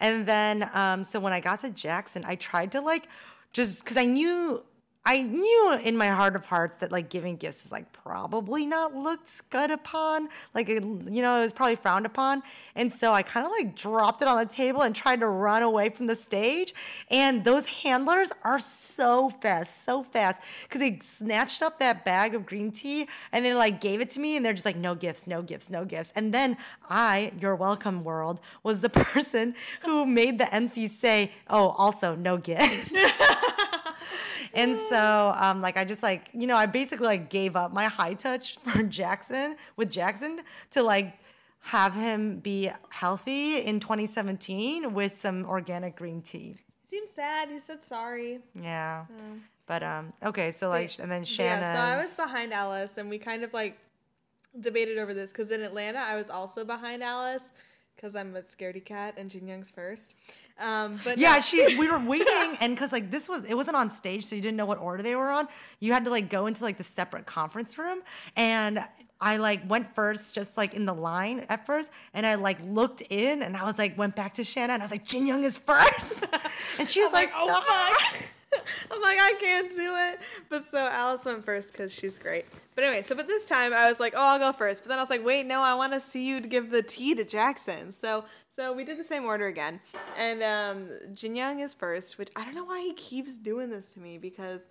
And 0.03 0.25
then, 0.25 0.67
um, 0.73 1.03
so 1.03 1.19
when 1.19 1.31
I 1.31 1.39
got 1.39 1.59
to 1.59 1.69
Jackson, 1.69 2.23
I 2.25 2.33
tried 2.33 2.71
to 2.71 2.81
like 2.81 3.07
just 3.53 3.83
because 3.83 3.97
I 3.97 4.05
knew, 4.05 4.65
I 5.03 5.23
knew 5.23 5.79
in 5.83 5.97
my 5.97 6.09
heart 6.09 6.35
of 6.35 6.45
hearts 6.45 6.77
that 6.77 6.91
like 6.91 7.09
giving 7.09 7.35
gifts 7.35 7.63
was 7.63 7.71
like 7.71 7.91
probably 7.91 8.67
not 8.67 8.93
looked 8.93 9.49
good 9.49 9.71
upon. 9.71 10.27
Like, 10.53 10.69
you 10.69 10.79
know, 10.79 11.37
it 11.37 11.41
was 11.41 11.53
probably 11.53 11.75
frowned 11.75 12.05
upon. 12.05 12.43
And 12.75 12.91
so 12.91 13.11
I 13.11 13.23
kind 13.23 13.43
of 13.43 13.51
like 13.51 13.75
dropped 13.75 14.21
it 14.21 14.27
on 14.27 14.37
the 14.37 14.45
table 14.45 14.83
and 14.83 14.95
tried 14.95 15.21
to 15.21 15.27
run 15.27 15.63
away 15.63 15.89
from 15.89 16.05
the 16.05 16.15
stage. 16.15 16.73
And 17.09 17.43
those 17.43 17.65
handlers 17.65 18.31
are 18.43 18.59
so 18.59 19.29
fast, 19.29 19.85
so 19.85 20.03
fast 20.03 20.41
because 20.63 20.81
they 20.81 20.99
snatched 20.99 21.63
up 21.63 21.79
that 21.79 22.05
bag 22.05 22.35
of 22.35 22.45
green 22.45 22.71
tea 22.71 23.07
and 23.31 23.43
they 23.43 23.55
like 23.55 23.81
gave 23.81 24.01
it 24.01 24.09
to 24.09 24.19
me 24.19 24.35
and 24.37 24.45
they're 24.45 24.53
just 24.53 24.67
like, 24.67 24.77
no 24.77 24.93
gifts, 24.93 25.25
no 25.25 25.41
gifts, 25.41 25.71
no 25.71 25.83
gifts. 25.83 26.13
And 26.15 26.31
then 26.31 26.57
I, 26.91 27.31
your 27.39 27.55
welcome 27.55 28.03
world, 28.03 28.39
was 28.61 28.81
the 28.81 28.89
person 28.89 29.55
who 29.81 30.05
made 30.05 30.37
the 30.37 30.53
MC 30.53 30.87
say, 30.87 31.31
oh, 31.49 31.69
also 31.69 32.15
no 32.15 32.37
gift. 32.37 32.93
And 34.53 34.75
so, 34.89 35.33
um, 35.37 35.61
like, 35.61 35.77
I 35.77 35.85
just 35.85 36.03
like, 36.03 36.29
you 36.33 36.47
know, 36.47 36.57
I 36.57 36.65
basically 36.65 37.07
like 37.07 37.29
gave 37.29 37.55
up 37.55 37.71
my 37.71 37.85
high 37.85 38.13
touch 38.13 38.57
for 38.63 38.83
Jackson 38.83 39.55
with 39.77 39.91
Jackson 39.91 40.39
to 40.71 40.83
like 40.83 41.19
have 41.61 41.93
him 41.93 42.39
be 42.39 42.69
healthy 42.89 43.59
in 43.59 43.79
2017 43.79 44.93
with 44.93 45.13
some 45.13 45.45
organic 45.45 45.95
green 45.95 46.21
tea. 46.21 46.55
Seems 46.83 47.11
sad. 47.11 47.49
He 47.49 47.59
said 47.59 47.83
sorry. 47.83 48.39
Yeah. 48.55 49.05
But, 49.67 49.83
um, 49.83 50.11
okay. 50.23 50.51
So, 50.51 50.69
like, 50.69 50.99
and 50.99 51.09
then 51.09 51.23
Shannon. 51.23 51.61
Yeah, 51.61 51.73
so 51.73 51.79
I 51.79 52.01
was 52.01 52.13
behind 52.15 52.51
Alice, 52.51 52.97
and 52.97 53.09
we 53.09 53.17
kind 53.17 53.43
of 53.43 53.53
like 53.53 53.77
debated 54.59 54.97
over 54.97 55.13
this 55.13 55.31
because 55.31 55.51
in 55.51 55.61
Atlanta, 55.61 55.99
I 55.99 56.15
was 56.15 56.29
also 56.29 56.65
behind 56.65 57.03
Alice 57.03 57.53
because 58.01 58.15
I'm 58.15 58.35
a 58.35 58.41
scaredy 58.41 58.83
cat 58.83 59.13
and 59.17 59.29
Jin 59.29 59.47
Young's 59.47 59.69
first. 59.69 60.15
Um, 60.59 60.99
but 61.03 61.19
Yeah, 61.19 61.33
no. 61.33 61.39
she. 61.39 61.77
We 61.77 61.89
were 61.89 62.03
waiting, 62.03 62.55
and 62.59 62.73
because 62.73 62.91
like 62.91 63.11
this 63.11 63.29
was, 63.29 63.43
it 63.43 63.53
wasn't 63.53 63.77
on 63.77 63.91
stage, 63.91 64.23
so 64.23 64.35
you 64.35 64.41
didn't 64.41 64.57
know 64.57 64.65
what 64.65 64.79
order 64.79 65.03
they 65.03 65.15
were 65.15 65.29
on. 65.29 65.47
You 65.79 65.93
had 65.93 66.05
to 66.05 66.11
like 66.11 66.29
go 66.29 66.47
into 66.47 66.63
like 66.63 66.77
the 66.77 66.83
separate 66.83 67.27
conference 67.27 67.77
room, 67.77 67.99
and 68.35 68.79
I 69.19 69.37
like 69.37 69.69
went 69.69 69.93
first, 69.93 70.33
just 70.33 70.57
like 70.57 70.73
in 70.73 70.85
the 70.85 70.95
line 70.95 71.45
at 71.49 71.65
first, 71.67 71.91
and 72.15 72.25
I 72.25 72.35
like 72.35 72.57
looked 72.63 73.03
in, 73.11 73.43
and 73.43 73.55
I 73.55 73.63
was 73.65 73.77
like 73.77 73.95
went 73.97 74.15
back 74.15 74.33
to 74.33 74.43
Shanna, 74.43 74.73
and 74.73 74.81
I 74.81 74.85
was 74.85 74.91
like, 74.91 75.05
Jin 75.05 75.27
Young 75.27 75.43
is 75.43 75.59
first, 75.59 76.23
and 76.79 76.89
she 76.89 77.01
was 77.01 77.13
I'm 77.13 77.21
like, 77.21 77.29
oh 77.35 77.93
fuck. 78.09 78.29
I'm 78.89 79.01
like, 79.01 79.17
I 79.19 79.33
can't 79.39 79.69
do 79.69 79.95
it. 79.95 80.19
But 80.49 80.63
so 80.63 80.77
Alice 80.91 81.25
went 81.25 81.43
first 81.43 81.71
because 81.71 81.93
she's 81.93 82.17
great. 82.17 82.45
But 82.75 82.85
anyway, 82.85 83.01
so 83.01 83.15
but 83.15 83.27
this 83.27 83.47
time 83.49 83.73
I 83.73 83.87
was 83.87 83.99
like, 83.99 84.13
oh, 84.15 84.21
I'll 84.21 84.39
go 84.39 84.51
first. 84.51 84.83
But 84.83 84.89
then 84.89 84.97
I 84.97 85.01
was 85.01 85.09
like, 85.09 85.25
wait, 85.25 85.45
no, 85.45 85.61
I 85.61 85.75
want 85.75 85.93
to 85.93 85.99
see 85.99 86.27
you 86.27 86.41
give 86.41 86.71
the 86.71 86.81
tea 86.81 87.13
to 87.15 87.23
Jackson. 87.23 87.91
So 87.91 88.25
so 88.49 88.73
we 88.73 88.83
did 88.83 88.97
the 88.97 89.03
same 89.03 89.25
order 89.25 89.47
again. 89.47 89.79
And 90.17 90.43
um, 90.43 90.87
Jin 91.13 91.35
Young 91.35 91.59
is 91.59 91.73
first, 91.73 92.17
which 92.17 92.29
I 92.35 92.43
don't 92.45 92.55
know 92.55 92.65
why 92.65 92.81
he 92.81 92.93
keeps 92.93 93.37
doing 93.37 93.69
this 93.69 93.93
to 93.93 93.99
me 93.99 94.17
because 94.17 94.69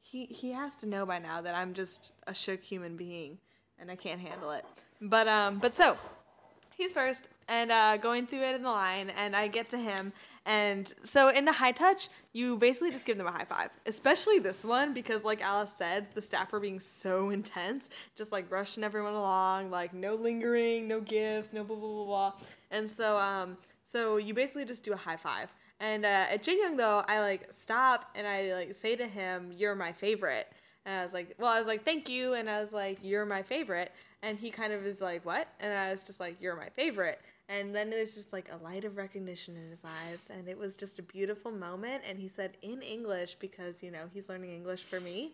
he 0.00 0.26
he 0.26 0.52
has 0.52 0.76
to 0.76 0.88
know 0.88 1.06
by 1.06 1.18
now 1.18 1.40
that 1.40 1.54
I'm 1.54 1.74
just 1.74 2.12
a 2.26 2.34
shook 2.34 2.62
human 2.62 2.96
being 2.96 3.38
and 3.78 3.90
I 3.90 3.96
can't 3.96 4.20
handle 4.20 4.50
it. 4.52 4.64
But 5.00 5.28
um, 5.28 5.58
but 5.58 5.74
so 5.74 5.96
he's 6.82 6.92
first 6.92 7.28
and 7.48 7.70
uh, 7.70 7.96
going 7.96 8.26
through 8.26 8.42
it 8.42 8.56
in 8.56 8.62
the 8.62 8.70
line 8.70 9.10
and 9.10 9.36
i 9.36 9.46
get 9.46 9.68
to 9.68 9.78
him 9.78 10.12
and 10.46 10.88
so 11.04 11.28
in 11.28 11.44
the 11.44 11.52
high 11.52 11.70
touch 11.70 12.08
you 12.32 12.58
basically 12.58 12.90
just 12.90 13.06
give 13.06 13.16
them 13.16 13.26
a 13.28 13.30
high 13.30 13.44
five 13.44 13.70
especially 13.86 14.40
this 14.40 14.64
one 14.64 14.92
because 14.92 15.24
like 15.24 15.40
alice 15.42 15.72
said 15.72 16.10
the 16.14 16.20
staff 16.20 16.52
were 16.52 16.58
being 16.58 16.80
so 16.80 17.30
intense 17.30 17.90
just 18.16 18.32
like 18.32 18.50
rushing 18.50 18.82
everyone 18.82 19.14
along 19.14 19.70
like 19.70 19.94
no 19.94 20.16
lingering 20.16 20.88
no 20.88 21.00
gifts 21.00 21.52
no 21.52 21.62
blah 21.62 21.76
blah 21.76 21.88
blah 21.88 22.04
blah 22.04 22.32
and 22.72 22.88
so 22.88 23.16
um 23.16 23.56
so 23.82 24.16
you 24.16 24.34
basically 24.34 24.64
just 24.64 24.84
do 24.84 24.92
a 24.92 24.96
high 24.96 25.16
five 25.16 25.52
and 25.78 26.04
uh, 26.04 26.26
at 26.30 26.42
Jin 26.42 26.58
Young 26.58 26.76
though 26.76 27.04
i 27.06 27.20
like 27.20 27.46
stop 27.52 28.10
and 28.16 28.26
i 28.26 28.52
like 28.54 28.74
say 28.74 28.96
to 28.96 29.06
him 29.06 29.52
you're 29.56 29.76
my 29.76 29.92
favorite 29.92 30.48
and 30.84 30.98
I 30.98 31.04
was 31.04 31.14
like, 31.14 31.34
well, 31.38 31.52
I 31.52 31.58
was 31.58 31.68
like, 31.68 31.82
thank 31.82 32.08
you. 32.08 32.34
And 32.34 32.50
I 32.50 32.60
was 32.60 32.72
like, 32.72 32.98
you're 33.02 33.24
my 33.24 33.42
favorite. 33.42 33.92
And 34.22 34.38
he 34.38 34.50
kind 34.50 34.72
of 34.72 34.86
is 34.86 35.02
like, 35.02 35.24
what? 35.26 35.48
And 35.60 35.72
I 35.72 35.90
was 35.90 36.04
just 36.04 36.20
like, 36.20 36.36
you're 36.40 36.56
my 36.56 36.68
favorite. 36.68 37.20
And 37.48 37.74
then 37.74 37.90
there's 37.90 38.14
just 38.14 38.32
like 38.32 38.48
a 38.52 38.62
light 38.62 38.84
of 38.84 38.96
recognition 38.96 39.56
in 39.56 39.68
his 39.68 39.84
eyes. 39.84 40.30
And 40.32 40.48
it 40.48 40.56
was 40.56 40.76
just 40.76 40.98
a 40.98 41.02
beautiful 41.02 41.50
moment. 41.50 42.04
And 42.08 42.18
he 42.18 42.28
said 42.28 42.56
in 42.62 42.80
English, 42.82 43.34
because, 43.36 43.82
you 43.82 43.90
know, 43.90 44.08
he's 44.14 44.28
learning 44.28 44.52
English 44.52 44.84
for 44.84 45.00
me. 45.00 45.32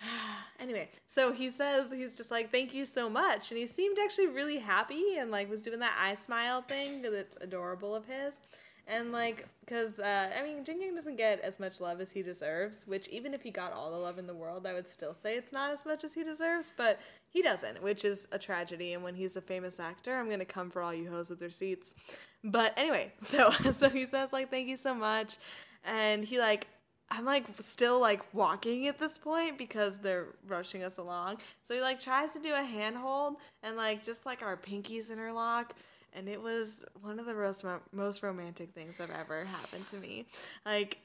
anyway, 0.60 0.90
so 1.06 1.32
he 1.32 1.50
says, 1.50 1.90
he's 1.90 2.16
just 2.16 2.30
like, 2.30 2.50
thank 2.50 2.74
you 2.74 2.84
so 2.84 3.08
much. 3.08 3.50
And 3.50 3.58
he 3.58 3.66
seemed 3.66 3.98
actually 4.02 4.28
really 4.28 4.58
happy 4.58 5.16
and 5.18 5.30
like 5.30 5.48
was 5.48 5.62
doing 5.62 5.78
that 5.80 5.96
eye 6.00 6.16
smile 6.16 6.62
thing 6.62 7.00
because 7.02 7.16
it's 7.16 7.36
adorable 7.40 7.94
of 7.94 8.04
his. 8.06 8.42
And 8.88 9.10
like, 9.10 9.46
because 9.60 9.98
uh, 9.98 10.30
I 10.38 10.42
mean, 10.44 10.64
Jin 10.64 10.80
Young 10.80 10.94
doesn't 10.94 11.16
get 11.16 11.40
as 11.40 11.58
much 11.58 11.80
love 11.80 12.00
as 12.00 12.12
he 12.12 12.22
deserves. 12.22 12.86
Which 12.86 13.08
even 13.08 13.34
if 13.34 13.42
he 13.42 13.50
got 13.50 13.72
all 13.72 13.90
the 13.90 13.96
love 13.98 14.18
in 14.18 14.26
the 14.26 14.34
world, 14.34 14.66
I 14.66 14.74
would 14.74 14.86
still 14.86 15.12
say 15.12 15.36
it's 15.36 15.52
not 15.52 15.72
as 15.72 15.84
much 15.84 16.04
as 16.04 16.14
he 16.14 16.22
deserves. 16.22 16.70
But 16.76 17.00
he 17.28 17.42
doesn't, 17.42 17.82
which 17.82 18.04
is 18.04 18.28
a 18.30 18.38
tragedy. 18.38 18.92
And 18.92 19.02
when 19.02 19.14
he's 19.14 19.36
a 19.36 19.40
famous 19.40 19.80
actor, 19.80 20.16
I'm 20.16 20.30
gonna 20.30 20.44
come 20.44 20.70
for 20.70 20.82
all 20.82 20.94
you 20.94 21.10
hoes 21.10 21.30
with 21.30 21.40
their 21.40 21.50
seats. 21.50 22.20
But 22.44 22.74
anyway, 22.76 23.12
so 23.20 23.50
so 23.50 23.90
he 23.90 24.04
says 24.04 24.32
like, 24.32 24.50
thank 24.50 24.68
you 24.68 24.76
so 24.76 24.94
much, 24.94 25.36
and 25.84 26.24
he 26.24 26.38
like. 26.38 26.66
I'm 27.08 27.24
like 27.24 27.44
still 27.60 28.00
like 28.00 28.34
walking 28.34 28.88
at 28.88 28.98
this 28.98 29.16
point 29.16 29.58
because 29.58 30.00
they're 30.00 30.26
rushing 30.48 30.82
us 30.82 30.98
along. 30.98 31.38
So 31.62 31.72
he 31.72 31.80
like 31.80 32.00
tries 32.00 32.32
to 32.32 32.40
do 32.40 32.52
a 32.52 32.64
handhold 32.64 33.36
and 33.62 33.76
like 33.76 34.02
just 34.04 34.26
like 34.26 34.42
our 34.42 34.56
pinkies 34.56 35.12
interlock 35.12 35.72
and 36.16 36.28
it 36.28 36.42
was 36.42 36.84
one 37.02 37.18
of 37.18 37.26
the 37.26 37.34
most, 37.34 37.64
most 37.92 38.22
romantic 38.22 38.70
things 38.70 39.00
I've 39.00 39.10
ever 39.10 39.44
happened 39.44 39.86
to 39.88 39.98
me. 39.98 40.26
Like 40.64 40.98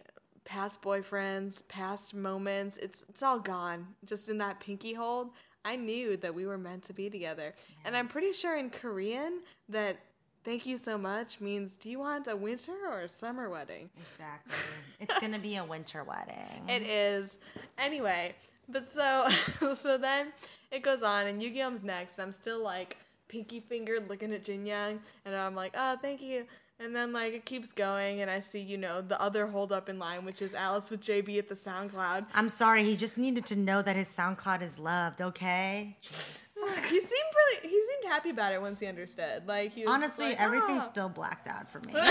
past 0.45 0.82
boyfriends, 0.82 1.68
past 1.68 2.16
moments, 2.16 2.78
it's 2.78 3.05
it's 3.09 3.22
all 3.22 3.39
gone. 3.39 3.86
Just 4.05 4.30
in 4.30 4.38
that 4.39 4.59
pinky 4.59 4.93
hold, 4.93 5.32
I 5.66 5.76
knew 5.76 6.18
that 6.18 6.34
we 6.34 6.45
were 6.45 6.57
meant 6.57 6.84
to 6.84 6.93
be 6.93 7.09
together. 7.09 7.53
And 7.86 7.95
I'm 7.95 8.07
pretty 8.07 8.32
sure 8.32 8.57
in 8.57 8.70
Korean 8.70 9.41
that 9.70 9.97
thank 10.43 10.66
you 10.66 10.78
so 10.78 10.97
much 10.97 11.39
means 11.39 11.78
do 11.78 11.89
you 11.89 11.99
want 11.99 12.28
a 12.28 12.36
winter 12.36 12.74
or 12.89 13.01
a 13.01 13.07
summer 13.07 13.49
wedding? 13.49 13.89
Exactly. 13.95 15.05
It's 15.05 15.20
gonna 15.20 15.39
be 15.39 15.57
a 15.57 15.66
winter 15.66 16.03
wedding. 16.03 16.68
It 16.68 16.84
is. 16.84 17.39
Anyway, 17.78 18.34
but 18.70 18.88
so 18.88 19.28
so 19.76 19.97
then 19.97 20.32
it 20.72 20.82
goes 20.82 21.03
on 21.03 21.28
and 21.28 21.41
Yugyeom's 21.41 21.84
next 21.84 22.18
and 22.18 22.26
I'm 22.26 22.32
still 22.32 22.64
like 22.64 22.97
pinky 23.32 23.60
fingered 23.62 24.10
looking 24.10 24.34
at 24.34 24.44
Jin 24.44 24.66
Young 24.66 25.00
and 25.26 25.34
I'm 25.36 25.56
like, 25.56 25.74
oh 25.78 25.98
thank 26.02 26.22
you. 26.22 26.46
And 26.80 26.96
then 26.96 27.14
like 27.14 27.34
it 27.34 27.46
keeps 27.46 27.72
going 27.72 28.22
and 28.22 28.30
I 28.30 28.40
see, 28.42 28.62
you 28.62 28.78
know, 28.78 29.02
the 29.02 29.20
other 29.22 29.48
hold 29.48 29.72
up 29.72 29.88
in 29.88 29.98
line, 29.98 30.26
which 30.26 30.42
is 30.42 30.54
Alice 30.54 30.92
with 30.92 31.02
JB 31.02 31.38
at 31.38 31.48
the 31.48 31.56
SoundCloud. 31.56 32.26
I'm 32.34 32.50
sorry. 32.50 32.84
He 32.84 32.98
just 32.98 33.18
needed 33.18 33.46
to 33.48 33.58
know 33.58 33.82
that 33.82 33.96
his 33.96 34.08
SoundCloud 34.08 34.62
is 34.62 34.80
loved. 34.80 35.22
Okay. 35.22 35.96
he 36.02 36.08
seemed 36.08 37.32
really 37.36 37.70
he 37.70 37.70
seemed 37.70 38.12
happy 38.12 38.32
about 38.32 38.52
it 38.52 38.62
once 38.62 38.80
he 38.80 38.88
understood. 38.88 39.48
Like 39.48 39.72
he 39.72 39.82
was 39.86 39.94
Honestly, 39.94 40.30
like, 40.30 40.42
everything's 40.42 40.84
"Oh." 40.86 40.90
still 40.90 41.10
blacked 41.10 41.48
out 41.48 41.70
for 41.70 41.80
me. 41.82 41.94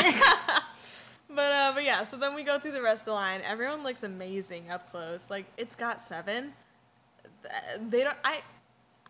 But 1.32 1.52
uh, 1.52 1.70
but 1.76 1.84
yeah, 1.84 2.02
so 2.02 2.16
then 2.16 2.34
we 2.34 2.42
go 2.42 2.58
through 2.58 2.72
the 2.72 2.82
rest 2.82 3.02
of 3.02 3.06
the 3.06 3.12
line. 3.12 3.40
Everyone 3.44 3.84
looks 3.84 4.02
amazing 4.02 4.68
up 4.68 4.90
close. 4.90 5.30
Like 5.30 5.46
it's 5.56 5.76
Got 5.76 6.02
Seven. 6.02 6.52
They 7.88 8.02
don't. 8.02 8.18
I. 8.24 8.40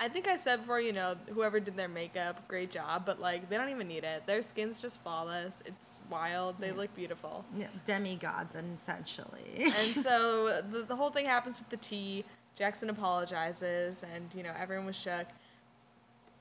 I 0.03 0.09
think 0.09 0.27
I 0.27 0.37
said 0.37 0.61
before, 0.61 0.81
you 0.81 0.95
know, 0.95 1.15
whoever 1.35 1.61
did 1.61 1.77
their 1.77 1.89
makeup, 1.89 2.49
great 2.49 2.71
job. 2.71 3.05
But 3.05 3.21
like, 3.21 3.51
they 3.51 3.59
don't 3.59 3.69
even 3.69 3.87
need 3.87 4.03
it. 4.03 4.27
Their 4.27 4.41
skin's 4.41 4.81
just 4.81 5.03
flawless. 5.03 5.63
It's 5.67 6.01
wild. 6.09 6.57
They 6.59 6.73
look 6.73 6.95
beautiful. 6.97 7.45
Yeah, 7.55 7.67
Demigods, 7.85 8.57
essentially. 8.57 9.57
And 9.59 9.73
so 9.73 10.63
the, 10.71 10.85
the 10.85 10.97
whole 10.97 11.11
thing 11.11 11.27
happens 11.27 11.59
with 11.61 11.69
the 11.69 11.77
tea. 11.77 12.25
Jackson 12.57 12.89
apologizes, 12.91 14.05
and 14.15 14.35
you 14.35 14.43
know 14.43 14.53
everyone 14.59 14.87
was 14.87 14.99
shook. 14.99 15.27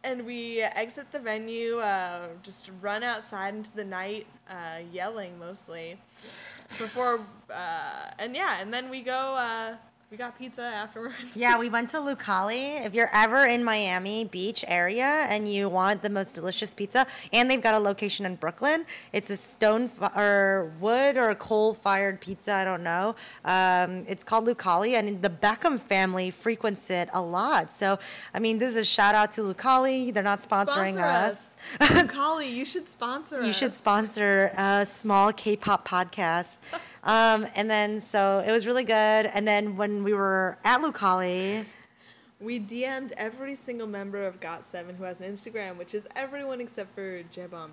And 0.03 0.25
we 0.25 0.61
exit 0.61 1.11
the 1.11 1.19
venue, 1.19 1.77
uh, 1.79 2.27
just 2.41 2.71
run 2.81 3.03
outside 3.03 3.53
into 3.53 3.75
the 3.75 3.83
night, 3.83 4.25
uh, 4.49 4.79
yelling 4.93 5.37
mostly. 5.37 5.97
Before, 6.69 7.19
uh, 7.53 8.11
and 8.17 8.35
yeah, 8.35 8.61
and 8.61 8.73
then 8.73 8.89
we 8.89 9.01
go. 9.01 9.77
We 10.11 10.17
got 10.17 10.35
pizza 10.39 10.63
afterwards. 10.63 11.37
Yeah, 11.37 11.59
we 11.59 11.69
went 11.69 11.89
to 11.89 11.97
Lucali. 11.97 12.83
If 12.83 12.95
you're 12.95 13.11
ever 13.13 13.45
in 13.45 13.63
Miami 13.63 14.25
Beach 14.25 14.65
area 14.67 15.27
and 15.29 15.47
you 15.47 15.69
want 15.69 16.01
the 16.01 16.09
most 16.09 16.33
delicious 16.33 16.73
pizza, 16.73 17.05
and 17.31 17.49
they've 17.49 17.61
got 17.61 17.75
a 17.75 17.79
location 17.79 18.25
in 18.25 18.33
Brooklyn, 18.33 18.85
it's 19.13 19.29
a 19.29 19.37
stone 19.37 19.87
fi- 19.87 20.11
or 20.15 20.71
wood 20.79 21.15
or 21.15 21.35
coal 21.35 21.75
fired 21.75 22.19
pizza. 22.21 22.53
I 22.53 22.63
don't 22.65 22.81
know. 22.81 23.13
Um, 23.45 24.03
it's 24.07 24.23
called 24.23 24.47
Lucali, 24.47 24.95
and 24.97 25.21
the 25.21 25.29
Beckham 25.29 25.79
family 25.79 26.31
frequents 26.31 26.89
it 26.89 27.09
a 27.13 27.21
lot. 27.21 27.69
So, 27.69 27.99
I 28.33 28.39
mean, 28.39 28.57
this 28.57 28.71
is 28.71 28.77
a 28.77 28.85
shout 28.85 29.13
out 29.13 29.31
to 29.33 29.41
Lucali. 29.41 30.11
They're 30.11 30.23
not 30.23 30.39
sponsoring 30.39 30.93
Sponsor 30.93 31.01
us. 31.01 31.55
us. 31.79 32.03
Kali, 32.07 32.49
you 32.49 32.65
should 32.65 32.87
sponsor 32.87 33.41
us. 33.41 33.45
You 33.49 33.53
should 33.53 33.73
sponsor 33.73 34.51
a 34.57 34.83
small 34.87 35.31
K-pop 35.33 35.87
podcast. 35.87 36.61
Um, 37.03 37.45
and 37.55 37.69
then 37.69 37.99
so 37.99 38.43
it 38.45 38.51
was 38.51 38.67
really 38.67 38.83
good. 38.83 38.93
And 39.33 39.47
then 39.47 39.77
when 39.77 40.03
we 40.03 40.13
were 40.13 40.57
at 40.63 40.81
Lucali, 40.81 41.65
We 42.41 42.57
DM'd 42.57 43.11
every 43.17 43.53
single 43.53 43.87
member 43.87 44.25
of 44.25 44.39
Got7 44.39 44.95
who 44.95 45.03
has 45.03 45.19
an 45.19 45.29
Instagram, 45.31 45.77
which 45.77 45.93
is 45.93 46.07
everyone 46.15 46.61
except 46.61 46.95
for 46.95 47.21
Jaebum. 47.23 47.71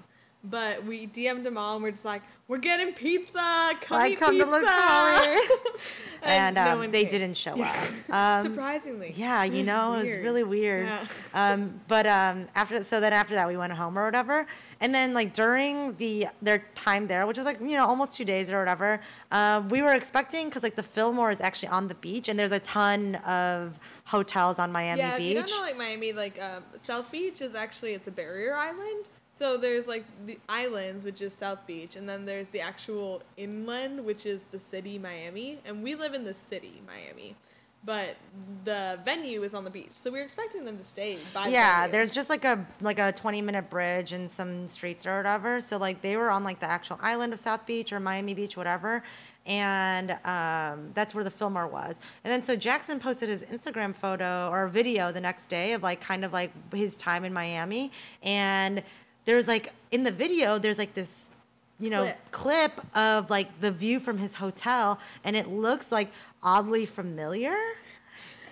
But 0.49 0.85
we 0.85 1.07
DM'd 1.09 1.45
them 1.45 1.59
all 1.59 1.75
and 1.75 1.83
we're 1.83 1.91
just 1.91 2.05
like, 2.05 2.23
we're 2.49 2.59
getting 2.59 2.93
pizza! 2.95 3.71
Come 3.81 4.07
eat 4.07 4.21
come 4.21 4.39
to 4.39 4.45
pizza! 4.45 4.61
Lucali. 4.71 6.19
and, 6.23 6.55
no 6.55 6.73
um, 6.73 6.79
one 6.79 6.91
they 6.93 7.03
came. 7.03 7.11
didn't 7.11 7.37
show 7.37 7.57
Yeah. 7.57 7.71
up. 7.71 7.77
Um, 8.17 8.45
Surprisingly. 8.45 9.13
yeah, 9.17 9.43
you 9.43 9.65
know, 9.71 9.95
it 9.95 10.03
was 10.03 10.17
really 10.19 10.45
weird. 10.45 10.87
Yeah. 10.87 11.05
Um, 11.35 11.81
but 11.89 12.07
um, 12.07 12.47
after, 12.55 12.85
so 12.85 13.01
then 13.01 13.13
after 13.13 13.35
that, 13.35 13.49
we 13.49 13.57
went 13.57 13.73
home 13.73 13.99
or 13.99 14.05
whatever. 14.05 14.47
And 14.81 14.95
then 14.95 15.13
like 15.13 15.33
during 15.33 15.97
the 15.97 16.27
their 16.41 16.65
time 16.77 17.09
there, 17.09 17.27
which 17.27 17.37
was 17.37 17.47
like 17.47 17.59
you 17.61 17.77
know 17.77 17.85
almost 17.87 18.15
two 18.15 18.25
days 18.25 18.53
or 18.53 18.61
whatever, 18.61 19.01
uh, 19.33 19.63
we 19.69 19.83
were 19.83 19.95
expecting 19.95 20.49
because 20.49 20.63
like 20.63 20.77
the 20.77 20.83
Fillmore 20.85 21.31
is 21.33 21.41
actually 21.41 21.71
on 21.71 21.89
the 21.89 21.95
beach 21.97 22.29
and 22.29 22.39
there's 22.39 22.53
a 22.53 22.61
ton 22.61 23.17
of 23.27 23.79
hotels 24.07 24.61
on 24.61 24.71
Miami 24.71 25.01
yeah, 25.01 25.17
Beach. 25.19 25.37
if 25.37 25.37
you 25.37 25.43
don't 25.43 25.51
know 25.51 25.67
like 25.67 25.77
Miami, 25.77 26.13
like 26.13 26.41
um, 26.41 26.63
South 26.77 27.11
Beach 27.11 27.41
is 27.43 27.57
actually 27.57 27.95
it's 27.95 28.07
a 28.07 28.13
barrier 28.13 28.55
island. 28.55 29.09
So 29.37 29.59
there's 29.59 29.87
like 29.87 30.07
the 30.25 30.39
islands, 30.49 31.05
which 31.05 31.21
is 31.21 31.35
South 31.35 31.67
Beach, 31.67 31.97
and 31.97 32.09
then 32.09 32.25
there's 32.25 32.49
the 32.49 32.63
actual 32.63 33.23
inland, 33.37 34.03
which 34.03 34.25
is 34.25 34.45
the 34.45 34.59
city 34.59 34.99
Miami, 34.99 35.59
and 35.67 35.83
we 35.83 35.95
live 35.95 36.15
in 36.15 36.25
the 36.25 36.33
city 36.33 36.81
Miami, 36.87 37.37
but 37.85 38.17
the 38.65 38.99
venue 39.05 39.43
is 39.43 39.55
on 39.55 39.63
the 39.63 39.69
beach. 39.69 39.91
So 39.93 40.11
we 40.11 40.21
were 40.21 40.25
expecting 40.25 40.65
them 40.65 40.79
to 40.79 40.83
stay 40.83 41.19
by. 41.35 41.49
yeah 41.49 41.83
venue. 41.83 41.93
there's 41.93 42.11
just 42.11 42.31
like 42.31 42.47
a 42.47 42.67
like 42.81 42.99
a 42.99 43.13
20 43.13 43.43
minute 43.43 43.69
bridge 43.69 44.13
and 44.13 44.31
some 44.31 44.67
streets 44.67 45.07
or 45.07 45.19
whatever 45.19 45.61
so 45.61 45.77
like 45.77 46.01
they 46.01 46.17
were 46.17 46.31
on 46.31 46.43
like 46.43 46.59
the 46.59 46.71
actual 46.71 46.99
island 47.03 47.35
of 47.35 47.39
south 47.39 47.67
beach 47.67 47.93
or 47.93 48.01
miami 48.01 48.33
beach 48.33 48.57
whatever 48.57 49.03
and 49.45 50.13
um, 50.25 50.91
that's 50.95 51.15
where 51.15 51.23
the 51.23 51.31
Fillmore 51.31 51.69
was 51.69 52.01
and 52.25 52.33
then 52.33 52.43
so 52.43 52.57
jackson 52.57 52.99
posted 52.99 53.29
his 53.29 53.45
instagram 53.45 53.95
photo 53.95 54.49
or 54.51 54.67
video 54.67 55.13
the 55.13 55.21
next 55.21 55.47
day 55.47 55.75
of 55.75 55.83
like 55.83 56.01
kind 56.01 56.25
of 56.25 56.33
like 56.33 56.51
his 56.75 56.97
time 56.97 57.25
in 57.25 57.33
miami 57.33 57.93
and 58.23 58.83
there's 59.27 59.47
like 59.47 59.69
in 59.91 60.03
the 60.05 60.11
video, 60.13 60.59
there's 60.59 60.79
like 60.79 60.95
this, 60.95 61.31
you 61.79 61.91
know, 61.91 62.11
clip. 62.31 62.73
of 62.97 63.29
like 63.29 63.61
the 63.61 63.71
view 63.71 64.01
from 64.01 64.17
his 64.17 64.35
hotel, 64.35 64.99
and 65.25 65.37
it 65.37 65.49
looks 65.49 65.93
like 65.93 66.11
oddly 66.43 66.87
familiar. 66.87 67.55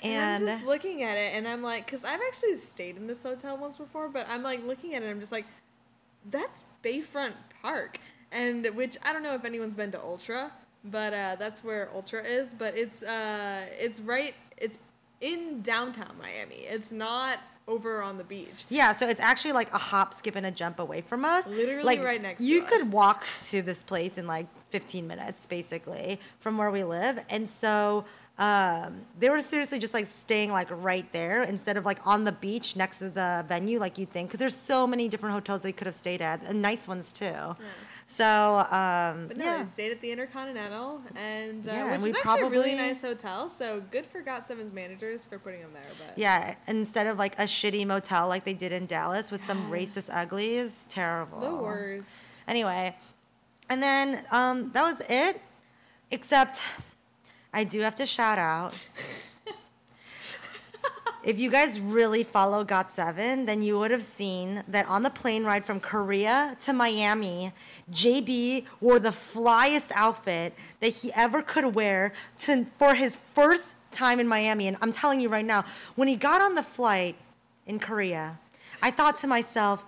And 0.03 0.43
And 0.43 0.43
I'm 0.45 0.57
just 0.57 0.67
looking 0.67 1.03
at 1.03 1.17
it, 1.17 1.35
and 1.35 1.49
I'm 1.49 1.63
like, 1.63 1.87
because 1.87 2.05
I've 2.05 2.21
actually 2.27 2.57
stayed 2.57 2.99
in 2.99 3.07
this 3.07 3.23
hotel 3.23 3.57
once 3.57 3.79
before, 3.79 4.09
but 4.11 4.27
I'm 4.29 4.43
like 4.43 4.63
looking 4.67 4.95
at 4.95 5.03
it, 5.03 5.07
and 5.07 5.15
I'm 5.15 5.21
just 5.21 5.33
like, 5.33 5.47
that's 6.31 6.67
Bayfront 6.83 7.33
Park, 7.63 7.99
and 8.31 8.67
which 8.75 8.99
I 9.07 9.13
don't 9.15 9.23
know 9.23 9.35
if 9.35 9.45
anyone's 9.47 9.75
been 9.75 9.91
to 9.93 10.01
Ultra, 10.01 10.53
but 10.85 11.15
uh, 11.15 11.37
that's 11.39 11.65
where 11.65 11.89
Ultra 11.95 12.23
is. 12.23 12.53
But 12.53 12.77
it's 12.77 13.03
uh, 13.03 13.63
it's 13.79 14.01
right, 14.03 14.35
it's 14.59 14.79
in 15.21 15.63
downtown 15.63 16.15
Miami. 16.19 16.63
It's 16.67 16.93
not 16.93 17.39
over 17.67 18.03
on 18.03 18.19
the 18.19 18.25
beach. 18.25 18.67
Yeah, 18.69 18.93
so 18.93 19.09
it's 19.09 19.21
actually 19.21 19.53
like 19.53 19.73
a 19.73 19.79
hop, 19.79 20.13
skip, 20.13 20.37
and 20.37 20.47
a 20.47 20.51
jump 20.51 20.79
away 20.79 21.01
from 21.01 21.25
us. 21.25 21.47
Literally 21.49 21.83
like, 21.83 22.03
right 22.03 22.21
next 22.21 22.41
to 22.41 22.45
You 22.45 22.63
us. 22.63 22.71
could 22.71 22.93
walk 22.93 23.25
to 23.45 23.63
this 23.63 23.83
place 23.83 24.19
in 24.19 24.27
like 24.27 24.47
15 24.69 25.07
minutes, 25.07 25.47
basically, 25.47 26.21
from 26.39 26.59
where 26.59 26.71
we 26.71 26.85
live. 26.85 27.25
And 27.31 27.49
so 27.49 28.05
um, 28.39 29.01
they 29.19 29.31
were 29.31 29.41
seriously 29.41 29.79
just 29.79 29.95
like 29.95 30.07
staying 30.07 30.51
like 30.51 30.69
right 30.71 31.11
there 31.13 31.45
instead 31.45 31.77
of 31.77 31.85
like 31.85 32.07
on 32.07 32.25
the 32.25 32.33
beach 32.33 32.77
next 32.77 32.99
to 32.99 33.09
the 33.09 33.45
venue, 33.49 33.79
like 33.79 33.97
you'd 33.97 34.11
think, 34.11 34.29
because 34.29 34.41
there's 34.41 34.57
so 34.57 34.87
many 34.87 35.09
different 35.09 35.35
hotels 35.35 35.63
they 35.63 35.73
could 35.73 35.87
have 35.87 35.95
stayed 35.95 36.21
at, 36.21 36.43
and 36.47 36.61
nice 36.61 36.87
ones 36.87 37.13
too. 37.13 37.55
So 38.07 38.67
um, 38.71 39.29
But 39.29 39.39
no, 39.39 39.45
yeah, 39.45 39.59
they 39.59 39.65
stayed 39.65 39.93
at 39.93 40.01
the 40.01 40.11
Intercontinental, 40.13 41.01
and 41.17 41.67
uh, 41.67 41.73
Yeah, 41.73 41.93
which 41.93 42.03
we 42.03 42.11
is 42.11 42.17
actually 42.17 42.43
a 42.43 42.51
really 42.51 42.75
nice 42.75 43.03
hotel. 43.03 43.49
So 43.49 43.83
good 43.91 44.05
for 44.05 44.21
Got 44.21 44.47
Seven's 44.47 44.73
managers 44.73 45.25
for 45.25 45.39
putting 45.39 45.61
them 45.61 45.71
there. 45.73 45.83
But 45.99 46.19
yeah, 46.19 46.55
instead 46.69 47.07
of 47.07 47.19
like 47.19 47.39
a 47.39 47.45
shitty 47.45 47.87
motel 47.87 48.29
like 48.29 48.45
they 48.45 48.55
did 48.55 48.73
in 48.73 48.87
Dallas 48.87 49.31
with 49.31 49.43
some 49.43 49.59
racist 49.71 50.11
uglies, 50.13 50.87
terrible. 50.91 51.41
the 51.41 51.55
worst. 51.55 52.43
Anyway, 52.47 52.95
and 53.71 53.83
then 53.83 54.19
um, 54.33 54.71
that 54.73 54.83
was 54.83 55.03
it. 55.09 55.41
Except, 56.11 56.63
I 57.53 57.65
do 57.65 57.81
have 57.81 57.97
to 57.97 58.07
shout 58.07 58.39
out. 58.39 58.87
if 61.25 61.41
you 61.41 61.51
guys 61.51 61.81
really 61.81 62.23
follow 62.23 62.65
Got7, 62.65 63.47
then 63.47 63.63
you 63.63 63.79
would 63.79 63.91
have 63.91 64.03
seen 64.03 64.63
that 64.69 64.87
on 64.89 65.03
the 65.03 65.11
plane 65.11 65.45
ride 65.45 65.65
from 65.65 65.81
Korea 65.81 66.55
to 66.61 66.73
Miami, 66.73 67.51
JB 67.91 68.67
wore 68.81 68.99
the 68.99 69.09
flyest 69.09 69.91
outfit 69.95 70.53
that 70.81 70.89
he 70.89 71.11
ever 71.17 71.41
could 71.41 71.75
wear 71.75 72.13
to, 72.39 72.65
for 72.77 72.95
his 72.95 73.17
first 73.17 73.77
time 73.91 74.21
in 74.21 74.29
Miami. 74.29 74.69
And 74.69 74.77
I'm 74.83 74.93
telling 74.93 75.19
you 75.19 75.29
right 75.29 75.45
now, 75.45 75.65
when 75.95 76.09
he 76.09 76.17
got 76.17 76.43
on 76.43 76.55
the 76.55 76.63
flight 76.63 77.17
in 77.67 77.79
Korea, 77.79 78.39
I 78.83 78.91
thought 78.91 79.17
to 79.19 79.27
myself, 79.27 79.87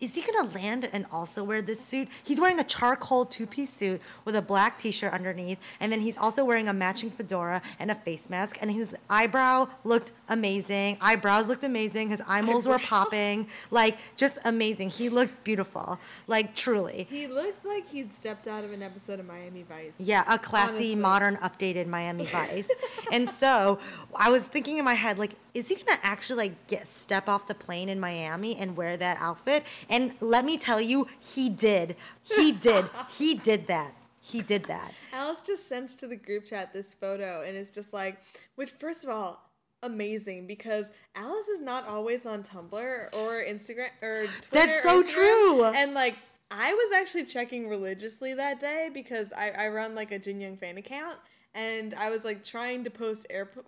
is 0.00 0.14
he 0.14 0.22
gonna 0.22 0.54
land 0.54 0.88
and 0.92 1.04
also 1.12 1.42
wear 1.42 1.60
this 1.60 1.84
suit? 1.84 2.08
He's 2.24 2.40
wearing 2.40 2.60
a 2.60 2.64
charcoal 2.64 3.24
two-piece 3.24 3.70
suit 3.70 4.00
with 4.24 4.36
a 4.36 4.42
black 4.42 4.78
t-shirt 4.78 5.12
underneath, 5.12 5.76
and 5.80 5.90
then 5.90 6.00
he's 6.00 6.16
also 6.16 6.44
wearing 6.44 6.68
a 6.68 6.72
matching 6.72 7.10
fedora 7.10 7.60
and 7.80 7.90
a 7.90 7.94
face 7.94 8.30
mask, 8.30 8.58
and 8.62 8.70
his 8.70 8.96
eyebrow 9.10 9.66
looked 9.84 10.12
amazing. 10.28 10.98
Eyebrows 11.00 11.48
looked 11.48 11.64
amazing. 11.64 12.08
His 12.10 12.22
eye 12.28 12.42
moles 12.42 12.68
were 12.68 12.78
popping, 12.78 13.48
like 13.70 13.98
just 14.16 14.38
amazing. 14.46 14.88
He 14.88 15.08
looked 15.08 15.42
beautiful, 15.44 15.98
like 16.26 16.54
truly. 16.54 17.06
He 17.10 17.26
looks 17.26 17.64
like 17.64 17.88
he'd 17.88 18.12
stepped 18.12 18.46
out 18.46 18.64
of 18.64 18.72
an 18.72 18.82
episode 18.82 19.18
of 19.18 19.26
Miami 19.26 19.64
Vice. 19.64 19.96
Yeah, 19.98 20.22
a 20.32 20.38
classy, 20.38 20.92
Honestly. 20.92 20.94
modern, 20.96 21.36
updated 21.36 21.86
Miami 21.86 22.24
Vice. 22.24 22.70
and 23.12 23.28
so 23.28 23.78
I 24.18 24.30
was 24.30 24.46
thinking 24.46 24.78
in 24.78 24.84
my 24.84 24.94
head, 24.94 25.18
like, 25.18 25.32
is 25.54 25.68
he 25.68 25.74
gonna 25.74 25.98
actually 26.04 26.48
like 26.48 26.66
get 26.68 26.86
step 26.86 27.28
off 27.28 27.48
the 27.48 27.54
plane 27.54 27.88
in 27.88 27.98
Miami 27.98 28.56
and 28.56 28.76
wear 28.76 28.96
that 28.96 29.18
outfit? 29.20 29.64
And 29.90 30.14
let 30.20 30.44
me 30.44 30.58
tell 30.58 30.80
you, 30.80 31.06
he 31.20 31.48
did. 31.48 31.96
He 32.24 32.52
did. 32.52 32.84
he 33.10 33.34
did 33.36 33.66
that. 33.66 33.94
He 34.22 34.42
did 34.42 34.64
that. 34.64 34.92
Alice 35.14 35.42
just 35.42 35.68
sends 35.68 35.94
to 35.96 36.06
the 36.06 36.16
group 36.16 36.44
chat 36.44 36.72
this 36.72 36.92
photo 36.94 37.42
and 37.46 37.56
it's 37.56 37.70
just 37.70 37.92
like, 37.94 38.18
which 38.56 38.70
first 38.70 39.04
of 39.04 39.10
all, 39.10 39.42
amazing 39.82 40.46
because 40.46 40.92
Alice 41.14 41.48
is 41.48 41.60
not 41.60 41.86
always 41.86 42.26
on 42.26 42.42
Tumblr 42.42 43.14
or 43.14 43.44
Instagram 43.44 43.90
or 44.02 44.26
Twitter. 44.26 44.48
That's 44.52 44.82
so 44.82 45.02
Instagram. 45.02 45.12
true. 45.12 45.64
And 45.64 45.94
like, 45.94 46.16
I 46.50 46.72
was 46.72 46.92
actually 46.98 47.24
checking 47.24 47.68
religiously 47.68 48.34
that 48.34 48.58
day 48.58 48.90
because 48.92 49.32
I, 49.32 49.50
I 49.50 49.68
run 49.68 49.94
like 49.94 50.12
a 50.12 50.18
Jin 50.18 50.40
Young 50.40 50.56
fan 50.56 50.78
account 50.78 51.18
and 51.58 51.94
I 51.94 52.08
was 52.08 52.24
like 52.24 52.44
trying 52.44 52.84
to 52.84 52.90
post 52.90 53.26
airport 53.30 53.66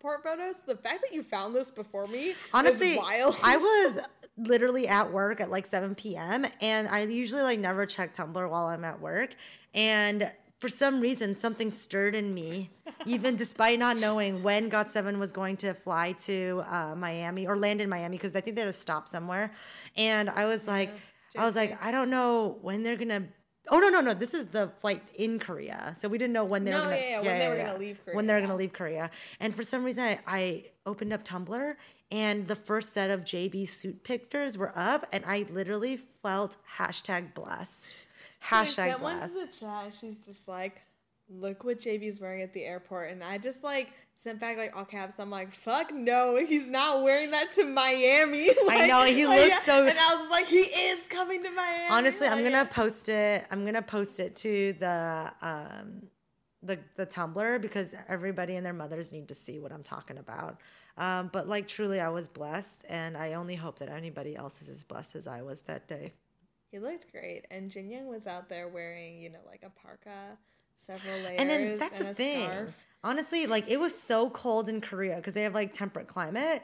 port 0.00 0.22
photos. 0.22 0.62
The 0.62 0.76
fact 0.76 1.02
that 1.02 1.14
you 1.14 1.22
found 1.22 1.54
this 1.54 1.70
before 1.70 2.06
me 2.06 2.34
Honestly. 2.54 2.96
I 3.44 3.56
was 3.56 4.08
literally 4.38 4.88
at 4.88 5.10
work 5.12 5.40
at 5.40 5.50
like 5.50 5.66
7 5.66 5.94
p.m. 5.94 6.46
and 6.60 6.88
I 6.88 7.04
usually 7.04 7.42
like 7.42 7.58
never 7.58 7.84
check 7.84 8.14
Tumblr 8.14 8.50
while 8.50 8.66
I'm 8.66 8.84
at 8.84 9.00
work. 9.00 9.34
And 9.74 10.24
for 10.58 10.68
some 10.68 11.00
reason, 11.00 11.34
something 11.34 11.70
stirred 11.70 12.14
in 12.14 12.32
me, 12.32 12.70
even 13.04 13.36
despite 13.44 13.78
not 13.78 13.98
knowing 13.98 14.42
when 14.42 14.70
Got 14.70 14.88
Seven 14.88 15.18
was 15.18 15.30
going 15.30 15.58
to 15.58 15.74
fly 15.74 16.12
to 16.20 16.62
uh, 16.70 16.94
Miami 16.96 17.46
or 17.46 17.58
land 17.58 17.82
in 17.82 17.90
Miami, 17.90 18.16
because 18.16 18.34
I 18.34 18.40
think 18.40 18.56
they 18.56 18.62
had 18.62 18.68
to 18.68 18.72
stop 18.72 19.06
somewhere. 19.06 19.52
And 19.98 20.30
I 20.30 20.46
was 20.46 20.66
like, 20.66 20.90
I 21.38 21.44
was 21.44 21.56
like, 21.56 21.72
I 21.84 21.92
don't 21.92 22.08
know 22.08 22.58
when 22.62 22.82
they're 22.82 22.96
gonna. 22.96 23.24
Oh 23.70 23.78
no 23.78 23.88
no 23.88 24.00
no! 24.00 24.14
This 24.14 24.32
is 24.34 24.46
the 24.48 24.68
flight 24.68 25.02
in 25.18 25.38
Korea, 25.38 25.92
so 25.96 26.08
we 26.08 26.18
didn't 26.18 26.32
know 26.34 26.44
when 26.44 26.64
they 26.64 26.70
No, 26.70 26.78
were 26.78 26.84
gonna. 26.84 26.96
yeah, 26.96 27.08
yeah, 27.10 27.20
when 27.22 27.38
they 27.38 27.48
were 27.48 27.56
gonna 27.56 27.78
leave 27.78 28.00
When 28.12 28.26
they 28.26 28.32
were 28.34 28.38
Korea. 28.38 28.46
gonna 28.48 28.58
leave 28.58 28.72
Korea, 28.72 29.10
and 29.40 29.54
for 29.54 29.62
some 29.62 29.84
reason 29.84 30.04
I, 30.04 30.18
I 30.26 30.64
opened 30.86 31.12
up 31.12 31.24
Tumblr, 31.24 31.74
and 32.12 32.46
the 32.46 32.54
first 32.56 32.92
set 32.92 33.10
of 33.10 33.22
JB 33.22 33.66
suit 33.68 34.02
pictures 34.04 34.56
were 34.56 34.72
up, 34.76 35.04
and 35.12 35.24
I 35.26 35.46
literally 35.50 35.96
felt 35.96 36.56
hashtag 36.78 37.34
blessed. 37.34 37.98
Hashtag 38.44 38.66
sent 38.74 39.00
one 39.00 39.14
to 39.14 39.18
blessed. 39.26 39.60
the 39.60 39.66
chat. 39.66 39.94
She's 40.00 40.24
just 40.24 40.46
like, 40.46 40.82
look 41.28 41.64
what 41.64 41.78
JB's 41.78 42.20
wearing 42.20 42.42
at 42.42 42.52
the 42.52 42.64
airport. 42.64 43.10
And 43.10 43.24
I 43.24 43.38
just 43.38 43.64
like 43.64 43.88
sent 44.16 44.40
back 44.40 44.56
like 44.56 44.76
all 44.76 44.84
caps. 44.84 45.20
I'm 45.20 45.30
like, 45.30 45.50
fuck 45.50 45.92
no, 45.92 46.36
he's 46.44 46.70
not 46.70 47.02
wearing 47.02 47.30
that 47.30 47.52
to 47.54 47.64
Miami. 47.64 48.48
Like- 48.66 48.88
know, 48.88 49.04
he 49.04 49.26
like, 49.26 49.38
looks 49.38 49.64
so- 49.64 49.86
And 49.86 49.96
I 49.96 50.16
was 50.18 50.30
like, 50.30 50.46
he 50.46 50.56
is 50.56 51.06
coming 51.06 51.42
to 51.44 51.50
Miami. 51.52 51.84
Honestly, 51.90 52.26
I'm 52.26 52.42
gonna 52.42 52.66
post 52.66 53.08
it. 53.08 53.46
I'm 53.50 53.64
gonna 53.64 53.82
post 53.82 54.18
it 54.18 54.34
to 54.36 54.72
the 54.74 55.32
um, 55.42 56.02
the 56.62 56.78
the 56.96 57.06
Tumblr 57.06 57.62
because 57.62 57.94
everybody 58.08 58.56
and 58.56 58.66
their 58.66 58.72
mothers 58.72 59.12
need 59.12 59.28
to 59.28 59.34
see 59.34 59.60
what 59.60 59.70
I'm 59.72 59.84
talking 59.84 60.18
about. 60.18 60.58
Um, 60.96 61.28
but 61.32 61.46
like 61.46 61.68
truly, 61.68 62.00
I 62.00 62.08
was 62.08 62.26
blessed, 62.26 62.86
and 62.88 63.16
I 63.16 63.34
only 63.34 63.54
hope 63.54 63.78
that 63.80 63.90
anybody 63.90 64.34
else 64.34 64.62
is 64.62 64.70
as 64.70 64.82
blessed 64.82 65.14
as 65.14 65.28
I 65.28 65.42
was 65.42 65.62
that 65.62 65.86
day. 65.86 66.14
He 66.72 66.78
looked 66.78 67.12
great. 67.12 67.42
And 67.50 67.70
Jin 67.70 67.90
Young 67.90 68.06
was 68.06 68.26
out 68.26 68.48
there 68.48 68.68
wearing, 68.68 69.20
you 69.22 69.30
know, 69.30 69.38
like 69.46 69.62
a 69.62 69.70
parka, 69.70 70.36
several 70.76 71.14
layers, 71.24 71.40
And 71.40 71.50
then 71.50 71.78
that's 71.78 71.98
and 71.98 72.06
the 72.06 72.10
a 72.10 72.14
thing. 72.14 72.44
scarf. 72.48 72.86
Honestly, 73.04 73.46
like 73.46 73.68
it 73.68 73.78
was 73.78 73.96
so 73.96 74.30
cold 74.30 74.68
in 74.68 74.80
Korea 74.80 75.16
because 75.16 75.34
they 75.34 75.42
have 75.42 75.54
like 75.54 75.72
temperate 75.72 76.06
climate. 76.08 76.62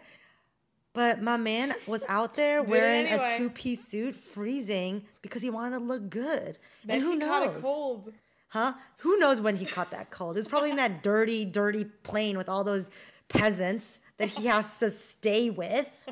But 0.95 1.23
my 1.23 1.37
man 1.39 1.73
was 1.87 2.05
out 2.09 2.35
there 2.37 2.63
wearing 2.63 3.07
anyway. 3.07 3.35
a 3.35 3.39
two 3.39 3.51
piece 3.51 3.87
suit, 3.89 4.15
freezing 4.15 5.03
because 5.23 5.41
he 5.43 5.51
wanted 5.51 5.79
to 5.79 5.85
look 5.85 6.09
good. 6.11 6.59
Then 6.85 6.97
and 6.97 7.03
who 7.03 7.13
he 7.13 7.19
knows? 7.19 7.29
caught 7.47 7.57
a 7.57 7.61
cold. 7.61 8.13
Huh? 8.49 8.73
Who 8.99 9.19
knows 9.19 9.41
when 9.41 9.57
he 9.57 9.65
caught 9.65 9.91
that 9.93 10.11
cold? 10.11 10.37
It 10.37 10.41
was 10.41 10.49
probably 10.49 10.71
in 10.71 10.77
that 10.77 11.03
dirty, 11.03 11.47
dirty 11.47 11.85
plane 12.03 12.37
with 12.37 12.51
all 12.51 12.65
those 12.65 12.91
peasants 13.29 14.01
that 14.19 14.29
he 14.29 14.47
has 14.47 14.79
to 14.81 14.91
stay 14.91 15.49
with. 15.49 16.07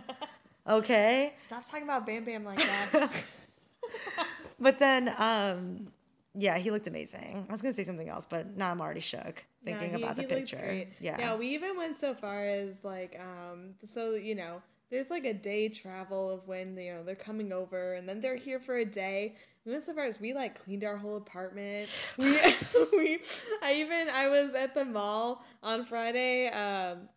Okay? 0.67 1.33
Stop 1.37 1.65
talking 1.69 1.83
about 1.85 2.07
Bam 2.07 2.25
Bam 2.25 2.45
like 2.45 2.57
that. 2.57 3.27
But 4.59 4.79
then, 4.79 5.09
um, 5.19 5.89
yeah, 6.41 6.59
he 6.59 6.71
looked 6.71 6.87
amazing. 6.89 7.47
I 7.49 7.53
was 7.53 7.63
gonna 7.63 7.75
say 7.75 7.85
something 7.85 8.09
else, 8.09 8.27
but 8.27 8.57
now 8.57 8.71
I'm 8.71 8.81
already 8.81 9.01
shook 9.01 9.45
No, 9.65 9.73
thinking 9.79 9.95
he- 9.99 10.03
about 10.03 10.17
the 10.17 10.23
he 10.23 10.29
looked 10.29 10.53
picture. 10.53 10.87
Yeah. 11.01 11.19
Yeah, 11.19 11.37
we 11.37 11.49
even 11.49 11.77
went 11.77 11.97
so 11.97 12.15
far 12.15 12.45
as 12.47 12.85
like 12.85 13.19
um 13.21 13.75
so 13.85 14.15
you 14.15 14.35
know, 14.35 14.63
there's 14.91 15.11
like 15.11 15.25
a 15.25 15.35
day 15.35 15.69
travel 15.69 16.31
of 16.31 16.47
when 16.49 16.77
you 16.77 16.95
know 16.95 17.03
they're 17.05 17.15
coming 17.15 17.53
over 17.53 17.95
and 17.95 18.09
then 18.09 18.21
they're 18.21 18.37
here 18.37 18.59
for 18.61 18.77
a 18.77 18.85
day. 18.85 19.37
We 19.65 19.73
went 19.73 19.85
so 19.85 19.95
far 19.95 20.05
as 20.05 20.21
we 20.21 20.33
like 20.33 20.63
cleaned 20.65 20.85
our 20.85 20.97
whole 20.97 21.17
apartment. 21.17 21.89
We 22.17 22.25
we 22.93 23.21
I 23.63 23.75
even 23.77 24.09
I 24.13 24.29
was 24.29 24.55
at 24.55 24.75
the 24.75 24.85
mall 24.85 25.45
on 25.63 25.85
Friday 25.85 26.49
um 26.49 27.09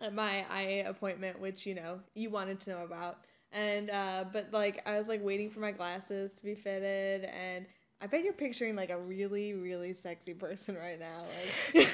at 0.00 0.14
my 0.14 0.44
eye 0.50 0.84
appointment, 0.86 1.40
which 1.40 1.66
you 1.66 1.74
know 1.74 2.00
you 2.14 2.30
wanted 2.30 2.60
to 2.60 2.70
know 2.70 2.84
about. 2.84 3.18
And 3.52 3.90
uh, 3.90 4.24
but 4.32 4.52
like 4.52 4.86
I 4.88 4.98
was 4.98 5.08
like 5.08 5.22
waiting 5.22 5.50
for 5.50 5.60
my 5.60 5.72
glasses 5.72 6.34
to 6.36 6.44
be 6.44 6.54
fitted, 6.54 7.24
and 7.24 7.66
I 8.02 8.06
bet 8.08 8.24
you're 8.24 8.32
picturing 8.32 8.74
like 8.74 8.90
a 8.90 8.98
really 8.98 9.54
really 9.54 9.92
sexy 9.92 10.34
person 10.34 10.76
right 10.76 10.98
now. 10.98 11.22
Like 11.22 11.88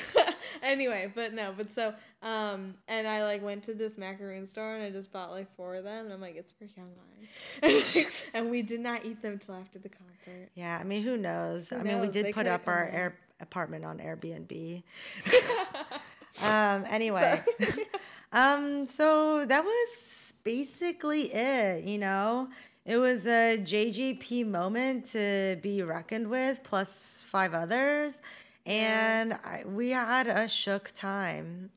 anyway, 0.63 1.11
but 1.15 1.35
no, 1.35 1.53
but 1.57 1.69
so 1.71 1.95
um, 2.23 2.75
and 2.89 3.07
I 3.07 3.25
like 3.25 3.43
went 3.43 3.63
to 3.65 3.75
this 3.75 3.99
macaroon 3.99 4.47
store 4.47 4.75
and 4.75 4.83
I 4.83 4.91
just 4.91 5.13
bought 5.13 5.31
like 5.31 5.51
four 5.53 5.75
of 5.75 5.85
them, 5.85 6.07
and 6.07 6.15
I'm 6.15 6.21
like 6.21 6.37
it's 6.37 6.53
for 6.53 6.65
Young 6.65 6.91
Line, 6.97 7.23
and 8.35 8.51
we 8.51 8.63
did 8.63 8.81
not 8.81 9.05
eat 9.05 9.21
them 9.21 9.39
till 9.39 9.57
after 9.57 9.79
the 9.79 9.91
concert. 9.91 10.49
Yeah, 10.55 10.79
I 10.81 10.85
mean, 10.85 11.03
who 11.03 11.17
knows? 11.17 11.73
I 11.73 11.83
mean, 11.83 12.01
we 12.01 12.11
did 12.11 12.27
They 12.27 12.33
put 12.33 12.47
up 12.47 12.67
our 12.67 12.87
air 12.87 13.19
apartment 13.41 13.85
on 13.85 13.99
Airbnb. 13.99 14.83
um. 16.45 16.85
Anyway, 16.91 17.43
um. 18.33 18.87
So 18.87 19.45
that 19.45 19.63
was 19.63 20.33
basically 20.45 21.25
it. 21.33 21.85
You 21.85 21.99
know, 21.99 22.49
It 22.89 22.97
was 22.97 23.27
a 23.27 23.59
JGP 23.59 24.47
moment 24.47 25.05
to 25.13 25.59
be 25.61 25.83
reckoned 25.83 26.27
with, 26.31 26.63
plus 26.65 27.23
five 27.23 27.53
others, 27.53 28.23
and 28.65 29.35
I, 29.35 29.63
we 29.67 29.91
had 29.91 30.27
a 30.27 30.49
shook 30.49 30.93
time. 30.95 31.69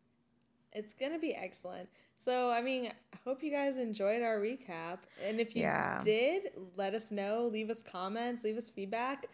It's 0.72 0.93
gonna 0.93 1.20
be 1.20 1.34
excellent. 1.36 1.89
So 2.16 2.49
I 2.49 2.62
mean, 2.62 2.93
I 3.14 3.18
hope 3.26 3.43
you 3.43 3.51
guys 3.51 3.76
enjoyed 3.76 4.22
our 4.22 4.39
recap, 4.39 4.99
and 5.22 5.41
if 5.41 5.53
you 5.53 5.64
Yeah. 5.64 5.99
did, 6.01 6.51
let 6.78 6.93
us 6.93 7.12
know. 7.12 7.45
Leave 7.51 7.70
us 7.70 7.82
comments. 7.82 8.45
Leave 8.45 8.55
us 8.55 8.70
feedback. 8.70 9.26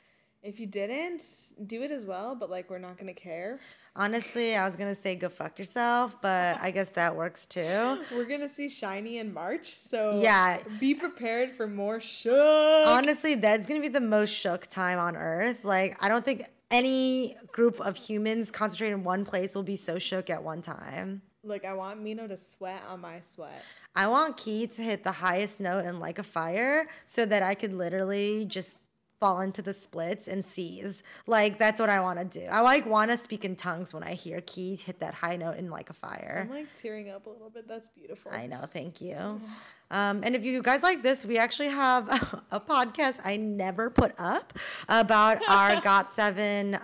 If 0.43 0.59
you 0.59 0.67
didn't, 0.67 1.23
do 1.65 1.81
it 1.83 1.91
as 1.91 2.05
well. 2.05 2.35
But 2.35 2.49
like, 2.49 2.69
we're 2.69 2.77
not 2.77 2.97
gonna 2.97 3.13
care. 3.13 3.59
Honestly, 3.95 4.55
I 4.55 4.63
was 4.65 4.75
gonna 4.75 4.93
say 4.95 5.15
go 5.15 5.27
fuck 5.27 5.57
yourself, 5.57 6.21
but 6.21 6.57
I 6.61 6.69
guess 6.71 6.89
that 6.89 7.15
works 7.15 7.45
too. 7.47 7.61
We're 8.13 8.25
gonna 8.25 8.47
see 8.47 8.67
SHINee 8.67 9.19
in 9.19 9.33
March, 9.33 9.65
so 9.73 10.21
Yeah. 10.21 10.59
be 10.79 10.93
prepared 10.93 11.51
for 11.51 11.67
more 11.67 11.99
shook. 11.99 12.87
Honestly, 12.87 13.33
that's 13.33 13.65
gonna 13.65 13.81
be 13.81 13.87
the 13.87 13.99
most 13.99 14.29
shook 14.29 14.67
time 14.67 14.99
on 14.99 15.15
earth. 15.15 15.65
Like, 15.65 15.97
I 16.03 16.09
don't 16.09 16.23
think 16.23 16.43
any 16.69 17.35
group 17.51 17.79
of 17.81 17.95
humans 17.97 18.51
concentrated 18.51 18.97
in 18.97 19.03
one 19.03 19.25
place 19.25 19.55
will 19.55 19.63
be 19.63 19.75
so 19.75 19.97
shook 19.97 20.29
at 20.29 20.43
one 20.43 20.61
time. 20.61 21.23
Like, 21.43 21.65
I 21.65 21.73
want 21.73 22.03
Minho 22.03 22.27
to 22.27 22.37
sweat 22.37 22.83
on 22.89 23.01
my 23.01 23.21
sweat. 23.21 23.63
I 23.95 24.07
want 24.07 24.37
Key 24.37 24.67
to 24.67 24.81
hit 24.81 25.03
the 25.03 25.11
highest 25.11 25.59
note 25.59 25.85
in 25.85 25.99
like 25.99 26.19
a 26.19 26.23
fire 26.23 26.85
so 27.07 27.25
that 27.25 27.41
I 27.41 27.55
could 27.55 27.73
literally 27.73 28.45
just 28.45 28.77
fall 29.19 29.41
into 29.41 29.61
the 29.61 29.73
splits 29.73 30.27
and 30.27 30.43
seize. 30.43 31.03
Like 31.25 31.57
that's 31.57 31.79
what 31.79 31.89
I 31.89 31.99
want 32.01 32.19
to 32.19 32.39
do. 32.39 32.45
I 32.45 32.61
like 32.61 32.85
want 32.85 33.11
to 33.11 33.17
speak 33.17 33.45
in 33.45 33.55
tongues 33.55 33.93
when 33.93 34.03
I 34.03 34.13
hear 34.13 34.41
Key 34.41 34.75
hit 34.75 34.99
that 34.99 35.13
high 35.13 35.35
note 35.35 35.57
in 35.57 35.69
like 35.69 35.89
a 35.89 35.93
fire. 35.93 36.47
I'm 36.49 36.55
like 36.55 36.73
tearing 36.73 37.09
up 37.09 37.25
a 37.25 37.29
little 37.29 37.49
bit. 37.49 37.67
That's 37.67 37.89
beautiful. 37.89 38.31
I 38.33 38.47
know, 38.47 38.65
thank 38.71 39.01
you. 39.01 39.41
Um, 39.89 40.21
and 40.23 40.35
if 40.35 40.43
you 40.43 40.61
guys 40.61 40.83
like 40.83 41.01
this, 41.01 41.25
we 41.25 41.37
actually 41.37 41.69
have 41.69 42.07
a 42.51 42.59
podcast 42.59 43.21
I 43.23 43.37
never 43.37 43.89
put 43.89 44.13
up 44.19 44.53
about 44.89 45.37
our 45.47 45.79
Got 45.83 46.09
Seven 46.09 46.75
um, 46.75 46.79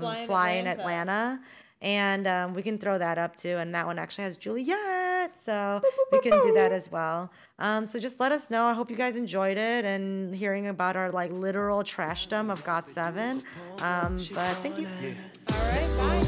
Fly 0.00 0.18
in 0.20 0.26
fly 0.26 0.50
in 0.52 0.66
Atlanta 0.66 1.40
and 1.82 2.26
um, 2.26 2.54
we 2.54 2.62
can 2.62 2.78
throw 2.78 2.98
that 2.98 3.18
up 3.18 3.36
too. 3.36 3.56
And 3.56 3.74
that 3.74 3.86
one 3.86 3.98
actually 3.98 4.24
has 4.24 4.36
Juliet, 4.36 5.36
so 5.36 5.80
we 6.12 6.20
can 6.20 6.40
do 6.42 6.54
that 6.54 6.72
as 6.72 6.90
well. 6.90 7.30
Um, 7.58 7.86
so 7.86 7.98
just 7.98 8.20
let 8.20 8.32
us 8.32 8.50
know. 8.50 8.64
I 8.64 8.72
hope 8.72 8.90
you 8.90 8.96
guys 8.96 9.16
enjoyed 9.16 9.58
it 9.58 9.84
and 9.84 10.34
hearing 10.34 10.68
about 10.68 10.96
our 10.96 11.10
like 11.10 11.32
literal 11.32 11.82
trashdom 11.82 12.50
of 12.50 12.62
Got 12.64 12.88
Seven. 12.88 13.42
Um, 13.80 14.18
but 14.34 14.56
thank 14.58 14.78
you. 14.78 14.88
Yeah. 15.02 15.12
All 15.50 15.56
right, 15.56 15.98
bye. 15.98 16.22